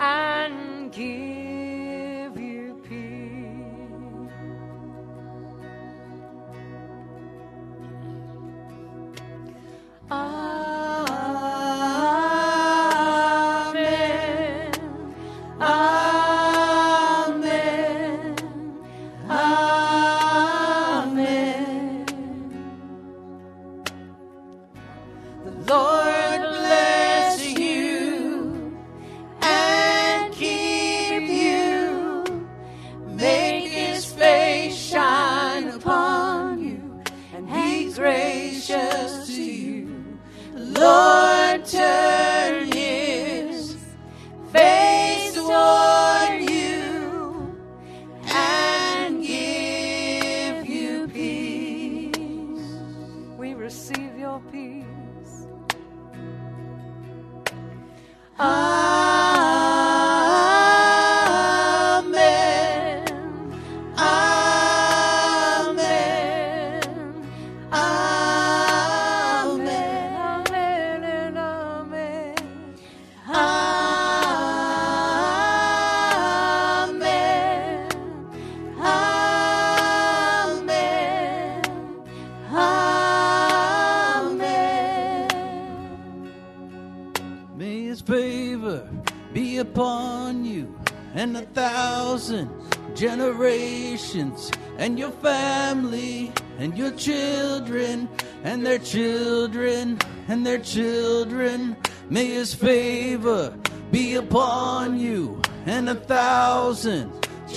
and 0.00 0.90
give 0.92 1.29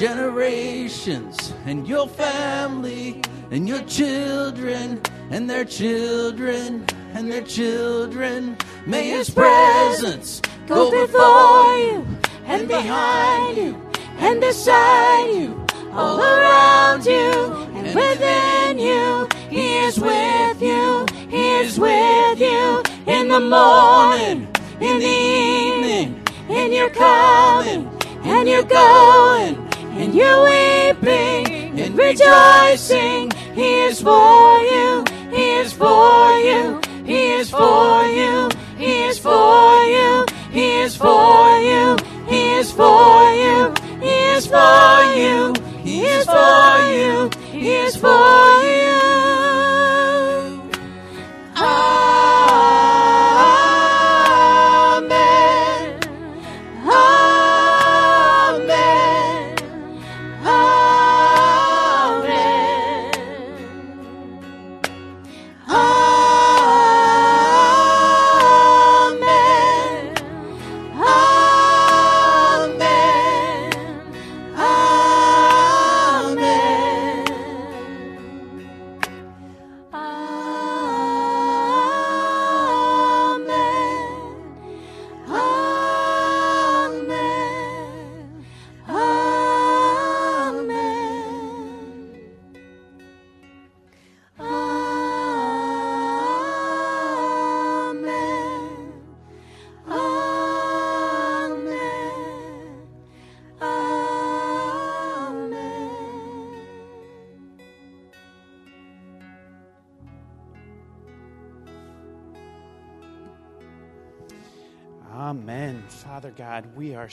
generations 0.04 1.54
and 1.66 1.88
your 1.88 2.10
family 2.10 3.22
and 3.52 3.70
your 3.70 3.82
children 3.84 5.02
and 5.32 5.50
their 5.50 5.64
children 5.64 6.86
and 7.14 7.32
their 7.32 7.42
children. 7.42 8.58
May 8.86 9.12
his 9.12 9.30
presence 9.30 10.42
Go 10.68 10.92
before 10.92 11.78
you 11.78 12.06
and 12.44 12.68
behind 12.68 13.56
you 13.56 13.82
and 14.18 14.42
beside 14.42 15.30
you, 15.36 15.66
all 15.94 16.20
around 16.20 17.06
you 17.06 17.32
and 17.78 17.96
within 17.96 18.80
you. 18.80 19.30
He 19.50 19.78
is 19.86 19.98
with 19.98 20.62
you. 20.62 21.06
He 21.30 21.46
is 21.62 21.80
with 21.80 22.42
you 22.42 22.84
in 23.08 23.30
the 23.30 23.40
morning, 23.40 24.50
in 24.82 25.00
the 25.00 25.16
evening, 25.40 26.28
in 26.50 26.74
your 26.74 26.90
coming 26.90 27.90
and 28.26 28.48
your 28.48 28.64
going, 28.64 29.63
and 29.96 30.16
you're 30.16 30.44
weeping 30.44 31.80
and 31.80 31.98
rejoicing. 31.98 33.32
He 33.54 33.82
is 33.82 34.02
for 34.02 34.60
you. 34.60 35.04
He 35.30 35.52
is 35.62 35.74
for 35.74 36.38
you. 36.40 36.82
He 37.06 37.32
is 37.34 37.50
for 37.50 38.04
you. 38.06 38.50
He 38.78 39.04
is 39.04 39.20
for 39.20 39.86
you. 39.86 40.26
He 40.52 40.82
is 40.82 40.96
for 40.96 41.60
you. 41.60 41.98
He 42.28 42.54
is 42.56 42.72
for 42.72 43.32
you. 43.34 43.74
He 44.02 44.16
is 44.34 44.48
for 44.48 45.04
you. 45.16 45.54
He 45.84 46.02
is 46.02 46.26
for 46.26 46.80
you. 46.90 47.30
He 47.52 47.72
is 47.72 47.96
for 47.96 48.64
you. 48.64 49.33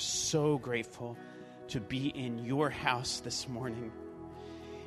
So 0.01 0.59
grateful 0.59 1.17
to 1.69 1.81
be 1.81 2.09
in 2.09 2.45
your 2.45 2.71
house 2.71 3.21
this 3.21 3.49
morning 3.49 3.93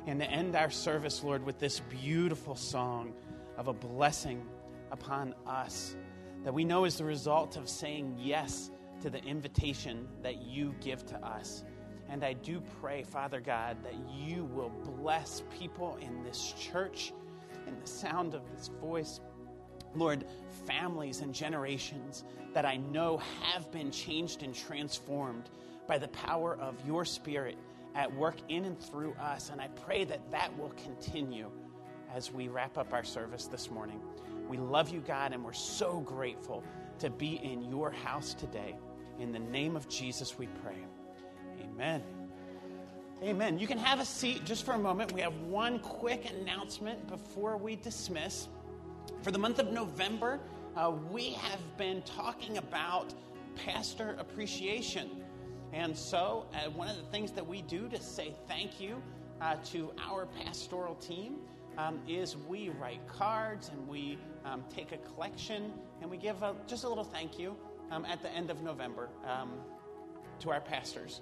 and 0.06 0.20
to 0.20 0.30
end 0.30 0.54
our 0.54 0.70
service, 0.70 1.24
Lord, 1.24 1.44
with 1.46 1.58
this 1.58 1.80
beautiful 1.80 2.56
song 2.56 3.14
of 3.56 3.68
a 3.68 3.72
blessing 3.72 4.46
upon 4.90 5.34
us 5.46 5.96
that 6.44 6.52
we 6.52 6.64
know 6.64 6.84
is 6.84 6.96
the 6.96 7.04
result 7.04 7.56
of 7.56 7.68
saying 7.68 8.16
yes 8.18 8.70
to 9.00 9.08
the 9.08 9.22
invitation 9.24 10.06
that 10.22 10.42
you 10.42 10.74
give 10.80 11.04
to 11.06 11.16
us. 11.26 11.64
And 12.08 12.22
I 12.22 12.34
do 12.34 12.62
pray, 12.80 13.02
Father 13.02 13.40
God, 13.40 13.82
that 13.82 13.94
you 14.14 14.44
will 14.44 14.68
bless 14.98 15.42
people 15.58 15.96
in 16.02 16.22
this 16.22 16.54
church, 16.58 17.14
in 17.66 17.80
the 17.80 17.86
sound 17.86 18.34
of 18.34 18.42
this 18.54 18.68
voice. 18.80 19.20
Lord, 19.94 20.24
families 20.66 21.20
and 21.20 21.34
generations 21.34 22.24
that 22.52 22.64
I 22.64 22.76
know 22.76 23.18
have 23.42 23.70
been 23.70 23.90
changed 23.90 24.42
and 24.42 24.54
transformed 24.54 25.50
by 25.86 25.98
the 25.98 26.08
power 26.08 26.56
of 26.60 26.74
your 26.86 27.04
Spirit 27.04 27.56
at 27.94 28.14
work 28.14 28.36
in 28.48 28.64
and 28.64 28.78
through 28.78 29.12
us. 29.14 29.50
And 29.50 29.60
I 29.60 29.68
pray 29.68 30.04
that 30.04 30.30
that 30.30 30.56
will 30.58 30.72
continue 30.84 31.50
as 32.14 32.32
we 32.32 32.48
wrap 32.48 32.78
up 32.78 32.92
our 32.92 33.04
service 33.04 33.46
this 33.46 33.70
morning. 33.70 34.00
We 34.48 34.56
love 34.56 34.90
you, 34.90 35.00
God, 35.00 35.32
and 35.32 35.44
we're 35.44 35.52
so 35.52 36.00
grateful 36.00 36.62
to 37.00 37.10
be 37.10 37.40
in 37.42 37.62
your 37.64 37.90
house 37.90 38.34
today. 38.34 38.76
In 39.18 39.32
the 39.32 39.38
name 39.38 39.76
of 39.76 39.88
Jesus, 39.88 40.38
we 40.38 40.48
pray. 40.62 40.78
Amen. 41.62 42.02
Amen. 43.22 43.58
You 43.58 43.66
can 43.66 43.78
have 43.78 44.00
a 44.00 44.04
seat 44.04 44.44
just 44.44 44.64
for 44.64 44.72
a 44.72 44.78
moment. 44.78 45.12
We 45.12 45.20
have 45.20 45.34
one 45.42 45.78
quick 45.78 46.30
announcement 46.30 47.06
before 47.08 47.56
we 47.56 47.76
dismiss. 47.76 48.48
For 49.22 49.30
the 49.30 49.38
month 49.38 49.58
of 49.58 49.72
November, 49.72 50.40
uh, 50.76 50.92
we 51.10 51.30
have 51.30 51.60
been 51.76 52.02
talking 52.02 52.58
about 52.58 53.14
pastor 53.56 54.16
appreciation. 54.18 55.10
And 55.72 55.96
so, 55.96 56.46
uh, 56.54 56.70
one 56.70 56.88
of 56.88 56.96
the 56.96 57.04
things 57.04 57.32
that 57.32 57.46
we 57.46 57.62
do 57.62 57.88
to 57.88 58.00
say 58.00 58.34
thank 58.46 58.80
you 58.80 59.02
uh, 59.40 59.56
to 59.66 59.92
our 59.98 60.26
pastoral 60.26 60.94
team 60.96 61.36
um, 61.78 62.00
is 62.08 62.36
we 62.48 62.68
write 62.68 63.06
cards 63.08 63.70
and 63.70 63.88
we 63.88 64.18
um, 64.44 64.64
take 64.74 64.92
a 64.92 64.98
collection 64.98 65.72
and 66.00 66.10
we 66.10 66.16
give 66.16 66.42
a, 66.42 66.54
just 66.66 66.84
a 66.84 66.88
little 66.88 67.04
thank 67.04 67.38
you 67.38 67.56
um, 67.90 68.04
at 68.04 68.22
the 68.22 68.30
end 68.30 68.50
of 68.50 68.62
November 68.62 69.08
um, 69.26 69.52
to 70.40 70.50
our 70.50 70.60
pastors. 70.60 71.20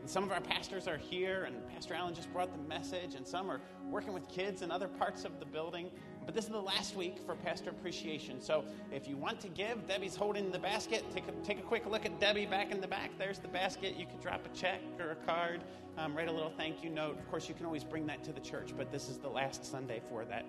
And 0.00 0.10
some 0.10 0.24
of 0.24 0.32
our 0.32 0.40
pastors 0.40 0.86
are 0.86 0.98
here, 0.98 1.44
and 1.44 1.66
Pastor 1.70 1.94
Allen 1.94 2.14
just 2.14 2.30
brought 2.30 2.52
the 2.52 2.68
message, 2.68 3.14
and 3.14 3.26
some 3.26 3.50
are 3.50 3.60
working 3.88 4.12
with 4.12 4.28
kids 4.28 4.60
in 4.60 4.70
other 4.70 4.86
parts 4.86 5.24
of 5.24 5.40
the 5.40 5.46
building. 5.46 5.90
But 6.24 6.34
this 6.34 6.44
is 6.44 6.50
the 6.50 6.60
last 6.60 6.96
week 6.96 7.18
for 7.26 7.34
Pastor 7.34 7.70
Appreciation. 7.70 8.40
So 8.40 8.64
if 8.90 9.06
you 9.06 9.16
want 9.16 9.40
to 9.40 9.48
give, 9.48 9.86
Debbie's 9.86 10.16
holding 10.16 10.50
the 10.50 10.58
basket. 10.58 11.04
Take 11.12 11.28
a, 11.28 11.32
take 11.44 11.58
a 11.58 11.62
quick 11.62 11.86
look 11.86 12.06
at 12.06 12.18
Debbie 12.18 12.46
back 12.46 12.70
in 12.70 12.80
the 12.80 12.88
back. 12.88 13.10
There's 13.18 13.38
the 13.38 13.48
basket. 13.48 13.96
You 13.96 14.06
can 14.06 14.18
drop 14.20 14.46
a 14.46 14.56
check 14.56 14.80
or 14.98 15.10
a 15.10 15.16
card, 15.16 15.62
um, 15.98 16.16
write 16.16 16.28
a 16.28 16.32
little 16.32 16.52
thank 16.56 16.82
you 16.82 16.90
note. 16.90 17.18
Of 17.18 17.30
course, 17.30 17.48
you 17.48 17.54
can 17.54 17.66
always 17.66 17.84
bring 17.84 18.06
that 18.06 18.24
to 18.24 18.32
the 18.32 18.40
church, 18.40 18.72
but 18.76 18.90
this 18.90 19.08
is 19.08 19.18
the 19.18 19.28
last 19.28 19.64
Sunday 19.64 20.00
for 20.08 20.24
that. 20.24 20.46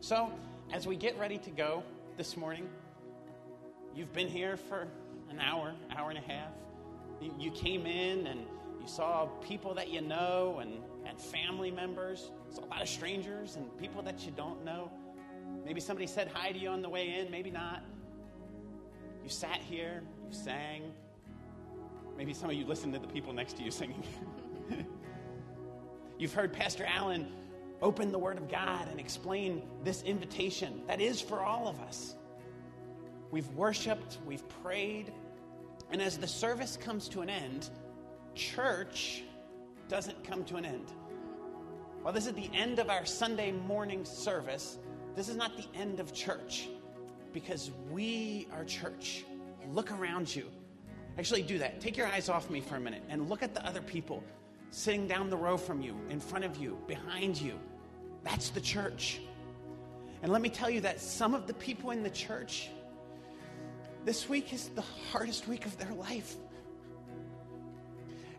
So 0.00 0.32
as 0.72 0.86
we 0.86 0.96
get 0.96 1.18
ready 1.18 1.38
to 1.38 1.50
go 1.50 1.82
this 2.16 2.36
morning, 2.36 2.68
you've 3.94 4.12
been 4.12 4.28
here 4.28 4.56
for 4.56 4.88
an 5.30 5.40
hour, 5.40 5.74
hour 5.94 6.08
and 6.10 6.18
a 6.18 6.22
half. 6.22 6.52
You, 7.20 7.34
you 7.38 7.50
came 7.50 7.86
in 7.86 8.26
and 8.26 8.40
you 8.80 8.88
saw 8.88 9.26
people 9.42 9.74
that 9.74 9.90
you 9.90 10.00
know 10.00 10.58
and, 10.60 10.80
and 11.06 11.20
family 11.20 11.70
members. 11.70 12.30
Saw 12.52 12.64
a 12.64 12.66
lot 12.66 12.82
of 12.82 12.88
strangers 12.88 13.56
and 13.56 13.76
people 13.78 14.02
that 14.02 14.24
you 14.26 14.32
don't 14.32 14.64
know. 14.64 14.90
Maybe 15.64 15.80
somebody 15.80 16.06
said 16.06 16.30
hi 16.32 16.52
to 16.52 16.58
you 16.58 16.68
on 16.68 16.82
the 16.82 16.88
way 16.88 17.18
in, 17.18 17.30
maybe 17.30 17.50
not. 17.50 17.82
You 19.22 19.30
sat 19.30 19.58
here, 19.58 20.02
you 20.26 20.34
sang. 20.34 20.92
Maybe 22.16 22.34
some 22.34 22.50
of 22.50 22.56
you 22.56 22.66
listened 22.66 22.92
to 22.94 22.98
the 22.98 23.06
people 23.06 23.32
next 23.32 23.56
to 23.56 23.62
you 23.62 23.70
singing. 23.70 24.02
You've 26.18 26.34
heard 26.34 26.52
Pastor 26.52 26.84
Allen 26.84 27.32
open 27.80 28.12
the 28.12 28.18
Word 28.18 28.36
of 28.36 28.50
God 28.50 28.88
and 28.88 29.00
explain 29.00 29.62
this 29.82 30.02
invitation 30.02 30.82
that 30.86 31.00
is 31.00 31.20
for 31.20 31.40
all 31.40 31.68
of 31.68 31.80
us. 31.80 32.14
We've 33.30 33.48
worshiped, 33.50 34.18
we've 34.26 34.46
prayed, 34.62 35.12
and 35.90 36.02
as 36.02 36.18
the 36.18 36.28
service 36.28 36.76
comes 36.76 37.08
to 37.10 37.22
an 37.22 37.30
end, 37.30 37.70
church 38.34 39.22
doesn't 39.88 40.22
come 40.22 40.44
to 40.44 40.56
an 40.56 40.64
end. 40.64 40.92
While 42.02 42.12
this 42.12 42.26
is 42.26 42.32
the 42.32 42.50
end 42.52 42.80
of 42.80 42.90
our 42.90 43.06
Sunday 43.06 43.52
morning 43.52 44.04
service, 44.04 44.78
this 45.14 45.28
is 45.28 45.36
not 45.36 45.56
the 45.56 45.66
end 45.78 46.00
of 46.00 46.12
church 46.12 46.68
because 47.32 47.70
we 47.92 48.48
are 48.52 48.64
church. 48.64 49.24
Look 49.70 49.92
around 49.92 50.34
you. 50.34 50.46
Actually, 51.16 51.42
do 51.42 51.58
that. 51.58 51.80
Take 51.80 51.96
your 51.96 52.08
eyes 52.08 52.28
off 52.28 52.50
me 52.50 52.60
for 52.60 52.74
a 52.74 52.80
minute 52.80 53.04
and 53.08 53.28
look 53.28 53.44
at 53.44 53.54
the 53.54 53.64
other 53.64 53.80
people 53.80 54.24
sitting 54.72 55.06
down 55.06 55.30
the 55.30 55.36
row 55.36 55.56
from 55.56 55.80
you, 55.80 55.94
in 56.08 56.18
front 56.18 56.44
of 56.44 56.56
you, 56.56 56.76
behind 56.88 57.40
you. 57.40 57.56
That's 58.24 58.50
the 58.50 58.60
church. 58.60 59.20
And 60.22 60.32
let 60.32 60.42
me 60.42 60.48
tell 60.48 60.70
you 60.70 60.80
that 60.80 61.00
some 61.00 61.34
of 61.34 61.46
the 61.46 61.54
people 61.54 61.92
in 61.92 62.02
the 62.02 62.10
church, 62.10 62.68
this 64.04 64.28
week 64.28 64.52
is 64.52 64.70
the 64.70 64.84
hardest 65.12 65.46
week 65.46 65.66
of 65.66 65.78
their 65.78 65.92
life. 65.92 66.34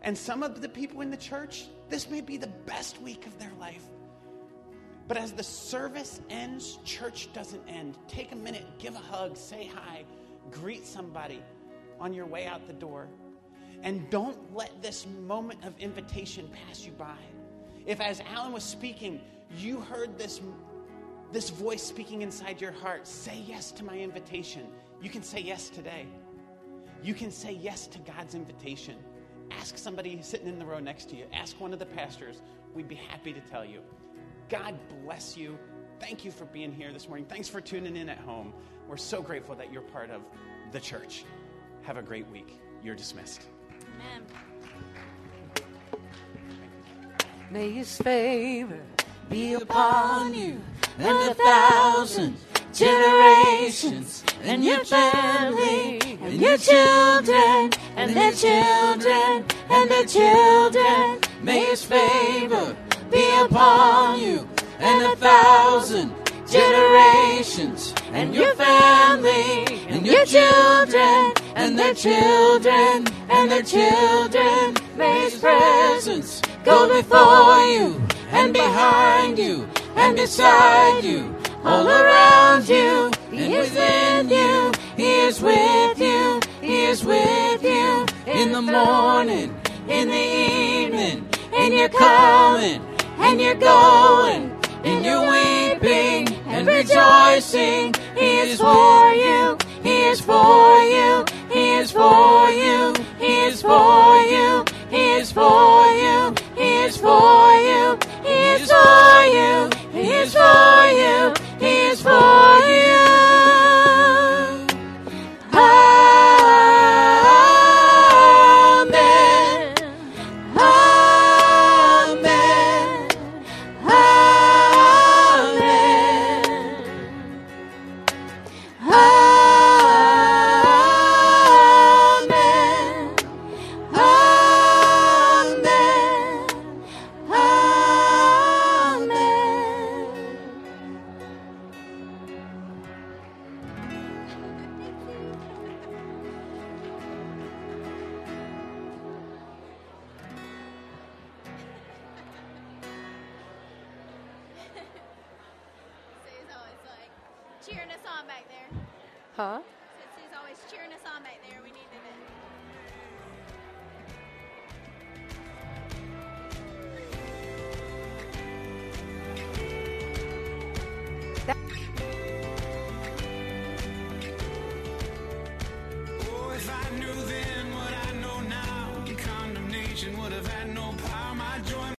And 0.02 0.18
some 0.18 0.42
of 0.42 0.60
the 0.60 0.68
people 0.68 1.00
in 1.00 1.10
the 1.10 1.16
church, 1.16 1.66
this 1.88 2.08
may 2.10 2.20
be 2.20 2.36
the 2.36 2.46
best 2.66 3.00
week 3.02 3.26
of 3.26 3.38
their 3.38 3.52
life. 3.60 3.84
But 5.06 5.16
as 5.18 5.32
the 5.32 5.42
service 5.42 6.20
ends, 6.30 6.78
church 6.84 7.32
doesn't 7.32 7.62
end. 7.68 7.98
Take 8.08 8.32
a 8.32 8.36
minute, 8.36 8.64
give 8.78 8.94
a 8.94 8.98
hug, 8.98 9.36
say 9.36 9.70
hi, 9.72 10.04
greet 10.50 10.86
somebody 10.86 11.42
on 12.00 12.14
your 12.14 12.26
way 12.26 12.46
out 12.46 12.66
the 12.66 12.72
door. 12.72 13.08
And 13.82 14.08
don't 14.08 14.54
let 14.54 14.82
this 14.82 15.06
moment 15.26 15.62
of 15.64 15.78
invitation 15.78 16.48
pass 16.66 16.86
you 16.86 16.92
by. 16.92 17.18
If, 17.84 18.00
as 18.00 18.22
Alan 18.32 18.52
was 18.52 18.64
speaking, 18.64 19.20
you 19.58 19.80
heard 19.80 20.16
this, 20.16 20.40
this 21.32 21.50
voice 21.50 21.82
speaking 21.82 22.22
inside 22.22 22.60
your 22.60 22.72
heart, 22.72 23.06
say 23.06 23.44
yes 23.46 23.72
to 23.72 23.84
my 23.84 23.98
invitation. 23.98 24.66
You 25.02 25.10
can 25.10 25.22
say 25.22 25.40
yes 25.40 25.68
today. 25.68 26.06
You 27.02 27.12
can 27.12 27.30
say 27.30 27.52
yes 27.52 27.86
to 27.88 27.98
God's 27.98 28.34
invitation. 28.34 28.96
Ask 29.50 29.78
somebody 29.78 30.20
sitting 30.22 30.48
in 30.48 30.58
the 30.58 30.64
row 30.64 30.80
next 30.80 31.08
to 31.10 31.16
you. 31.16 31.24
Ask 31.32 31.60
one 31.60 31.72
of 31.72 31.78
the 31.78 31.86
pastors. 31.86 32.42
We'd 32.74 32.88
be 32.88 32.94
happy 32.94 33.32
to 33.32 33.40
tell 33.40 33.64
you. 33.64 33.80
God 34.48 34.76
bless 35.04 35.36
you. 35.36 35.58
Thank 36.00 36.24
you 36.24 36.30
for 36.30 36.44
being 36.46 36.72
here 36.72 36.92
this 36.92 37.08
morning. 37.08 37.26
Thanks 37.26 37.48
for 37.48 37.60
tuning 37.60 37.96
in 37.96 38.08
at 38.08 38.18
home. 38.18 38.52
We're 38.88 38.96
so 38.96 39.22
grateful 39.22 39.54
that 39.56 39.72
you're 39.72 39.82
part 39.82 40.10
of 40.10 40.22
the 40.72 40.80
church. 40.80 41.24
Have 41.82 41.96
a 41.96 42.02
great 42.02 42.28
week. 42.28 42.58
You're 42.82 42.94
dismissed. 42.94 43.46
Amen. 43.70 44.26
May 47.50 47.70
his 47.70 47.96
favor 47.96 48.80
be 49.30 49.54
upon 49.54 50.34
you 50.34 50.60
and 50.98 51.30
a 51.30 51.34
thousand 51.34 52.36
generations 52.74 54.24
and 54.42 54.64
your 54.64 54.84
family 54.84 56.00
and 56.22 56.40
your 56.40 56.56
children 56.58 57.70
and 57.96 58.16
their 58.16 58.32
children 58.32 59.44
and 59.70 59.90
their 59.90 60.04
children. 60.04 61.20
May 61.42 61.64
his 61.66 61.84
favor 61.84 62.76
be 63.10 63.24
upon 63.40 64.20
you 64.20 64.48
and 64.80 65.02
a 65.04 65.16
thousand 65.16 66.12
generations 66.50 67.94
and 68.12 68.34
your 68.34 68.54
family 68.54 69.64
and 69.88 70.04
your 70.04 70.24
children 70.24 71.32
and 71.54 71.78
their 71.78 71.94
children 71.94 73.06
and 73.30 73.50
their 73.50 73.62
children. 73.62 74.74
May 74.96 75.24
his 75.24 75.38
presence 75.38 76.42
go 76.64 76.88
before 76.88 77.66
you 77.66 78.02
and 78.32 78.52
behind 78.52 79.38
you 79.38 79.68
and 79.96 80.16
beside 80.16 81.04
you, 81.04 81.34
all 81.64 81.88
around 81.88 82.68
you 82.68 83.10
and 83.32 83.52
within 83.52 84.28
you. 84.28 84.72
He 84.96 85.10
is 85.26 85.40
with 85.40 85.98
you, 85.98 86.40
He 86.60 86.84
is 86.84 87.04
with 87.04 87.62
you 87.62 88.06
in 88.26 88.52
the 88.52 88.62
morning, 88.62 89.58
in 89.88 90.08
the 90.08 90.26
evening, 90.84 91.28
and 91.56 91.74
you're 91.74 91.88
coming 91.88 92.82
and 93.18 93.40
you're 93.40 93.54
going, 93.54 94.50
and 94.84 95.04
you're 95.04 95.22
weeping 95.30 96.28
and 96.46 96.66
rejoicing. 96.66 97.94
He 98.16 98.38
is 98.38 98.60
for 98.60 99.12
you, 99.14 99.56
He 99.82 100.02
is 100.04 100.20
for 100.20 100.80
you, 100.82 101.24
He 101.50 101.74
is 101.76 101.90
for 101.90 102.50
you, 102.50 102.94
He 103.18 103.44
is 103.46 103.62
for 103.62 104.20
you, 104.20 104.64
He 104.90 105.12
is 105.12 105.32
for 105.32 105.86
you, 106.02 106.34
He 106.56 106.76
is 106.84 106.96
for 106.96 107.54
you, 107.56 107.98
He 108.22 108.38
is 108.54 108.70
for 108.70 109.24
you, 109.24 109.83
He 109.94 110.10
is 110.10 110.34
for 110.34 110.86
you, 110.90 111.32
He 111.60 111.86
is 111.86 112.02
for 112.02 112.10
you. 112.10 113.43